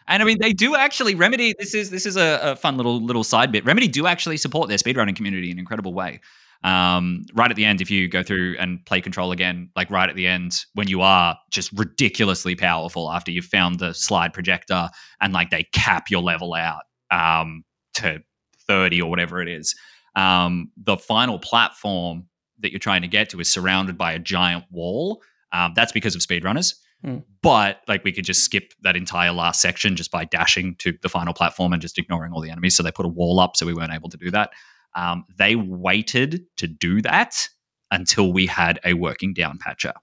And 0.08 0.24
I 0.24 0.26
mean, 0.26 0.38
they 0.40 0.54
do 0.54 0.76
actually 0.76 1.16
remedy. 1.16 1.54
This 1.58 1.74
is 1.74 1.90
this 1.90 2.06
is 2.06 2.18
a, 2.18 2.40
a 2.42 2.56
fun 2.56 2.78
little 2.78 3.02
little 3.02 3.24
side 3.24 3.52
bit. 3.52 3.66
Remedy 3.66 3.88
do 3.88 4.08
actually 4.08 4.38
support 4.38 4.70
their 4.70 4.78
speedrunning 4.78 5.16
community 5.16 5.50
in 5.50 5.58
an 5.58 5.60
incredible 5.60 5.94
way. 5.94 6.22
Um, 6.64 7.26
right 7.34 7.50
at 7.50 7.56
the 7.56 7.66
end, 7.66 7.82
if 7.82 7.92
you 7.92 8.08
go 8.08 8.24
through 8.24 8.56
and 8.60 8.84
play 8.86 9.02
control 9.02 9.32
again, 9.32 9.70
like 9.76 9.92
right 9.92 10.10
at 10.10 10.16
the 10.16 10.28
end, 10.28 10.66
when 10.74 10.88
you 10.88 11.02
are 11.02 11.38
just 11.52 11.72
ridiculously 11.74 12.56
powerful 12.56 13.12
after 13.12 13.32
you've 13.32 13.46
found 13.46 13.80
the 13.80 13.94
slide 13.94 14.34
projector 14.34 14.90
and 15.22 15.34
like 15.34 15.50
they 15.50 15.64
cap 15.74 16.10
your 16.10 16.22
level 16.22 16.54
out 16.54 16.84
um, 17.12 17.64
to 17.96 18.22
30 18.68 19.02
or 19.02 19.10
whatever 19.10 19.42
it 19.42 19.48
is. 19.48 19.76
Um, 20.16 20.72
the 20.78 20.98
final 20.98 21.38
platform 21.38 22.26
that 22.60 22.72
you're 22.72 22.80
trying 22.80 23.04
to 23.04 23.08
get 23.08 23.30
to 23.30 23.40
is 23.40 23.50
surrounded 23.50 23.98
by 23.98 24.14
a 24.14 24.20
giant 24.20 24.66
wall. 24.72 25.22
Um, 25.52 25.74
that's 25.76 25.92
because 25.92 26.16
of 26.16 26.22
speedrunners. 26.22 26.74
Mm. 27.06 27.24
But 27.42 27.82
like 27.88 28.04
we 28.04 28.12
could 28.12 28.26
just 28.26 28.44
skip 28.44 28.74
that 28.82 28.96
entire 28.96 29.32
last 29.32 29.62
section 29.62 29.96
just 29.96 30.12
by 30.12 30.26
dashing 30.26 30.76
to 30.80 30.94
the 31.02 31.10
final 31.10 31.34
platform 31.34 31.74
and 31.74 31.82
just 31.82 31.98
ignoring 31.98 32.34
all 32.34 32.42
the 32.42 32.50
enemies. 32.50 32.76
So 32.76 32.84
they 32.84 32.92
put 32.92 33.06
a 33.06 33.10
wall 33.10 33.40
up, 33.40 33.56
so 33.56 33.66
we 33.66 33.74
weren't 33.74 33.94
able 33.94 34.10
to 34.10 34.18
do 34.18 34.32
that. 34.32 34.52
Um, 34.96 35.26
they 35.38 35.56
waited 35.56 36.44
to 36.58 36.68
do 36.68 37.02
that 37.04 37.48
until 37.92 38.34
we 38.34 38.48
had 38.48 38.80
a 38.84 38.94
working 38.94 39.34
down 39.34 39.60
patcher. 39.60 39.94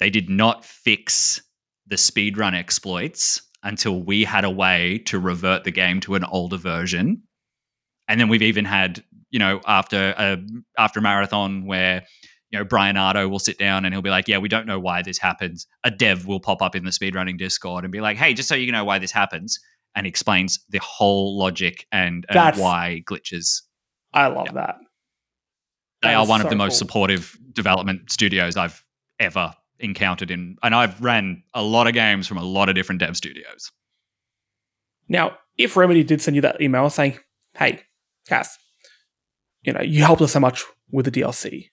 they 0.00 0.10
did 0.10 0.30
not 0.30 0.64
fix 0.64 1.42
the 1.86 1.96
speedrun 1.96 2.54
exploits 2.54 3.40
until 3.62 4.02
we 4.02 4.24
had 4.24 4.44
a 4.44 4.50
way 4.50 4.98
to 5.06 5.18
revert 5.18 5.64
the 5.64 5.70
game 5.70 6.00
to 6.00 6.14
an 6.14 6.24
older 6.24 6.56
version. 6.56 7.22
And 8.08 8.20
then 8.20 8.28
we've 8.28 8.42
even 8.42 8.64
had, 8.64 9.02
you 9.30 9.38
know, 9.38 9.60
after 9.66 10.14
a 10.18 10.38
after 10.78 11.00
a 11.00 11.02
marathon 11.02 11.66
where 11.66 12.04
you 12.50 12.58
know, 12.58 12.64
Brian 12.64 12.96
Ardo 12.96 13.28
will 13.28 13.38
sit 13.38 13.58
down 13.58 13.84
and 13.84 13.94
he'll 13.94 14.02
be 14.02 14.10
like, 14.10 14.26
Yeah, 14.28 14.38
we 14.38 14.48
don't 14.48 14.66
know 14.66 14.78
why 14.80 15.02
this 15.02 15.18
happens. 15.18 15.66
A 15.84 15.90
dev 15.90 16.26
will 16.26 16.40
pop 16.40 16.62
up 16.62 16.74
in 16.74 16.84
the 16.84 16.90
speedrunning 16.90 17.38
Discord 17.38 17.84
and 17.84 17.92
be 17.92 18.00
like, 18.00 18.16
Hey, 18.16 18.32
just 18.34 18.48
so 18.48 18.54
you 18.54 18.72
know 18.72 18.84
why 18.84 18.98
this 18.98 19.12
happens, 19.12 19.58
and 19.94 20.06
explains 20.06 20.58
the 20.70 20.78
whole 20.78 21.36
logic 21.38 21.86
and, 21.92 22.24
and 22.28 22.56
why 22.58 23.02
glitches. 23.06 23.62
I 24.14 24.26
love 24.28 24.46
Yeah. 24.46 24.52
that. 24.52 24.76
They 26.02 26.08
That 26.08 26.14
are 26.16 26.26
one 26.26 26.40
of 26.40 26.44
so 26.46 26.50
the 26.50 26.56
most 26.56 26.72
cool. 26.72 26.78
supportive 26.78 27.36
development 27.52 28.10
studios 28.10 28.56
I've 28.56 28.82
ever 29.18 29.52
encountered 29.80 30.30
in 30.30 30.56
and 30.62 30.74
I've 30.74 31.00
ran 31.00 31.42
a 31.54 31.62
lot 31.62 31.86
of 31.86 31.92
games 31.94 32.26
from 32.26 32.36
a 32.38 32.42
lot 32.42 32.68
of 32.68 32.74
different 32.74 33.00
dev 33.00 33.16
studios. 33.16 33.70
Now, 35.08 35.38
if 35.56 35.76
Remedy 35.76 36.04
did 36.04 36.20
send 36.20 36.34
you 36.36 36.42
that 36.42 36.60
email 36.60 36.88
saying, 36.90 37.18
"Hey, 37.56 37.82
Cass, 38.28 38.58
you 39.62 39.72
know, 39.72 39.80
you 39.80 40.04
helped 40.04 40.22
us 40.22 40.32
so 40.32 40.40
much 40.40 40.64
with 40.90 41.04
the 41.06 41.10
DLC," 41.10 41.70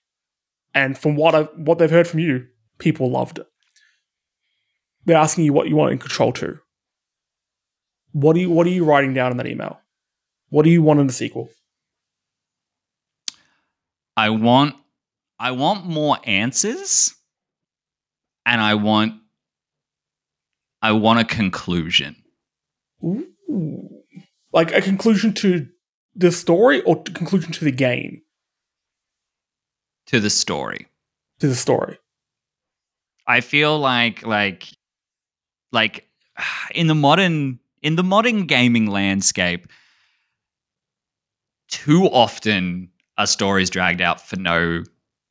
and 0.76 0.96
from 0.96 1.16
what 1.16 1.34
I 1.34 1.42
what 1.54 1.78
they've 1.78 1.90
heard 1.90 2.06
from 2.06 2.20
you, 2.20 2.46
people 2.78 3.10
loved 3.10 3.38
it. 3.38 3.46
They're 5.06 5.16
asking 5.16 5.46
you 5.46 5.54
what 5.54 5.68
you 5.68 5.74
want 5.74 5.92
in 5.92 5.98
Control 5.98 6.32
Two. 6.32 6.58
What 8.12 8.34
do 8.34 8.40
you 8.40 8.50
What 8.50 8.66
are 8.66 8.70
you 8.70 8.84
writing 8.84 9.14
down 9.14 9.30
in 9.30 9.38
that 9.38 9.46
email? 9.46 9.80
What 10.50 10.64
do 10.64 10.70
you 10.70 10.82
want 10.82 11.00
in 11.00 11.06
the 11.06 11.14
sequel? 11.14 11.48
I 14.18 14.28
want 14.28 14.74
I 15.38 15.52
want 15.52 15.86
more 15.86 16.18
answers 16.24 17.14
and 18.44 18.60
I 18.60 18.74
want 18.74 19.14
I 20.82 20.92
want 20.92 21.20
a 21.20 21.24
conclusion. 21.24 22.16
Ooh. 23.02 23.26
Like 24.52 24.72
a 24.72 24.82
conclusion 24.82 25.32
to 25.34 25.68
the 26.14 26.30
story 26.30 26.82
or 26.82 27.02
a 27.06 27.10
conclusion 27.10 27.52
to 27.52 27.64
the 27.64 27.72
game? 27.72 28.20
To 30.06 30.20
the 30.20 30.30
story. 30.30 30.86
To 31.40 31.48
the 31.48 31.54
story. 31.54 31.98
I 33.26 33.40
feel 33.40 33.78
like 33.78 34.24
like 34.24 34.66
like 35.72 36.08
in 36.74 36.86
the 36.86 36.94
modern 36.94 37.58
in 37.82 37.96
the 37.96 38.04
modern 38.04 38.46
gaming 38.46 38.86
landscape 38.86 39.66
too 41.68 42.04
often 42.04 42.90
a 43.18 43.26
story's 43.26 43.70
dragged 43.70 44.00
out 44.00 44.20
for 44.20 44.36
no 44.36 44.82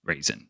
reason. 0.04 0.48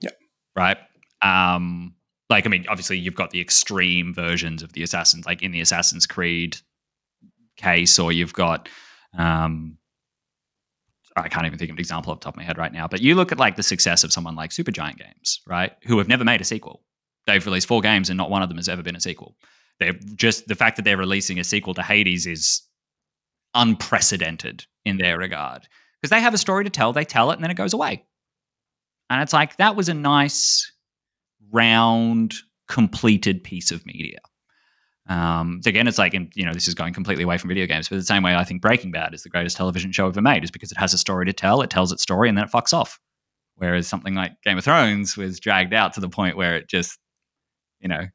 Yeah. 0.00 0.10
Right? 0.54 0.78
Um 1.22 1.94
like 2.30 2.46
I 2.46 2.48
mean 2.48 2.64
obviously 2.68 2.98
you've 2.98 3.16
got 3.16 3.30
the 3.30 3.40
extreme 3.40 4.14
versions 4.14 4.62
of 4.62 4.72
the 4.72 4.82
assassins 4.82 5.26
like 5.26 5.42
in 5.42 5.50
the 5.50 5.60
Assassin's 5.60 6.06
Creed 6.06 6.56
case 7.56 7.98
or 7.98 8.12
you've 8.12 8.32
got 8.32 8.68
um 9.16 9.78
I 11.16 11.28
can't 11.28 11.46
even 11.46 11.58
think 11.58 11.70
of 11.70 11.76
an 11.76 11.80
example 11.80 12.12
off 12.12 12.20
the 12.20 12.24
top 12.24 12.34
of 12.34 12.38
my 12.38 12.44
head 12.44 12.58
right 12.58 12.72
now, 12.72 12.88
but 12.88 13.00
you 13.00 13.14
look 13.14 13.30
at 13.30 13.38
like 13.38 13.56
the 13.56 13.62
success 13.62 14.02
of 14.02 14.12
someone 14.12 14.34
like 14.34 14.50
Supergiant 14.50 14.98
Games, 14.98 15.40
right? 15.46 15.72
Who 15.84 15.98
have 15.98 16.08
never 16.08 16.24
made 16.24 16.40
a 16.40 16.44
sequel. 16.44 16.82
They've 17.26 17.44
released 17.44 17.68
four 17.68 17.80
games 17.80 18.10
and 18.10 18.16
not 18.16 18.30
one 18.30 18.42
of 18.42 18.48
them 18.48 18.58
has 18.58 18.68
ever 18.68 18.82
been 18.82 18.96
a 18.96 19.00
sequel. 19.00 19.36
They're 19.78 19.94
just 20.14 20.48
the 20.48 20.54
fact 20.54 20.76
that 20.76 20.82
they're 20.84 20.96
releasing 20.96 21.38
a 21.38 21.44
sequel 21.44 21.74
to 21.74 21.82
Hades 21.82 22.26
is 22.26 22.62
unprecedented 23.54 24.64
in 24.84 24.98
their 24.98 25.16
regard 25.18 25.66
because 26.00 26.10
they 26.10 26.20
have 26.20 26.34
a 26.34 26.38
story 26.38 26.64
to 26.64 26.70
tell, 26.70 26.92
they 26.92 27.04
tell 27.04 27.30
it, 27.30 27.34
and 27.34 27.42
then 27.42 27.50
it 27.50 27.56
goes 27.56 27.72
away. 27.72 28.04
And 29.08 29.22
it's 29.22 29.32
like 29.32 29.56
that 29.56 29.76
was 29.76 29.88
a 29.88 29.94
nice, 29.94 30.70
round, 31.52 32.34
completed 32.68 33.42
piece 33.44 33.70
of 33.70 33.86
media. 33.86 34.18
Um, 35.06 35.60
again, 35.66 35.86
it's 35.86 35.98
like, 35.98 36.14
and 36.14 36.32
you 36.34 36.46
know, 36.46 36.54
this 36.54 36.66
is 36.66 36.74
going 36.74 36.94
completely 36.94 37.24
away 37.24 37.36
from 37.36 37.48
video 37.48 37.66
games, 37.66 37.88
but 37.88 37.96
the 37.96 38.02
same 38.02 38.22
way 38.22 38.34
I 38.34 38.44
think 38.44 38.62
Breaking 38.62 38.90
Bad 38.90 39.12
is 39.12 39.22
the 39.22 39.28
greatest 39.28 39.56
television 39.56 39.92
show 39.92 40.06
ever 40.08 40.22
made, 40.22 40.44
is 40.44 40.50
because 40.50 40.72
it 40.72 40.78
has 40.78 40.94
a 40.94 40.98
story 40.98 41.26
to 41.26 41.32
tell, 41.32 41.60
it 41.60 41.70
tells 41.70 41.92
its 41.92 42.02
story, 42.02 42.28
and 42.28 42.38
then 42.38 42.44
it 42.44 42.50
fucks 42.50 42.72
off. 42.72 42.98
Whereas 43.56 43.86
something 43.86 44.14
like 44.14 44.32
Game 44.42 44.58
of 44.58 44.64
Thrones 44.64 45.16
was 45.16 45.38
dragged 45.38 45.74
out 45.74 45.92
to 45.94 46.00
the 46.00 46.08
point 46.08 46.36
where 46.36 46.56
it 46.56 46.68
just, 46.68 46.98
you 47.80 47.88
know, 47.88 48.06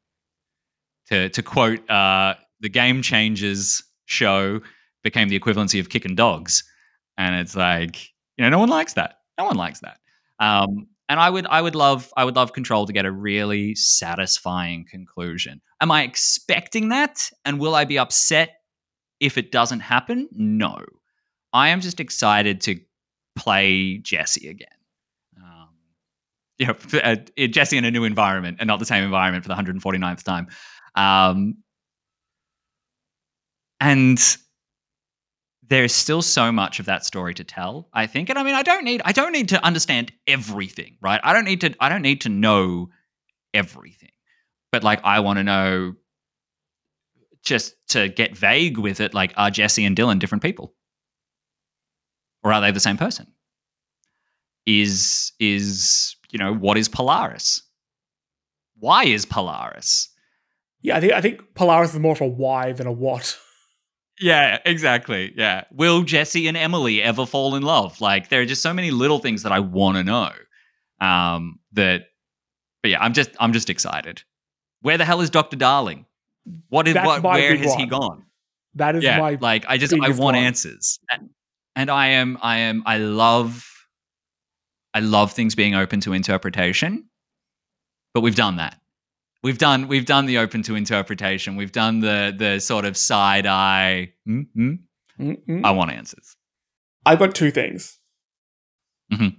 to 1.07 1.29
to 1.29 1.43
quote 1.43 1.87
uh, 1.89 2.35
the 2.59 2.69
Game 2.69 3.01
Changers 3.01 3.83
show 4.05 4.59
became 5.03 5.29
the 5.29 5.39
equivalency 5.39 5.79
of 5.79 5.89
kicking 5.89 6.15
dogs, 6.15 6.63
and 7.17 7.35
it's 7.35 7.55
like, 7.55 8.03
you 8.37 8.43
know, 8.43 8.49
no 8.49 8.59
one 8.59 8.69
likes 8.69 8.93
that. 8.93 9.19
No 9.37 9.45
one 9.45 9.55
likes 9.55 9.79
that. 9.81 9.99
Um, 10.39 10.87
and 11.07 11.19
I 11.19 11.29
would, 11.29 11.47
I 11.47 11.61
would 11.61 11.75
love, 11.75 12.11
I 12.17 12.25
would 12.25 12.35
love 12.35 12.53
Control 12.53 12.85
to 12.85 12.93
get 12.93 13.05
a 13.05 13.11
really 13.11 13.75
satisfying 13.75 14.85
conclusion. 14.89 15.61
Am 15.81 15.91
I 15.91 16.03
expecting 16.03 16.89
that? 16.89 17.29
And 17.45 17.59
will 17.59 17.75
I 17.75 17.85
be 17.85 17.97
upset 17.97 18.61
if 19.19 19.37
it 19.37 19.51
doesn't 19.51 19.79
happen? 19.79 20.27
No. 20.31 20.79
I 21.53 21.69
am 21.69 21.81
just 21.81 21.99
excited 21.99 22.61
to 22.61 22.79
play 23.35 23.97
Jesse 23.97 24.49
again. 24.49 24.67
Um, 25.37 25.69
you 26.57 26.67
know, 26.67 26.75
uh, 27.03 27.15
Jesse 27.47 27.77
in 27.77 27.85
a 27.85 27.91
new 27.91 28.03
environment 28.03 28.57
and 28.59 28.67
not 28.67 28.79
the 28.79 28.85
same 28.85 29.03
environment 29.03 29.43
for 29.43 29.49
the 29.49 29.55
149th 29.55 30.23
time. 30.23 30.47
Um, 30.95 31.55
and 33.79 34.37
there's 35.69 35.93
still 35.93 36.21
so 36.21 36.51
much 36.51 36.79
of 36.79 36.85
that 36.87 37.05
story 37.05 37.33
to 37.33 37.43
tell 37.43 37.87
i 37.93 38.05
think 38.07 38.29
and 38.29 38.37
i 38.37 38.43
mean 38.43 38.55
i 38.55 38.63
don't 38.63 38.83
need 38.83 39.01
i 39.05 39.11
don't 39.11 39.31
need 39.31 39.49
to 39.49 39.63
understand 39.63 40.11
everything 40.27 40.97
right 41.01 41.21
i 41.23 41.31
don't 41.31 41.45
need 41.45 41.61
to 41.61 41.73
i 41.79 41.87
don't 41.87 42.01
need 42.01 42.21
to 42.21 42.29
know 42.29 42.89
everything 43.53 44.09
but 44.71 44.83
like 44.83 44.99
i 45.03 45.19
want 45.19 45.37
to 45.37 45.43
know 45.43 45.93
just 47.43 47.75
to 47.87 48.09
get 48.09 48.35
vague 48.35 48.77
with 48.77 48.99
it 48.99 49.13
like 49.13 49.33
are 49.37 49.51
jesse 49.51 49.85
and 49.85 49.95
dylan 49.95 50.19
different 50.19 50.41
people 50.43 50.73
or 52.43 52.53
are 52.53 52.61
they 52.61 52.71
the 52.71 52.79
same 52.79 52.97
person 52.97 53.27
is 54.65 55.31
is 55.39 56.15
you 56.31 56.39
know 56.39 56.53
what 56.53 56.77
is 56.77 56.87
polaris 56.89 57.61
why 58.77 59.03
is 59.05 59.25
polaris 59.25 60.09
Yeah, 60.81 60.95
I 60.97 61.01
think 61.01 61.13
I 61.13 61.21
think 61.21 61.41
Polaris 61.55 61.93
is 61.93 61.99
more 61.99 62.13
of 62.13 62.21
a 62.21 62.27
why 62.27 62.71
than 62.71 62.87
a 62.87 62.91
what. 62.91 63.37
Yeah, 64.21 64.59
exactly. 64.65 65.33
Yeah. 65.35 65.63
Will 65.71 66.03
Jesse 66.03 66.47
and 66.47 66.57
Emily 66.57 67.01
ever 67.01 67.25
fall 67.25 67.55
in 67.55 67.63
love? 67.63 67.99
Like 68.01 68.27
there 68.29 68.41
are 68.41 68.45
just 68.45 68.61
so 68.61 68.73
many 68.73 68.91
little 68.91 69.19
things 69.19 69.43
that 69.43 69.51
I 69.53 69.59
want 69.59 69.97
to 69.97 70.03
know. 70.03 70.31
Um 70.99 71.59
that 71.73 72.03
but 72.81 72.91
yeah, 72.91 73.01
I'm 73.01 73.13
just 73.13 73.31
I'm 73.39 73.53
just 73.53 73.69
excited. 73.69 74.23
Where 74.81 74.97
the 74.97 75.05
hell 75.05 75.21
is 75.21 75.29
Dr. 75.29 75.55
Darling? 75.57 76.05
What 76.69 76.87
is 76.87 76.93
That's 76.93 77.07
what 77.07 77.23
where 77.23 77.55
has 77.57 77.75
he 77.75 77.85
gone? 77.85 78.23
That 78.75 78.95
is 78.95 79.03
yeah, 79.03 79.19
my 79.19 79.37
like 79.39 79.65
I 79.67 79.77
just 79.77 79.93
I 79.93 80.09
want 80.09 80.19
one. 80.19 80.35
answers. 80.35 80.99
And, 81.11 81.29
and 81.75 81.89
I 81.89 82.07
am 82.07 82.37
I 82.41 82.59
am 82.59 82.83
I 82.85 82.97
love 82.97 83.65
I 84.93 84.99
love 84.99 85.31
things 85.33 85.55
being 85.55 85.75
open 85.75 85.99
to 86.01 86.13
interpretation. 86.13 87.05
But 88.13 88.21
we've 88.21 88.35
done 88.35 88.57
that. 88.57 88.79
We've 89.43 89.57
done 89.57 89.87
we've 89.87 90.05
done 90.05 90.25
the 90.25 90.39
open 90.39 90.63
to 90.63 90.75
interpretation. 90.75 91.55
We've 91.55 91.71
done 91.71 91.99
the 91.99 92.33
the 92.35 92.59
sort 92.59 92.85
of 92.85 92.97
side 92.97 93.45
eye. 93.45 94.13
mm 94.27 94.47
mm. 94.55 94.79
Mm-mm. 95.19 95.65
I 95.65 95.71
want 95.71 95.91
answers. 95.91 96.35
I've 97.05 97.19
got 97.19 97.35
two 97.35 97.51
things. 97.51 97.99
Mhm. 99.11 99.35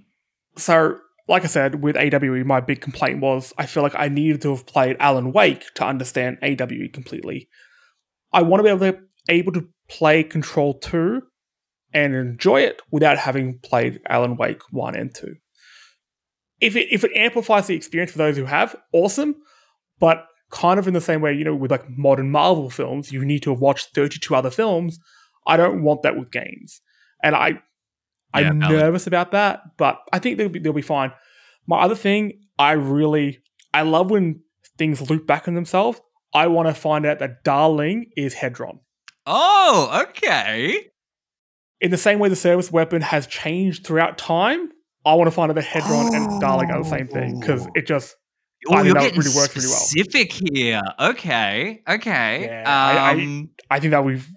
So, 0.57 0.99
like 1.27 1.43
I 1.43 1.47
said, 1.47 1.81
with 1.81 1.95
AWE, 1.95 2.43
my 2.43 2.59
big 2.59 2.81
complaint 2.81 3.21
was 3.21 3.53
I 3.57 3.65
feel 3.65 3.83
like 3.83 3.95
I 3.95 4.07
needed 4.07 4.41
to 4.41 4.51
have 4.51 4.65
played 4.65 4.97
Alan 4.99 5.31
Wake 5.31 5.73
to 5.75 5.85
understand 5.85 6.37
AWE 6.41 6.89
completely. 6.91 7.49
I 8.33 8.41
want 8.41 8.59
to 8.59 8.63
be 8.63 8.69
able 8.69 8.91
to 8.91 8.99
able 9.29 9.51
to 9.53 9.67
play 9.87 10.23
Control 10.23 10.73
2 10.73 11.21
and 11.93 12.15
enjoy 12.15 12.61
it 12.61 12.81
without 12.91 13.17
having 13.17 13.59
played 13.59 13.99
Alan 14.07 14.37
Wake 14.37 14.61
1 14.71 14.95
and 14.95 15.13
2. 15.13 15.35
If 16.59 16.75
it 16.75 16.87
if 16.91 17.03
it 17.03 17.11
amplifies 17.15 17.67
the 17.67 17.75
experience 17.75 18.11
for 18.11 18.19
those 18.19 18.37
who 18.37 18.45
have, 18.45 18.75
awesome. 18.93 19.35
But 19.99 20.25
kind 20.51 20.79
of 20.79 20.87
in 20.87 20.93
the 20.93 21.01
same 21.01 21.21
way, 21.21 21.33
you 21.33 21.43
know, 21.43 21.55
with 21.55 21.71
like 21.71 21.89
modern 21.89 22.29
Marvel 22.29 22.69
films, 22.69 23.11
you 23.11 23.23
need 23.25 23.43
to 23.43 23.51
have 23.51 23.59
watched 23.61 23.95
32 23.95 24.35
other 24.35 24.51
films. 24.51 24.99
I 25.47 25.57
don't 25.57 25.83
want 25.83 26.03
that 26.03 26.17
with 26.17 26.31
games. 26.31 26.81
And 27.23 27.35
I 27.35 27.61
I'm 28.33 28.59
valid. 28.59 28.75
nervous 28.77 29.07
about 29.07 29.31
that, 29.31 29.61
but 29.77 29.99
I 30.13 30.19
think 30.19 30.37
they'll 30.37 30.49
be 30.49 30.59
they'll 30.59 30.73
be 30.73 30.81
fine. 30.81 31.11
My 31.67 31.81
other 31.81 31.95
thing, 31.95 32.41
I 32.57 32.71
really 32.73 33.39
I 33.73 33.81
love 33.83 34.09
when 34.11 34.41
things 34.77 35.09
loop 35.09 35.25
back 35.27 35.47
on 35.47 35.53
themselves. 35.55 36.01
I 36.33 36.47
want 36.47 36.67
to 36.69 36.73
find 36.73 37.05
out 37.05 37.19
that 37.19 37.43
Darling 37.43 38.09
is 38.15 38.35
Hedron. 38.35 38.79
Oh, 39.25 40.05
okay. 40.09 40.87
In 41.81 41.91
the 41.91 41.97
same 41.97 42.19
way 42.19 42.29
the 42.29 42.35
service 42.35 42.71
weapon 42.71 43.01
has 43.01 43.27
changed 43.27 43.85
throughout 43.85 44.17
time, 44.17 44.69
I 45.05 45.13
want 45.15 45.27
to 45.27 45.31
find 45.31 45.51
out 45.51 45.55
that 45.55 45.65
Hedron 45.65 46.13
and 46.15 46.39
Darling 46.39 46.71
are 46.71 46.81
the 46.83 46.89
same 46.89 47.07
thing 47.07 47.39
because 47.39 47.67
it 47.75 47.85
just 47.87 48.15
I 48.69 48.73
Oh, 48.73 48.75
think 48.75 48.85
you're 48.85 48.93
that 48.93 49.01
getting 49.01 49.19
really 49.19 49.35
works 49.35 49.55
really 49.55 49.67
well. 49.67 49.77
specific 49.77 50.31
here. 50.33 50.81
Okay, 50.99 51.81
okay. 51.89 52.43
Yeah, 52.45 52.63
I- 52.67 53.09
I- 53.09 53.11
um, 53.13 53.49
I 53.71 53.79
think 53.79 53.91
that 53.91 54.05
we've 54.05 54.29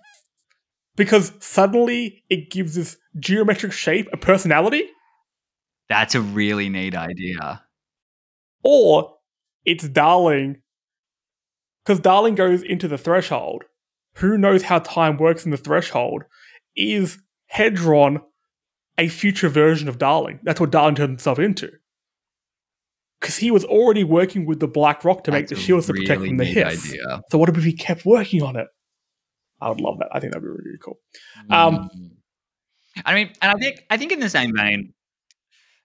because 0.96 1.32
suddenly 1.40 2.24
it 2.30 2.50
gives 2.50 2.74
this 2.74 2.96
geometric 3.18 3.72
shape 3.72 4.08
a 4.12 4.16
personality, 4.16 4.88
that's 5.88 6.14
a 6.14 6.20
really 6.20 6.68
neat 6.68 6.94
idea. 6.94 7.62
or 8.62 9.14
it's 9.64 9.88
Darling. 9.88 10.60
Because 11.84 12.00
Darling 12.00 12.34
goes 12.34 12.62
into 12.62 12.88
the 12.88 12.96
threshold. 12.98 13.64
Who 14.16 14.38
knows 14.38 14.62
how 14.62 14.78
time 14.78 15.16
works 15.18 15.44
in 15.44 15.50
the 15.50 15.56
threshold? 15.58 16.24
Is 16.76 17.18
Hedron 17.54 18.22
a 18.96 19.08
future 19.08 19.48
version 19.50 19.88
of 19.88 19.98
Darling? 19.98 20.40
That's 20.44 20.60
what 20.60 20.70
Darling 20.70 20.94
turned 20.94 21.10
himself 21.10 21.38
into. 21.38 21.70
Because 23.20 23.36
he 23.38 23.50
was 23.50 23.64
already 23.64 24.04
working 24.04 24.46
with 24.46 24.60
the 24.60 24.68
Black 24.68 25.04
Rock 25.04 25.24
to 25.24 25.32
make 25.32 25.48
the 25.48 25.56
shields 25.56 25.86
to 25.86 25.92
protect 25.94 26.20
really 26.20 26.28
from 26.28 26.36
the 26.38 26.44
hiss. 26.44 26.90
idea. 26.90 27.20
So 27.30 27.38
what 27.38 27.48
if 27.50 27.62
he 27.62 27.72
kept 27.72 28.04
working 28.06 28.42
on 28.42 28.56
it? 28.56 28.68
I 29.60 29.68
would 29.70 29.80
love 29.80 29.98
that. 29.98 30.08
I 30.12 30.20
think 30.20 30.32
that'd 30.32 30.42
be 30.42 30.48
really 30.48 30.78
cool. 30.82 30.98
Um, 31.50 31.88
Mm. 31.96 32.10
I 33.04 33.14
mean, 33.14 33.32
and 33.42 33.52
I 33.52 33.58
think 33.58 33.84
I 33.90 33.96
think 33.96 34.12
in 34.12 34.20
the 34.20 34.30
same 34.30 34.52
vein, 34.56 34.92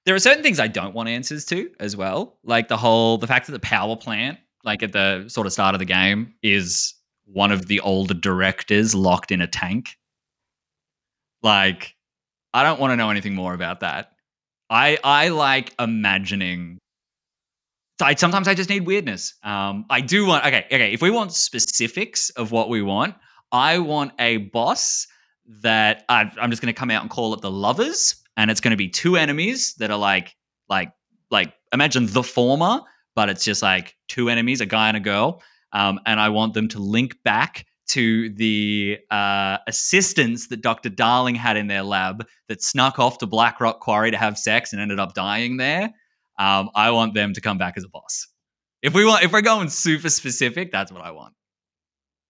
there 0.05 0.15
are 0.15 0.19
certain 0.19 0.43
things 0.43 0.59
I 0.59 0.67
don't 0.67 0.93
want 0.93 1.09
answers 1.09 1.45
to 1.45 1.69
as 1.79 1.95
well. 1.95 2.37
Like 2.43 2.67
the 2.67 2.77
whole 2.77 3.17
the 3.17 3.27
fact 3.27 3.47
that 3.47 3.53
the 3.53 3.59
power 3.59 3.95
plant, 3.95 4.39
like 4.63 4.83
at 4.83 4.91
the 4.91 5.25
sort 5.27 5.47
of 5.47 5.53
start 5.53 5.75
of 5.75 5.79
the 5.79 5.85
game, 5.85 6.33
is 6.43 6.93
one 7.25 7.51
of 7.51 7.67
the 7.67 7.79
older 7.81 8.13
directors 8.13 8.95
locked 8.95 9.31
in 9.31 9.41
a 9.41 9.47
tank. 9.47 9.97
Like, 11.41 11.95
I 12.53 12.63
don't 12.63 12.79
want 12.79 12.91
to 12.91 12.97
know 12.97 13.09
anything 13.09 13.35
more 13.35 13.53
about 13.53 13.81
that. 13.81 14.11
I 14.69 14.97
I 15.03 15.29
like 15.29 15.73
imagining. 15.79 16.77
I, 18.01 18.15
sometimes 18.15 18.47
I 18.47 18.53
just 18.53 18.69
need 18.69 18.85
weirdness. 18.85 19.33
Um, 19.43 19.85
I 19.89 19.99
do 20.01 20.25
want 20.25 20.45
okay, 20.45 20.65
okay. 20.71 20.93
If 20.93 21.01
we 21.01 21.11
want 21.11 21.33
specifics 21.33 22.29
of 22.31 22.51
what 22.51 22.69
we 22.69 22.81
want, 22.81 23.15
I 23.51 23.79
want 23.79 24.13
a 24.19 24.37
boss 24.37 25.07
that 25.61 26.05
I, 26.09 26.31
I'm 26.39 26.49
just 26.49 26.61
going 26.61 26.73
to 26.73 26.79
come 26.79 26.91
out 26.91 27.01
and 27.01 27.09
call 27.09 27.33
it 27.33 27.41
the 27.41 27.51
lovers, 27.51 28.15
and 28.37 28.49
it's 28.51 28.61
going 28.61 28.71
to 28.71 28.77
be 28.77 28.87
two 28.87 29.17
enemies 29.17 29.75
that 29.75 29.91
are 29.91 29.97
like 29.97 30.35
like 30.69 30.91
like 31.31 31.53
imagine 31.73 32.05
the 32.07 32.23
former, 32.23 32.81
but 33.15 33.29
it's 33.29 33.43
just 33.43 33.61
like 33.61 33.95
two 34.07 34.29
enemies, 34.29 34.61
a 34.61 34.65
guy 34.65 34.87
and 34.87 34.97
a 34.97 35.01
girl, 35.01 35.41
um, 35.73 35.99
and 36.05 36.19
I 36.19 36.29
want 36.29 36.53
them 36.53 36.67
to 36.69 36.79
link 36.79 37.15
back 37.23 37.65
to 37.89 38.29
the 38.29 38.99
uh, 39.09 39.57
assistants 39.67 40.47
that 40.49 40.61
Dr. 40.61 40.89
Darling 40.89 41.33
had 41.33 41.57
in 41.57 41.65
their 41.65 41.81
lab 41.81 42.27
that 42.47 42.61
snuck 42.61 42.99
off 42.99 43.17
to 43.17 43.25
Black 43.25 43.59
Rock 43.59 43.79
Quarry 43.79 44.11
to 44.11 44.17
have 44.17 44.37
sex 44.37 44.73
and 44.73 44.81
ended 44.81 44.99
up 44.99 45.15
dying 45.15 45.57
there. 45.57 45.89
Um, 46.37 46.69
I 46.75 46.91
want 46.91 47.15
them 47.15 47.33
to 47.33 47.41
come 47.41 47.57
back 47.57 47.73
as 47.77 47.83
a 47.83 47.89
boss. 47.89 48.27
If 48.83 48.93
we 48.93 49.03
want, 49.05 49.23
if 49.23 49.33
we're 49.33 49.41
going 49.41 49.69
super 49.69 50.09
specific, 50.09 50.71
that's 50.71 50.91
what 50.91 51.01
I 51.01 51.11
want 51.11 51.33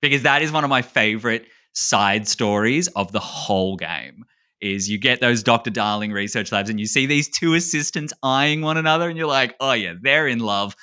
because 0.01 0.23
that 0.23 0.41
is 0.41 0.51
one 0.51 0.63
of 0.63 0.69
my 0.69 0.81
favorite 0.81 1.45
side 1.73 2.27
stories 2.27 2.87
of 2.89 3.11
the 3.11 3.19
whole 3.19 3.75
game 3.77 4.25
is 4.61 4.89
you 4.89 4.97
get 4.97 5.21
those 5.21 5.41
dr 5.43 5.69
darling 5.69 6.11
research 6.11 6.51
labs 6.51 6.69
and 6.69 6.79
you 6.79 6.85
see 6.85 7.05
these 7.05 7.29
two 7.29 7.53
assistants 7.53 8.11
eyeing 8.23 8.61
one 8.61 8.75
another 8.75 9.07
and 9.07 9.17
you're 9.17 9.27
like 9.27 9.55
oh 9.59 9.71
yeah 9.73 9.93
they're 10.01 10.27
in 10.27 10.39
love 10.39 10.75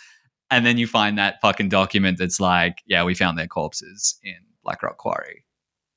and 0.50 0.64
then 0.64 0.78
you 0.78 0.86
find 0.86 1.18
that 1.18 1.36
fucking 1.42 1.68
document 1.68 2.16
that's 2.18 2.40
like 2.40 2.78
yeah 2.86 3.04
we 3.04 3.14
found 3.14 3.38
their 3.38 3.46
corpses 3.48 4.18
in 4.22 4.36
Blackrock 4.64 4.96
quarry 4.96 5.44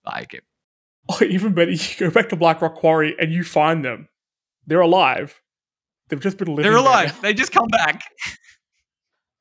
like 0.05 0.33
it 0.33 0.43
Or 1.09 1.23
even 1.23 1.53
better, 1.53 1.71
you 1.71 1.79
go 1.97 2.11
back 2.11 2.29
to 2.29 2.35
Blackrock 2.35 2.75
Quarry 2.75 3.15
and 3.17 3.33
you 3.33 3.43
find 3.43 3.83
them. 3.83 4.09
They're 4.67 4.81
alive. 4.81 5.41
They've 6.09 6.19
just 6.19 6.37
been 6.37 6.49
living. 6.49 6.63
they're 6.71 6.79
alive 6.79 7.19
they 7.21 7.33
just 7.33 7.51
come 7.51 7.67
back 7.67 8.01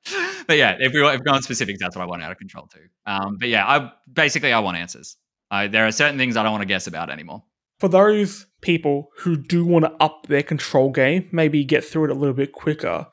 but 0.47 0.57
yeah 0.59 0.77
if 0.79 0.93
we 0.93 1.03
want 1.03 1.21
if 1.21 1.33
on 1.33 1.43
specifics 1.43 1.79
that's 1.81 1.97
what 1.97 2.03
i 2.03 2.07
want 2.07 2.23
out 2.23 2.31
of 2.31 2.39
control 2.39 2.67
too 2.67 2.81
um, 3.07 3.37
but 3.39 3.49
yeah 3.49 3.67
i 3.67 3.91
basically 4.13 4.53
i 4.53 4.59
want 4.59 4.77
answers 4.77 5.17
I, 5.51 5.67
there 5.67 5.87
are 5.87 5.93
certain 5.93 6.19
things 6.19 6.37
i 6.37 6.43
don't 6.43 6.53
want 6.53 6.63
to 6.63 6.67
guess 6.67 6.87
about 6.87 7.11
anymore 7.11 7.43
For 7.81 7.89
those 7.89 8.47
people 8.61 9.09
who 9.19 9.37
do 9.37 9.65
want 9.65 9.85
to 9.85 9.93
up 10.03 10.27
their 10.27 10.43
control 10.43 10.91
game, 10.91 11.29
maybe 11.31 11.63
get 11.65 11.85
through 11.85 12.07
it 12.07 12.11
a 12.11 12.15
little 12.15 12.35
bit 12.35 12.51
quicker. 12.53 13.07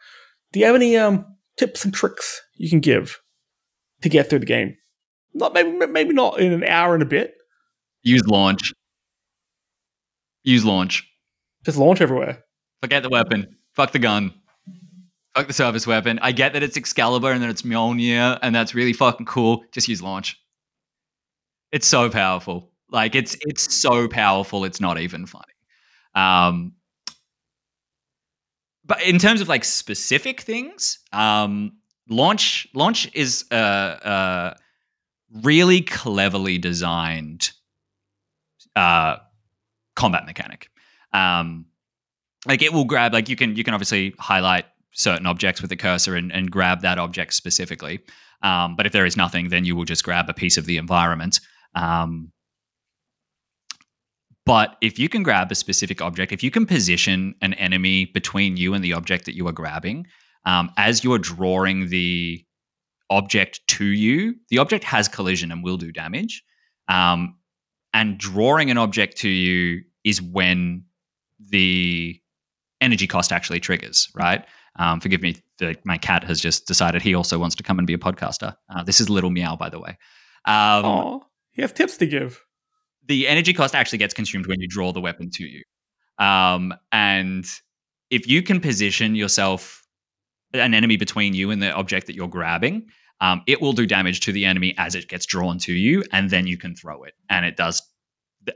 Do 0.52 0.60
you 0.60 0.66
have 0.66 0.76
any 0.76 0.98
um 0.98 1.26
tips 1.58 1.86
and 1.86 1.94
tricks 1.94 2.42
you 2.56 2.70
can 2.70 2.80
give 2.80 3.20
to 4.02 4.10
get 4.10 4.30
through 4.30 4.40
the 4.40 4.46
game? 4.46 4.76
Not 5.34 5.54
maybe 5.54 5.86
maybe 5.86 6.14
not 6.14 6.40
in 6.40 6.52
an 6.52 6.64
hour 6.64 6.94
and 6.96 7.04
a 7.04 7.06
bit. 7.06 7.34
use 8.02 8.26
launch 8.28 8.74
use 10.44 10.66
launch 10.66 11.04
Just 11.66 11.78
launch 11.78 12.02
everywhere. 12.02 12.44
Forget 12.82 13.04
the 13.04 13.10
weapon. 13.10 13.58
Fuck 13.74 13.92
the 13.92 14.00
gun. 14.00 14.34
Fuck 15.36 15.48
the 15.48 15.54
service 15.54 15.86
weapon. 15.86 16.18
I 16.22 16.32
get 16.32 16.54
that 16.54 16.64
it's 16.64 16.78
Excalibur 16.78 17.32
and 17.32 17.42
that 17.44 17.50
it's 17.50 17.64
Mjolnir 17.64 18.40
and 18.42 18.56
that's 18.56 18.74
really 18.74 18.94
fucking 18.94 19.26
cool. 19.26 19.64
Just 19.72 19.88
use 19.88 20.02
launch. 20.02 20.40
It's 21.72 21.88
so 21.88 22.10
powerful. 22.10 22.72
Like 22.90 23.16
it's 23.16 23.36
it's 23.42 23.74
so 23.74 24.08
powerful. 24.08 24.64
It's 24.66 24.80
not 24.80 25.00
even 25.00 25.26
funny. 25.26 25.54
Um, 26.14 26.74
but 28.86 29.02
in 29.04 29.18
terms 29.18 29.42
of 29.42 29.48
like 29.50 29.64
specific 29.64 30.42
things, 30.42 31.00
um, 31.12 31.74
launch 32.10 32.68
launch 32.74 33.10
is 33.14 33.46
a, 33.52 33.56
a 33.56 34.56
really 35.44 35.82
cleverly 35.82 36.58
designed 36.58 37.52
uh, 38.76 39.18
combat 39.96 40.26
mechanic. 40.26 40.70
Um, 41.14 41.66
like 42.48 42.62
it 42.62 42.74
will 42.74 42.86
grab 42.86 43.14
like 43.14 43.30
you 43.30 43.36
can 43.36 43.56
you 43.56 43.64
can 43.64 43.74
obviously 43.74 44.14
highlight 44.20 44.66
certain 44.94 45.26
objects 45.26 45.62
with 45.62 45.70
the 45.70 45.76
cursor 45.76 46.16
and, 46.16 46.32
and 46.32 46.52
grab 46.52 46.82
that 46.82 47.00
object 47.00 47.34
specifically. 47.34 48.02
Um, 48.44 48.76
but 48.76 48.86
if 48.86 48.92
there 48.94 49.06
is 49.06 49.18
nothing, 49.18 49.50
then 49.50 49.66
you 49.66 49.76
will 49.76 49.86
just 49.86 50.04
grab 50.04 50.30
a 50.30 50.34
piece 50.34 50.58
of 50.58 50.66
the 50.66 50.78
environment. 50.78 51.40
Um, 51.76 52.32
but 54.46 54.78
if 54.82 55.00
you 55.00 55.10
can 55.10 55.24
grab 55.24 55.52
a 55.52 55.56
specific 55.56 56.02
object, 56.02 56.32
if 56.32 56.44
you 56.44 56.52
can 56.52 56.66
position 56.66 57.36
an 57.42 57.54
enemy 57.56 58.06
between 58.06 58.58
you 58.58 58.74
and 58.74 58.84
the 58.84 58.94
object 58.94 59.26
that 59.26 59.36
you 59.36 59.48
are 59.48 59.52
grabbing, 59.52 60.06
um, 60.46 60.72
as 60.78 61.04
you 61.04 61.12
are 61.14 61.18
drawing 61.18 61.90
the 61.90 62.46
object 63.10 63.62
to 63.68 63.86
you, 63.86 64.36
the 64.50 64.60
object 64.60 64.84
has 64.84 65.08
collision 65.08 65.52
and 65.52 65.64
will 65.64 65.78
do 65.78 65.92
damage. 65.92 66.44
Um, 66.88 67.36
and 67.94 68.18
drawing 68.18 68.70
an 68.70 68.78
object 68.78 69.18
to 69.18 69.30
you 69.30 69.82
is 70.04 70.22
when 70.22 70.84
the 71.40 72.20
energy 72.82 73.08
cost 73.08 73.32
actually 73.32 73.60
triggers, 73.60 74.10
right? 74.16 74.46
Um, 74.78 75.00
forgive 75.00 75.22
me, 75.22 75.38
the, 75.58 75.76
my 75.86 75.98
cat 75.98 76.24
has 76.24 76.40
just 76.40 76.68
decided 76.68 77.02
he 77.02 77.16
also 77.16 77.40
wants 77.40 77.56
to 77.56 77.64
come 77.64 77.80
and 77.80 77.88
be 77.88 77.94
a 77.94 77.98
podcaster. 77.98 78.56
Uh, 78.70 78.84
this 78.84 79.00
is 79.00 79.10
Little 79.10 79.30
Meow, 79.30 79.56
by 79.56 79.70
the 79.70 79.80
way. 79.80 79.98
Um, 80.46 81.22
He 81.56 81.64
has 81.64 81.72
tips 81.72 81.98
to 81.98 82.06
give. 82.06 82.42
the 83.08 83.28
energy 83.28 83.54
cost 83.54 83.76
actually 83.76 84.00
gets 84.00 84.14
consumed 84.14 84.48
when 84.48 84.60
you 84.60 84.68
draw 84.68 84.92
the 84.92 85.02
weapon 85.02 85.30
to 85.32 85.44
you. 85.44 85.64
Um, 86.18 86.74
and 86.92 87.46
if 88.10 88.28
you 88.28 88.42
can 88.44 88.60
position 88.60 89.16
yourself, 89.16 89.84
an 90.54 90.74
enemy 90.74 90.98
between 90.98 91.34
you 91.34 91.52
and 91.52 91.62
the 91.62 91.72
object 91.72 92.08
that 92.08 92.16
you're 92.16 92.28
grabbing, 92.28 92.88
um, 93.22 93.42
it 93.48 93.62
will 93.62 93.74
do 93.74 93.86
damage 93.86 94.20
to 94.22 94.32
the 94.32 94.46
enemy 94.46 94.74
as 94.78 94.96
it 94.96 95.08
gets 95.08 95.26
drawn 95.26 95.58
to 95.60 95.74
you, 95.74 96.04
and 96.12 96.30
then 96.30 96.48
you 96.48 96.58
can 96.58 96.76
throw 96.76 97.04
it. 97.04 97.14
And 97.30 97.46
it 97.46 97.58
does 97.58 97.82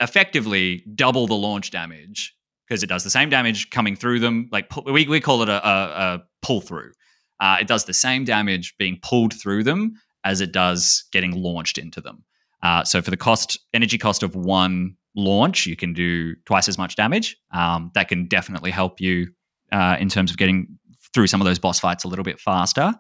effectively 0.02 0.84
double 0.96 1.28
the 1.28 1.36
launch 1.36 1.72
damage 1.72 2.36
because 2.68 2.84
it 2.84 2.88
does 2.88 3.04
the 3.04 3.10
same 3.10 3.30
damage 3.30 3.70
coming 3.70 3.96
through 3.96 4.20
them. 4.20 4.48
Like 4.52 4.68
we, 4.86 5.08
we 5.08 5.20
call 5.20 5.42
it 5.44 5.50
a, 5.50 5.68
a, 5.68 5.82
a 6.16 6.24
pull 6.42 6.62
through. 6.62 6.92
Uh, 7.40 7.58
it 7.62 7.68
does 7.68 7.86
the 7.86 7.94
same 7.94 8.26
damage 8.26 8.76
being 8.78 9.00
pulled 9.02 9.34
through 9.34 9.64
them 9.64 9.94
as 10.24 10.42
it 10.42 10.52
does 10.52 11.06
getting 11.12 11.32
launched 11.32 11.78
into 11.78 12.02
them. 12.02 12.24
Uh, 12.62 12.84
so 12.84 13.02
for 13.02 13.12
the 13.12 13.18
cost 13.18 13.60
energy 13.74 13.98
cost 13.98 14.24
of 14.24 14.36
one 14.36 14.96
launch, 15.16 15.66
you 15.66 15.76
can 15.76 15.94
do 15.94 16.36
twice 16.46 16.68
as 16.68 16.78
much 16.78 16.96
damage. 16.96 17.38
Um, 17.52 17.92
that 17.96 18.08
can 18.08 18.28
definitely 18.28 18.72
help 18.72 19.00
you 19.00 19.28
uh, 19.72 19.98
in 20.00 20.10
terms 20.10 20.32
of 20.32 20.38
getting 20.38 20.68
through 21.14 21.28
some 21.28 21.42
of 21.42 21.46
those 21.46 21.60
boss 21.60 21.80
fights 21.80 22.04
a 22.04 22.08
little 22.08 22.26
bit 22.26 22.40
faster. 22.40 22.94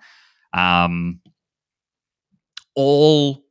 Um, 0.53 1.19
all 2.75 3.43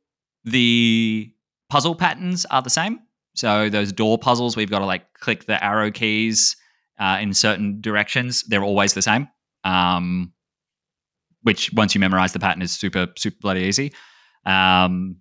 the 0.43 1.31
puzzle 1.69 1.95
patterns 1.95 2.45
are 2.45 2.61
the 2.61 2.69
same. 2.69 2.99
So 3.35 3.69
those 3.69 3.93
door 3.93 4.17
puzzles, 4.17 4.57
we've 4.57 4.69
got 4.69 4.79
to 4.79 4.85
like 4.85 5.13
click 5.13 5.45
the 5.45 5.63
arrow 5.63 5.91
keys 5.91 6.57
uh, 6.99 7.19
in 7.21 7.33
certain 7.33 7.79
directions. 7.79 8.43
They're 8.43 8.63
always 8.63 8.93
the 8.93 9.01
same. 9.01 9.27
Um, 9.63 10.33
which 11.43 11.71
once 11.73 11.95
you 11.95 11.99
memorize 11.99 12.33
the 12.33 12.39
pattern 12.39 12.61
is 12.61 12.71
super 12.71 13.07
super 13.17 13.37
bloody 13.39 13.61
easy. 13.61 13.93
Um, 14.45 15.17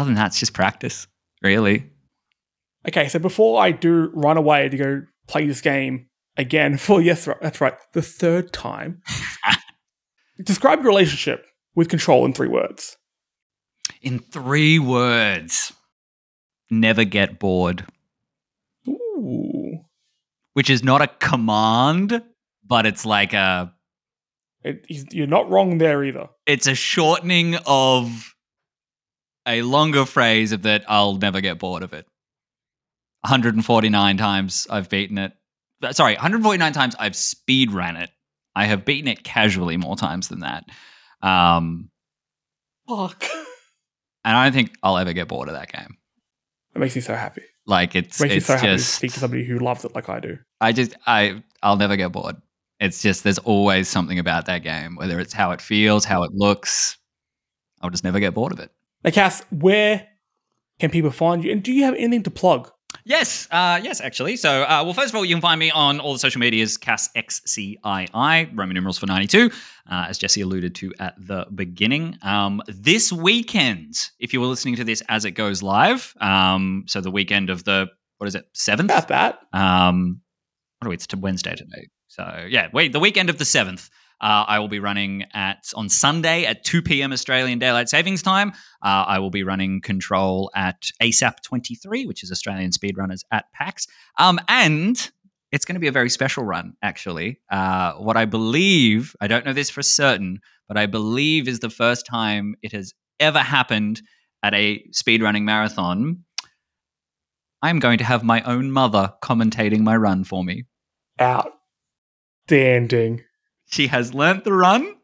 other 0.00 0.06
than 0.06 0.14
that, 0.16 0.28
it's 0.28 0.40
just 0.40 0.54
practice, 0.54 1.06
really. 1.42 1.90
Okay, 2.88 3.08
so 3.08 3.18
before 3.18 3.60
I 3.62 3.72
do 3.72 4.10
run 4.14 4.36
away 4.36 4.68
to 4.68 4.76
go 4.76 5.02
play 5.28 5.46
this 5.46 5.60
game 5.60 6.06
again 6.36 6.76
for 6.78 7.00
yes, 7.00 7.28
that's 7.40 7.60
right, 7.60 7.74
the 7.92 8.02
third 8.02 8.52
time, 8.52 9.02
describe 10.44 10.78
your 10.80 10.88
relationship 10.88 11.46
with 11.74 11.88
control 11.88 12.24
in 12.24 12.32
three 12.32 12.48
words. 12.48 12.96
In 14.02 14.18
three 14.18 14.78
words, 14.78 15.72
never 16.70 17.04
get 17.04 17.38
bored, 17.38 17.84
Ooh, 18.88 19.80
which 20.54 20.70
is 20.70 20.82
not 20.82 21.02
a 21.02 21.06
command, 21.06 22.22
but 22.66 22.86
it's 22.86 23.04
like 23.04 23.34
a 23.34 23.74
it, 24.62 24.84
you're 25.12 25.26
not 25.26 25.50
wrong 25.50 25.78
there 25.78 26.04
either. 26.04 26.28
it's 26.46 26.66
a 26.66 26.74
shortening 26.74 27.56
of 27.66 28.34
a 29.50 29.62
longer 29.62 30.06
phrase 30.06 30.52
of 30.52 30.62
that 30.62 30.84
I'll 30.88 31.14
never 31.16 31.40
get 31.40 31.58
bored 31.58 31.82
of 31.82 31.92
it. 31.92 32.06
149 33.22 34.16
times 34.16 34.66
I've 34.70 34.88
beaten 34.88 35.18
it. 35.18 35.32
Uh, 35.82 35.92
Sorry, 35.92 36.14
149 36.14 36.72
times 36.72 36.96
I've 36.98 37.16
speed 37.16 37.72
ran 37.72 37.96
it. 37.96 38.10
I 38.54 38.64
have 38.66 38.84
beaten 38.84 39.08
it 39.08 39.22
casually 39.24 39.76
more 39.76 39.96
times 39.96 40.28
than 40.28 40.40
that. 40.40 40.64
Um, 41.22 41.90
Fuck. 42.88 43.24
and 44.24 44.36
I 44.36 44.44
don't 44.44 44.52
think 44.52 44.72
I'll 44.82 44.98
ever 44.98 45.12
get 45.12 45.28
bored 45.28 45.48
of 45.48 45.54
that 45.54 45.70
game. 45.72 45.96
It 46.74 46.78
makes 46.78 46.94
me 46.94 47.00
so 47.00 47.14
happy. 47.14 47.42
Like 47.66 47.94
it's 47.94 48.20
It 48.20 48.24
makes 48.24 48.30
me 48.30 48.36
it's 48.38 48.46
so 48.46 48.54
happy 48.54 48.66
to 48.68 48.76
just 48.76 48.94
speak 48.94 49.12
to 49.12 49.20
somebody 49.20 49.44
who 49.44 49.58
loves 49.58 49.84
it 49.84 49.94
like 49.94 50.08
I 50.08 50.20
do. 50.20 50.38
I 50.60 50.72
just 50.72 50.96
I 51.06 51.42
I'll 51.62 51.76
never 51.76 51.96
get 51.96 52.12
bored. 52.12 52.36
It's 52.80 53.02
just 53.02 53.22
there's 53.24 53.38
always 53.38 53.88
something 53.88 54.18
about 54.18 54.46
that 54.46 54.62
game, 54.62 54.96
whether 54.96 55.20
it's 55.20 55.32
how 55.34 55.50
it 55.50 55.60
feels, 55.60 56.04
how 56.04 56.22
it 56.22 56.32
looks. 56.32 56.96
I'll 57.82 57.90
just 57.90 58.04
never 58.04 58.20
get 58.20 58.34
bored 58.34 58.52
of 58.52 58.60
it. 58.60 58.70
Now, 59.04 59.10
Cass, 59.10 59.42
where 59.50 60.06
can 60.78 60.90
people 60.90 61.10
find 61.10 61.44
you? 61.44 61.52
And 61.52 61.62
do 61.62 61.72
you 61.72 61.84
have 61.84 61.94
anything 61.94 62.22
to 62.24 62.30
plug? 62.30 62.70
Yes, 63.04 63.48
uh, 63.50 63.80
yes, 63.82 64.00
actually. 64.00 64.36
So, 64.36 64.62
uh, 64.62 64.82
well, 64.84 64.92
first 64.92 65.10
of 65.10 65.16
all, 65.16 65.24
you 65.24 65.34
can 65.34 65.40
find 65.40 65.58
me 65.58 65.70
on 65.70 66.00
all 66.00 66.12
the 66.12 66.18
social 66.18 66.40
medias, 66.40 66.76
KassXCII, 66.76 68.50
Roman 68.56 68.74
numerals 68.74 68.98
for 68.98 69.06
92, 69.06 69.50
uh, 69.90 70.06
as 70.08 70.18
Jesse 70.18 70.40
alluded 70.40 70.74
to 70.76 70.92
at 70.98 71.14
the 71.18 71.46
beginning. 71.54 72.18
Um, 72.22 72.62
this 72.66 73.12
weekend, 73.12 73.94
if 74.18 74.32
you 74.32 74.40
were 74.40 74.46
listening 74.46 74.76
to 74.76 74.84
this 74.84 75.02
as 75.08 75.24
it 75.24 75.32
goes 75.32 75.62
live, 75.62 76.14
um, 76.20 76.84
so 76.86 77.00
the 77.00 77.10
weekend 77.10 77.48
of 77.48 77.64
the, 77.64 77.86
what 78.18 78.26
is 78.26 78.34
it, 78.34 78.52
7th? 78.54 78.80
About 78.80 79.08
that. 79.08 79.38
Um, 79.52 80.20
what 80.78 80.86
are 80.86 80.90
we? 80.90 80.94
It's 80.94 81.06
to 81.08 81.16
Wednesday 81.16 81.54
today. 81.54 81.88
So 82.10 82.46
yeah, 82.48 82.68
wait, 82.72 82.92
the 82.92 83.00
weekend 83.00 83.30
of 83.30 83.38
the 83.38 83.44
seventh. 83.44 83.88
Uh, 84.20 84.44
I 84.46 84.58
will 84.58 84.68
be 84.68 84.80
running 84.80 85.24
at 85.32 85.72
on 85.74 85.88
Sunday 85.88 86.44
at 86.44 86.64
2 86.64 86.82
p.m. 86.82 87.12
Australian 87.12 87.58
Daylight 87.58 87.88
Savings 87.88 88.22
Time. 88.22 88.50
Uh, 88.82 89.04
I 89.06 89.18
will 89.18 89.30
be 89.30 89.42
running 89.42 89.80
Control 89.80 90.50
at 90.54 90.90
ASAP 91.02 91.42
23, 91.42 92.06
which 92.06 92.22
is 92.22 92.30
Australian 92.30 92.70
Speedrunners 92.70 93.24
at 93.32 93.46
PAX. 93.52 93.86
Um, 94.18 94.38
and 94.48 95.10
it's 95.52 95.64
going 95.64 95.74
to 95.74 95.80
be 95.80 95.88
a 95.88 95.92
very 95.92 96.10
special 96.10 96.44
run, 96.44 96.74
actually. 96.82 97.40
Uh, 97.50 97.94
what 97.94 98.16
I 98.16 98.24
believe, 98.24 99.14
I 99.20 99.26
don't 99.26 99.44
know 99.44 99.52
this 99.52 99.70
for 99.70 99.82
certain, 99.82 100.40
but 100.68 100.76
I 100.76 100.86
believe 100.86 101.48
is 101.48 101.60
the 101.60 101.70
first 101.70 102.06
time 102.06 102.54
it 102.62 102.72
has 102.72 102.92
ever 103.18 103.40
happened 103.40 104.02
at 104.42 104.54
a 104.54 104.82
speedrunning 104.92 105.42
marathon. 105.42 106.24
I'm 107.62 107.78
going 107.78 107.98
to 107.98 108.04
have 108.04 108.22
my 108.22 108.42
own 108.42 108.70
mother 108.70 109.12
commentating 109.22 109.80
my 109.80 109.96
run 109.96 110.24
for 110.24 110.44
me. 110.44 110.64
Outstanding. 111.20 113.22
She 113.70 113.86
has 113.86 114.14
learnt 114.14 114.44
the 114.44 114.52
run. 114.52 114.94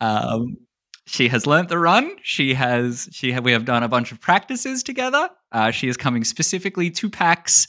Um, 0.00 0.58
she 1.06 1.28
has 1.28 1.46
learnt 1.46 1.68
the 1.68 1.78
run. 1.78 2.16
She 2.22 2.54
has 2.54 3.08
she 3.12 3.32
ha- 3.32 3.40
we 3.40 3.52
have 3.52 3.64
done 3.64 3.82
a 3.82 3.88
bunch 3.88 4.12
of 4.12 4.20
practices 4.20 4.82
together. 4.82 5.28
Uh, 5.50 5.70
she 5.70 5.88
is 5.88 5.96
coming 5.96 6.24
specifically 6.24 6.90
to 6.92 7.08
PAX 7.08 7.66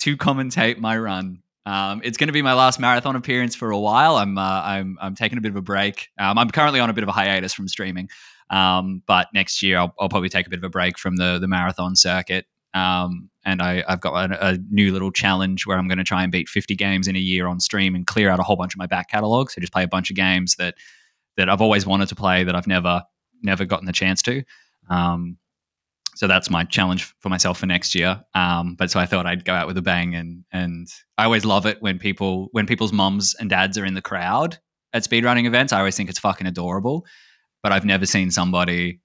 to 0.00 0.16
commentate 0.16 0.78
my 0.78 0.96
run. 0.98 1.42
Um, 1.64 2.00
it's 2.04 2.18
going 2.18 2.26
to 2.26 2.32
be 2.32 2.42
my 2.42 2.54
last 2.54 2.80
marathon 2.80 3.16
appearance 3.16 3.54
for 3.54 3.70
a 3.70 3.78
while. 3.78 4.16
I'm 4.16 4.36
uh, 4.36 4.62
I'm 4.62 4.98
I'm 5.00 5.14
taking 5.14 5.38
a 5.38 5.40
bit 5.40 5.50
of 5.50 5.56
a 5.56 5.62
break. 5.62 6.08
Um, 6.18 6.38
I'm 6.38 6.50
currently 6.50 6.80
on 6.80 6.90
a 6.90 6.92
bit 6.92 7.02
of 7.02 7.08
a 7.08 7.12
hiatus 7.12 7.54
from 7.54 7.68
streaming, 7.68 8.08
um, 8.50 9.02
but 9.06 9.28
next 9.32 9.62
year 9.62 9.78
I'll, 9.78 9.94
I'll 9.98 10.08
probably 10.08 10.28
take 10.28 10.46
a 10.46 10.50
bit 10.50 10.58
of 10.58 10.64
a 10.64 10.70
break 10.70 10.98
from 10.98 11.16
the 11.16 11.38
the 11.40 11.48
marathon 11.48 11.96
circuit. 11.96 12.46
Um, 12.74 13.30
and 13.44 13.60
I, 13.60 13.84
I've 13.88 14.00
got 14.00 14.30
a, 14.30 14.48
a 14.48 14.58
new 14.70 14.92
little 14.92 15.10
challenge 15.10 15.66
where 15.66 15.76
I'm 15.76 15.88
going 15.88 15.98
to 15.98 16.04
try 16.04 16.22
and 16.22 16.32
beat 16.32 16.48
50 16.48 16.74
games 16.76 17.08
in 17.08 17.16
a 17.16 17.20
year 17.20 17.46
on 17.46 17.60
stream 17.60 17.94
and 17.94 18.06
clear 18.06 18.30
out 18.30 18.40
a 18.40 18.42
whole 18.42 18.56
bunch 18.56 18.74
of 18.74 18.78
my 18.78 18.86
back 18.86 19.10
catalog. 19.10 19.50
So 19.50 19.60
just 19.60 19.72
play 19.72 19.82
a 19.82 19.88
bunch 19.88 20.10
of 20.10 20.16
games 20.16 20.56
that 20.56 20.74
that 21.36 21.48
I've 21.48 21.62
always 21.62 21.86
wanted 21.86 22.08
to 22.08 22.14
play 22.14 22.44
that 22.44 22.54
I've 22.54 22.66
never 22.66 23.02
never 23.42 23.64
gotten 23.64 23.86
the 23.86 23.92
chance 23.92 24.22
to. 24.22 24.42
Um, 24.88 25.38
so 26.14 26.26
that's 26.26 26.50
my 26.50 26.64
challenge 26.64 27.14
for 27.20 27.30
myself 27.30 27.58
for 27.58 27.66
next 27.66 27.94
year. 27.94 28.22
Um, 28.34 28.74
but 28.74 28.90
so 28.90 29.00
I 29.00 29.06
thought 29.06 29.26
I'd 29.26 29.44
go 29.44 29.54
out 29.54 29.66
with 29.66 29.78
a 29.78 29.82
bang, 29.82 30.14
and 30.14 30.44
and 30.52 30.88
I 31.18 31.24
always 31.24 31.44
love 31.44 31.66
it 31.66 31.80
when 31.80 31.98
people 31.98 32.48
when 32.52 32.66
people's 32.66 32.92
mums 32.92 33.34
and 33.38 33.48
dads 33.48 33.78
are 33.78 33.84
in 33.84 33.94
the 33.94 34.02
crowd 34.02 34.58
at 34.92 35.04
speedrunning 35.04 35.46
events. 35.46 35.72
I 35.72 35.78
always 35.78 35.96
think 35.96 36.10
it's 36.10 36.18
fucking 36.18 36.46
adorable. 36.46 37.06
But 37.62 37.72
I've 37.72 37.84
never 37.84 38.06
seen 38.06 38.30
somebody 38.32 39.00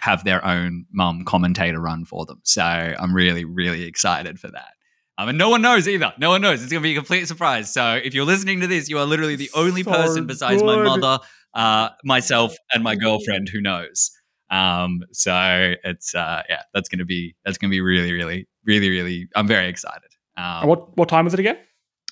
have 0.00 0.24
their 0.24 0.44
own 0.44 0.86
mum 0.92 1.24
commentator 1.24 1.80
run 1.80 2.04
for 2.04 2.26
them. 2.26 2.40
So 2.44 2.62
I'm 2.62 3.14
really 3.14 3.44
really 3.44 3.84
excited 3.84 4.38
for 4.38 4.48
that. 4.48 4.72
Um, 5.18 5.28
and 5.28 5.38
no 5.38 5.50
one 5.50 5.60
knows 5.60 5.86
either. 5.86 6.14
No 6.16 6.30
one 6.30 6.40
knows. 6.40 6.62
It's 6.62 6.72
going 6.72 6.82
to 6.82 6.86
be 6.86 6.92
a 6.92 6.96
complete 6.96 7.28
surprise. 7.28 7.70
So 7.70 8.00
if 8.02 8.14
you're 8.14 8.24
listening 8.24 8.60
to 8.60 8.66
this, 8.66 8.88
you 8.88 8.98
are 8.98 9.04
literally 9.04 9.36
the 9.36 9.50
only 9.54 9.82
So 9.82 9.90
person 9.90 10.26
besides 10.26 10.62
my 10.62 10.82
mother, 10.82 11.18
uh, 11.52 11.90
myself, 12.04 12.56
and 12.72 12.82
my 12.82 12.96
girlfriend 12.96 13.50
who 13.50 13.60
knows. 13.60 14.10
Um, 14.50 15.02
so 15.12 15.74
it's 15.84 16.14
uh, 16.14 16.42
yeah, 16.48 16.62
that's 16.72 16.88
gonna 16.88 17.04
be 17.04 17.36
that's 17.44 17.58
gonna 17.58 17.70
be 17.70 17.82
really, 17.82 18.12
really, 18.12 18.48
really, 18.64 18.88
really. 18.88 19.28
I'm 19.36 19.46
very 19.46 19.68
excited. 19.68 20.10
Um, 20.38 20.66
what 20.66 20.96
what 20.96 21.08
time 21.08 21.26
is 21.26 21.34
it 21.34 21.40
again? 21.40 21.58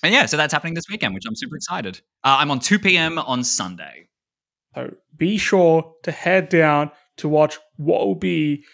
and 0.03 0.13
yeah, 0.13 0.25
so 0.25 0.37
that's 0.37 0.53
happening 0.53 0.73
this 0.73 0.85
weekend, 0.89 1.13
which 1.13 1.25
I'm 1.27 1.35
super 1.35 1.55
excited. 1.55 2.01
Uh, 2.23 2.37
I'm 2.39 2.51
on 2.51 2.59
2 2.59 2.79
p.m. 2.79 3.17
on 3.19 3.43
Sunday. 3.43 4.07
So 4.75 4.93
be 5.17 5.37
sure 5.37 5.95
to 6.03 6.11
head 6.11 6.49
down 6.49 6.91
to 7.19 7.29
watch 7.29 7.57
what 7.77 8.05
will 8.05 8.15
be, 8.15 8.65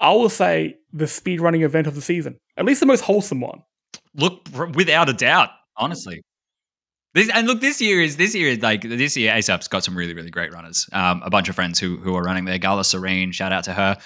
I 0.00 0.12
will 0.12 0.28
say, 0.28 0.76
the 0.92 1.06
speedrunning 1.06 1.62
event 1.62 1.86
of 1.86 1.94
the 1.94 2.00
season. 2.00 2.38
At 2.56 2.64
least 2.64 2.80
the 2.80 2.86
most 2.86 3.02
wholesome 3.02 3.40
one. 3.40 3.62
Look, 4.14 4.46
without 4.74 5.08
a 5.08 5.12
doubt, 5.12 5.50
honestly. 5.76 6.22
This 7.12 7.28
and 7.30 7.46
look, 7.48 7.60
this 7.60 7.80
year 7.80 8.00
is 8.00 8.16
this 8.16 8.34
year 8.36 8.48
is 8.48 8.62
like 8.62 8.82
this 8.82 9.16
year. 9.16 9.32
ASAP's 9.32 9.66
got 9.66 9.82
some 9.82 9.96
really 9.96 10.14
really 10.14 10.30
great 10.30 10.52
runners. 10.52 10.88
Um, 10.92 11.22
a 11.24 11.30
bunch 11.30 11.48
of 11.48 11.56
friends 11.56 11.80
who 11.80 11.96
who 11.96 12.14
are 12.14 12.22
running 12.22 12.44
there. 12.44 12.58
Gala 12.58 12.84
Serene, 12.84 13.32
shout 13.32 13.52
out 13.52 13.64
to 13.64 13.72
her. 13.72 13.96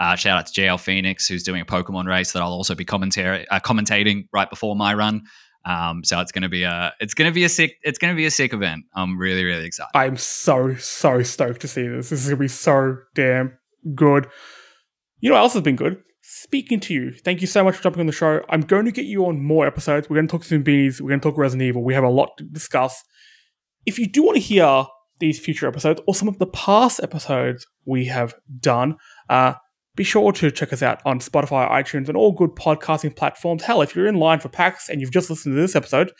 Uh, 0.00 0.16
shout 0.16 0.38
out 0.38 0.46
to 0.46 0.60
JL 0.60 0.80
Phoenix, 0.80 1.28
who's 1.28 1.42
doing 1.42 1.60
a 1.60 1.64
Pokemon 1.64 2.06
race 2.06 2.32
that 2.32 2.42
I'll 2.42 2.52
also 2.52 2.74
be 2.74 2.84
commentary 2.84 3.46
uh, 3.48 3.60
commentating 3.60 4.28
right 4.32 4.48
before 4.48 4.74
my 4.74 4.94
run. 4.94 5.22
Um, 5.66 6.04
so 6.04 6.20
it's 6.20 6.32
gonna 6.32 6.48
be 6.48 6.62
a 6.62 6.92
it's 7.00 7.14
gonna 7.14 7.32
be 7.32 7.44
a 7.44 7.48
sick 7.48 7.76
it's 7.82 7.98
gonna 7.98 8.14
be 8.14 8.26
a 8.26 8.30
sick 8.30 8.52
event. 8.52 8.84
I'm 8.94 9.18
really 9.18 9.44
really 9.44 9.64
excited. 9.64 9.90
I'm 9.94 10.16
so, 10.16 10.74
so 10.74 11.22
stoked 11.22 11.60
to 11.62 11.68
see 11.68 11.88
this. 11.88 12.10
This 12.10 12.24
is 12.24 12.30
to 12.30 12.36
be 12.36 12.48
so 12.48 12.98
damn 13.14 13.56
good. 13.94 14.28
You 15.20 15.30
know 15.30 15.36
what 15.36 15.42
else 15.42 15.54
has 15.54 15.62
been 15.62 15.76
good? 15.76 16.02
Speaking 16.22 16.80
to 16.80 16.94
you. 16.94 17.12
Thank 17.12 17.40
you 17.40 17.46
so 17.46 17.64
much 17.64 17.76
for 17.76 17.82
jumping 17.82 18.00
on 18.00 18.06
the 18.06 18.12
show. 18.12 18.42
I'm 18.48 18.62
going 18.62 18.84
to 18.86 18.92
get 18.92 19.04
you 19.04 19.26
on 19.26 19.42
more 19.42 19.66
episodes. 19.66 20.08
We're 20.08 20.20
to 20.20 20.26
talk 20.26 20.42
to 20.44 20.58
Zoombinis. 20.58 21.00
We're 21.00 21.16
to 21.16 21.20
talk 21.20 21.38
Resident 21.38 21.68
Evil. 21.68 21.84
We 21.84 21.94
have 21.94 22.04
a 22.04 22.10
lot 22.10 22.36
to 22.38 22.44
discuss. 22.44 23.02
If 23.86 23.98
you 23.98 24.06
do 24.06 24.22
want 24.22 24.36
to 24.36 24.42
hear 24.42 24.86
these 25.18 25.38
future 25.38 25.68
episodes 25.68 26.00
or 26.06 26.14
some 26.14 26.28
of 26.28 26.38
the 26.38 26.46
past 26.46 27.00
episodes 27.02 27.66
we 27.84 28.06
have 28.06 28.34
done, 28.60 28.96
uh, 29.28 29.54
be 29.96 30.04
sure 30.04 30.32
to 30.32 30.50
check 30.50 30.72
us 30.72 30.82
out 30.82 31.00
on 31.04 31.20
Spotify, 31.20 31.70
iTunes, 31.70 32.08
and 32.08 32.16
all 32.16 32.32
good 32.32 32.50
podcasting 32.50 33.14
platforms. 33.14 33.64
Hell, 33.64 33.82
if 33.82 33.94
you're 33.94 34.06
in 34.06 34.16
line 34.16 34.40
for 34.40 34.48
PAX 34.48 34.88
and 34.88 35.00
you've 35.00 35.12
just 35.12 35.30
listened 35.30 35.54
to 35.54 35.60
this 35.60 35.76
episode, 35.76 36.12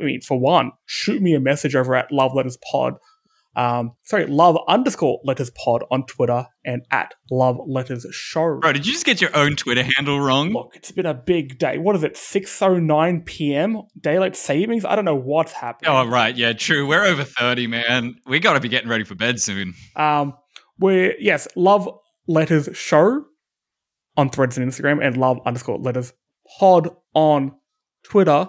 I 0.00 0.04
mean, 0.04 0.20
for 0.20 0.38
one, 0.38 0.72
shoot 0.86 1.22
me 1.22 1.34
a 1.34 1.40
message 1.40 1.74
over 1.74 1.94
at 1.94 2.12
Love 2.12 2.34
Letters 2.34 2.58
Pod. 2.70 2.94
Um, 3.56 3.94
sorry, 4.04 4.26
Love 4.26 4.56
underscore 4.68 5.20
Letters 5.24 5.50
Pod 5.50 5.82
on 5.90 6.06
Twitter 6.06 6.46
and 6.64 6.82
at 6.92 7.14
Love 7.30 7.58
Letters 7.66 8.06
Show. 8.12 8.60
Bro, 8.60 8.74
did 8.74 8.86
you 8.86 8.92
just 8.92 9.04
get 9.04 9.20
your 9.20 9.34
own 9.36 9.56
Twitter 9.56 9.82
handle 9.82 10.20
wrong? 10.20 10.52
Look, 10.52 10.74
it's 10.76 10.92
been 10.92 11.06
a 11.06 11.14
big 11.14 11.58
day. 11.58 11.78
What 11.78 11.96
is 11.96 12.04
it? 12.04 12.14
6:09 12.14 13.26
p.m. 13.26 13.82
daylight 14.00 14.36
savings. 14.36 14.84
I 14.84 14.94
don't 14.94 15.04
know 15.04 15.16
what's 15.16 15.52
happening. 15.52 15.90
Oh 15.90 16.06
right, 16.06 16.36
yeah, 16.36 16.52
true. 16.52 16.86
We're 16.86 17.04
over 17.04 17.24
thirty, 17.24 17.66
man. 17.66 18.16
We 18.26 18.38
got 18.38 18.52
to 18.52 18.60
be 18.60 18.68
getting 18.68 18.88
ready 18.88 19.02
for 19.02 19.16
bed 19.16 19.40
soon. 19.40 19.74
Um, 19.96 20.34
we're 20.78 21.16
yes, 21.18 21.48
love 21.56 21.88
letters 22.28 22.68
show 22.74 23.24
on 24.16 24.30
threads 24.30 24.58
and 24.58 24.70
Instagram, 24.70 25.04
and 25.04 25.16
love 25.16 25.40
underscore 25.44 25.78
letters 25.78 26.12
pod 26.58 26.94
on 27.14 27.52
Twitter. 28.04 28.48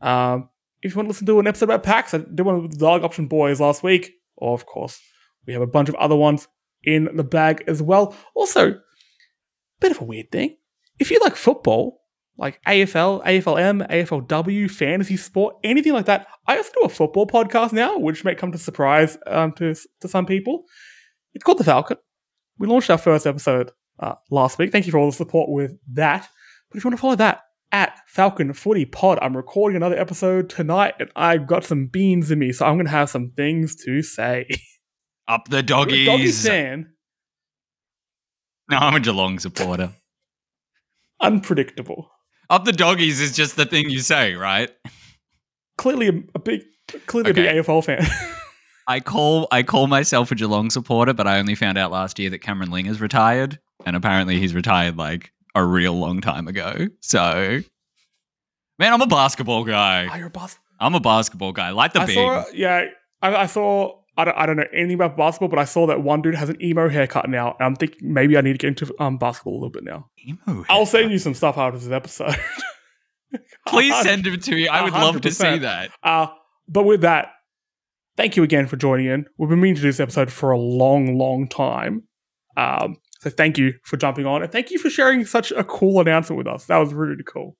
Um, 0.00 0.48
if 0.82 0.92
you 0.92 0.96
want 0.96 1.06
to 1.06 1.10
listen 1.10 1.26
to 1.26 1.40
an 1.40 1.46
episode 1.46 1.66
about 1.66 1.82
PAX, 1.82 2.14
I 2.14 2.18
did 2.18 2.40
one 2.40 2.62
with 2.62 2.72
the 2.72 2.78
Dog 2.78 3.04
Option 3.04 3.26
Boys 3.26 3.60
last 3.60 3.82
week. 3.82 4.12
Or 4.36 4.54
of 4.54 4.66
course, 4.66 5.00
we 5.46 5.52
have 5.52 5.62
a 5.62 5.66
bunch 5.66 5.88
of 5.88 5.94
other 5.96 6.16
ones 6.16 6.48
in 6.82 7.08
the 7.14 7.24
bag 7.24 7.64
as 7.66 7.82
well. 7.82 8.16
Also, 8.34 8.80
bit 9.80 9.90
of 9.90 10.00
a 10.00 10.04
weird 10.04 10.32
thing. 10.32 10.56
If 10.98 11.10
you 11.10 11.18
like 11.20 11.36
football, 11.36 12.00
like 12.38 12.62
AFL, 12.66 13.24
AFLM, 13.24 13.90
AFLW, 13.90 14.70
fantasy 14.70 15.16
sport, 15.16 15.56
anything 15.62 15.92
like 15.92 16.06
that, 16.06 16.26
I 16.46 16.56
also 16.56 16.70
do 16.72 16.86
a 16.86 16.88
football 16.88 17.26
podcast 17.26 17.72
now, 17.72 17.98
which 17.98 18.24
may 18.24 18.34
come 18.34 18.52
to 18.52 18.58
surprise 18.58 19.18
um, 19.26 19.52
to 19.52 19.74
to 20.00 20.08
some 20.08 20.24
people. 20.24 20.64
It's 21.34 21.44
called 21.44 21.58
The 21.58 21.64
Falcon. 21.64 21.98
We 22.60 22.66
launched 22.68 22.90
our 22.90 22.98
first 22.98 23.26
episode 23.26 23.72
uh, 23.98 24.14
last 24.30 24.58
week. 24.58 24.70
Thank 24.70 24.86
you 24.86 24.92
for 24.92 24.98
all 24.98 25.06
the 25.10 25.16
support 25.16 25.50
with 25.50 25.72
that. 25.94 26.28
But 26.70 26.76
if 26.78 26.84
you 26.84 26.88
want 26.90 26.98
to 26.98 27.00
follow 27.00 27.16
that, 27.16 27.40
at 27.72 27.98
Falcon 28.06 28.52
Footy 28.52 28.84
Pod, 28.84 29.18
I'm 29.22 29.36
recording 29.36 29.76
another 29.76 29.98
episode 29.98 30.50
tonight 30.50 30.94
and 31.00 31.08
I've 31.16 31.46
got 31.46 31.64
some 31.64 31.86
beans 31.86 32.30
in 32.30 32.38
me, 32.38 32.52
so 32.52 32.66
I'm 32.66 32.74
going 32.74 32.84
to 32.86 32.90
have 32.92 33.08
some 33.10 33.30
things 33.30 33.74
to 33.84 34.02
say. 34.02 34.48
Up 35.28 35.48
the 35.48 35.58
a 35.58 35.62
Doggy 35.62 36.04
doggies. 36.04 36.44
fan, 36.46 36.92
No, 38.70 38.76
I'm 38.76 38.94
a 38.94 39.00
Geelong 39.00 39.38
supporter. 39.38 39.90
unpredictable. 41.20 42.10
Up 42.50 42.64
the 42.64 42.72
doggies 42.72 43.20
is 43.20 43.36
just 43.36 43.54
the 43.56 43.64
thing 43.64 43.88
you 43.88 44.00
say, 44.00 44.34
right? 44.34 44.70
Clearly 45.78 46.08
a, 46.08 46.12
a 46.34 46.38
big, 46.40 46.62
clearly 47.06 47.30
Okay. 47.30 47.46
a 47.48 47.54
big 47.54 47.64
AFL 47.64 47.84
fan. 47.84 48.04
I 48.90 48.98
call 48.98 49.46
I 49.52 49.62
call 49.62 49.86
myself 49.86 50.32
a 50.32 50.34
Geelong 50.34 50.68
supporter, 50.68 51.14
but 51.14 51.28
I 51.28 51.38
only 51.38 51.54
found 51.54 51.78
out 51.78 51.92
last 51.92 52.18
year 52.18 52.28
that 52.30 52.40
Cameron 52.40 52.72
Ling 52.72 52.86
is 52.86 53.00
retired, 53.00 53.60
and 53.86 53.94
apparently 53.94 54.40
he's 54.40 54.52
retired 54.52 54.96
like 54.96 55.32
a 55.54 55.64
real 55.64 55.92
long 55.92 56.20
time 56.20 56.48
ago. 56.48 56.88
So, 56.98 57.60
man, 58.80 58.92
I'm 58.92 59.00
a 59.00 59.06
basketball 59.06 59.62
guy. 59.62 60.08
oh, 60.12 60.16
you're 60.16 60.26
a 60.26 60.30
bas- 60.30 60.58
I'm 60.80 60.96
a 60.96 61.00
basketball 61.00 61.52
guy. 61.52 61.70
Like 61.70 61.92
the 61.92 62.00
I 62.00 62.06
big. 62.06 62.14
saw, 62.16 62.44
yeah, 62.52 62.86
I, 63.22 63.36
I 63.36 63.46
saw. 63.46 64.00
I 64.16 64.24
don't, 64.24 64.36
I 64.36 64.44
don't 64.44 64.56
know 64.56 64.66
anything 64.72 64.96
about 64.96 65.16
basketball, 65.16 65.50
but 65.50 65.60
I 65.60 65.66
saw 65.66 65.86
that 65.86 66.02
one 66.02 66.20
dude 66.20 66.34
has 66.34 66.48
an 66.48 66.60
emo 66.60 66.88
haircut 66.88 67.30
now, 67.30 67.54
and 67.60 67.66
I'm 67.66 67.76
thinking 67.76 68.12
maybe 68.12 68.36
I 68.36 68.40
need 68.40 68.54
to 68.54 68.58
get 68.58 68.68
into 68.80 68.92
um, 68.98 69.18
basketball 69.18 69.52
a 69.52 69.54
little 69.54 69.70
bit 69.70 69.84
now. 69.84 70.10
Emo 70.26 70.64
I'll 70.68 70.84
send 70.84 71.12
you 71.12 71.18
some 71.18 71.34
stuff 71.34 71.56
after 71.56 71.78
this 71.78 71.92
episode. 71.92 72.34
Please 73.68 73.94
send 74.02 74.26
it 74.26 74.42
to 74.42 74.50
me. 74.50 74.66
I 74.66 74.82
would 74.82 74.94
love 74.94 75.20
to 75.20 75.30
see 75.30 75.58
that. 75.58 75.92
Uh, 76.02 76.26
but 76.66 76.82
with 76.82 77.02
that, 77.02 77.28
thank 78.16 78.36
you 78.36 78.42
again 78.42 78.66
for 78.66 78.76
joining 78.76 79.06
in. 79.06 79.26
We've 79.38 79.48
been 79.50 79.60
meaning 79.60 79.76
to 79.76 79.80
do 79.82 79.88
this 79.88 80.00
episode 80.00 80.30
for 80.32 80.50
a 80.50 80.58
long, 80.58 81.16
long 81.18 81.48
time. 81.48 82.04
Um, 82.56 82.96
so 83.20 83.30
thank 83.30 83.58
you 83.58 83.74
for 83.84 83.96
jumping 83.96 84.26
on, 84.26 84.42
and 84.42 84.50
thank 84.50 84.70
you 84.70 84.78
for 84.78 84.90
sharing 84.90 85.24
such 85.26 85.50
a 85.52 85.62
cool 85.64 86.00
announcement 86.00 86.38
with 86.38 86.46
us. 86.46 86.64
That 86.66 86.78
was 86.78 86.92
really, 86.94 87.22
cool. 87.26 87.56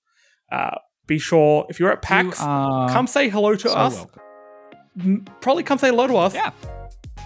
Uh, 0.50 0.76
be 1.06 1.18
sure 1.18 1.66
if 1.68 1.78
you're 1.80 1.92
at 1.92 2.02
PAX, 2.02 2.38
You 2.40 2.46
come 2.46 3.06
say 3.06 3.28
hello 3.28 3.54
to 3.54 3.68
so 3.68 3.74
us. 3.74 3.94
welcome. 4.96 5.24
Probably 5.40 5.62
come 5.62 5.78
say 5.78 5.88
hello 5.88 6.06
to 6.06 6.16
us 6.16 6.34
Yeah. 6.34 6.50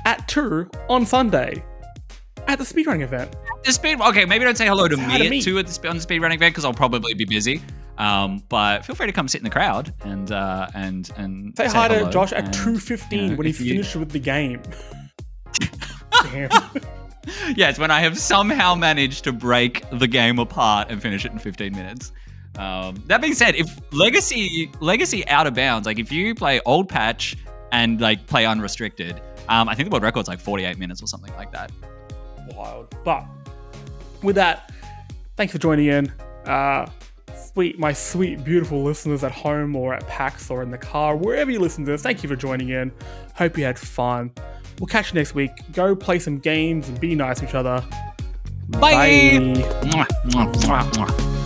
at 0.04 0.26
two 0.28 0.68
on 0.88 1.06
Sunday 1.06 1.64
at 2.46 2.58
the 2.58 2.64
speedrunning 2.64 3.02
event. 3.02 3.34
The 3.64 3.72
speed. 3.72 4.00
Okay, 4.00 4.24
maybe 4.26 4.44
don't 4.44 4.56
say 4.58 4.66
hello 4.66 4.86
to 4.88 4.96
me 4.96 5.04
to 5.18 5.36
at 5.38 5.42
two 5.42 5.58
at 5.58 5.66
the 5.66 5.88
on 5.88 5.96
the 5.96 6.02
speed 6.02 6.20
running 6.20 6.36
event 6.38 6.54
because 6.54 6.64
I'll 6.64 6.74
probably 6.74 7.14
be 7.14 7.24
busy. 7.24 7.62
Um, 7.98 8.42
but 8.48 8.84
feel 8.84 8.96
free 8.96 9.06
to 9.06 9.12
come 9.12 9.28
sit 9.28 9.38
in 9.40 9.44
the 9.44 9.50
crowd 9.50 9.94
and 10.04 10.30
uh, 10.32 10.66
and 10.74 11.08
and 11.16 11.56
Say, 11.56 11.68
hi 11.68 11.88
to 11.88 12.10
Josh 12.10 12.32
at 12.32 12.52
two 12.52 12.78
fifteen 12.78 13.20
you 13.22 13.28
know, 13.30 13.36
when 13.36 13.46
he's 13.46 13.60
if 13.60 13.66
you- 13.66 13.72
finished 13.74 13.96
with 13.96 14.10
the 14.10 14.18
game. 14.18 14.60
Damn. 16.22 16.50
Yes, 17.56 17.78
when 17.78 17.90
I 17.90 18.00
have 18.00 18.18
somehow 18.18 18.74
managed 18.74 19.24
to 19.24 19.32
break 19.32 19.82
the 19.90 20.06
game 20.06 20.38
apart 20.38 20.90
and 20.90 21.00
finish 21.00 21.24
it 21.24 21.32
in 21.32 21.38
15 21.38 21.72
minutes. 21.72 22.12
Um, 22.58 23.02
that 23.06 23.22
being 23.22 23.32
said, 23.32 23.54
if 23.54 23.70
Legacy 23.94 24.70
Legacy 24.80 25.26
out 25.28 25.46
of 25.46 25.54
bounds, 25.54 25.86
like 25.86 25.98
if 25.98 26.12
you 26.12 26.34
play 26.34 26.60
old 26.66 26.86
patch 26.86 27.34
and 27.72 27.98
like 27.98 28.26
play 28.26 28.44
unrestricted, 28.44 29.22
um, 29.48 29.70
I 29.70 29.74
think 29.74 29.88
the 29.88 29.94
world 29.94 30.02
record's 30.02 30.28
like 30.28 30.38
48 30.38 30.76
minutes 30.78 31.02
or 31.02 31.06
something 31.06 31.32
like 31.34 31.50
that. 31.52 31.72
wild. 32.54 32.94
But 33.06 33.24
with 34.22 34.36
that, 34.36 34.70
thanks 35.36 35.50
for 35.50 35.58
joining 35.58 35.86
in. 35.86 36.12
Uh, 36.44 36.86
sweet, 37.54 37.78
my 37.78 37.92
sweet, 37.92 38.42
beautiful 38.44 38.82
listeners 38.82 39.22
at 39.22 39.30
home 39.30 39.76
or 39.76 39.94
at 39.94 40.06
PAX 40.08 40.50
or 40.50 40.62
in 40.62 40.70
the 40.72 40.78
car, 40.78 41.16
wherever 41.16 41.50
you 41.50 41.60
listen 41.60 41.84
to 41.84 41.92
this, 41.92 42.02
thank 42.02 42.22
you 42.22 42.28
for 42.28 42.34
joining 42.34 42.70
in. 42.70 42.90
Hope 43.36 43.56
you 43.56 43.64
had 43.64 43.78
fun. 43.78 44.32
We'll 44.80 44.88
catch 44.88 45.12
you 45.12 45.14
next 45.14 45.36
week. 45.36 45.52
Go 45.72 45.94
play 45.94 46.18
some 46.18 46.38
games 46.38 46.88
and 46.88 46.98
be 46.98 47.14
nice 47.14 47.38
to 47.38 47.48
each 47.48 47.54
other. 47.54 47.84
Bye. 48.70 49.38
Mwah. 49.84 51.43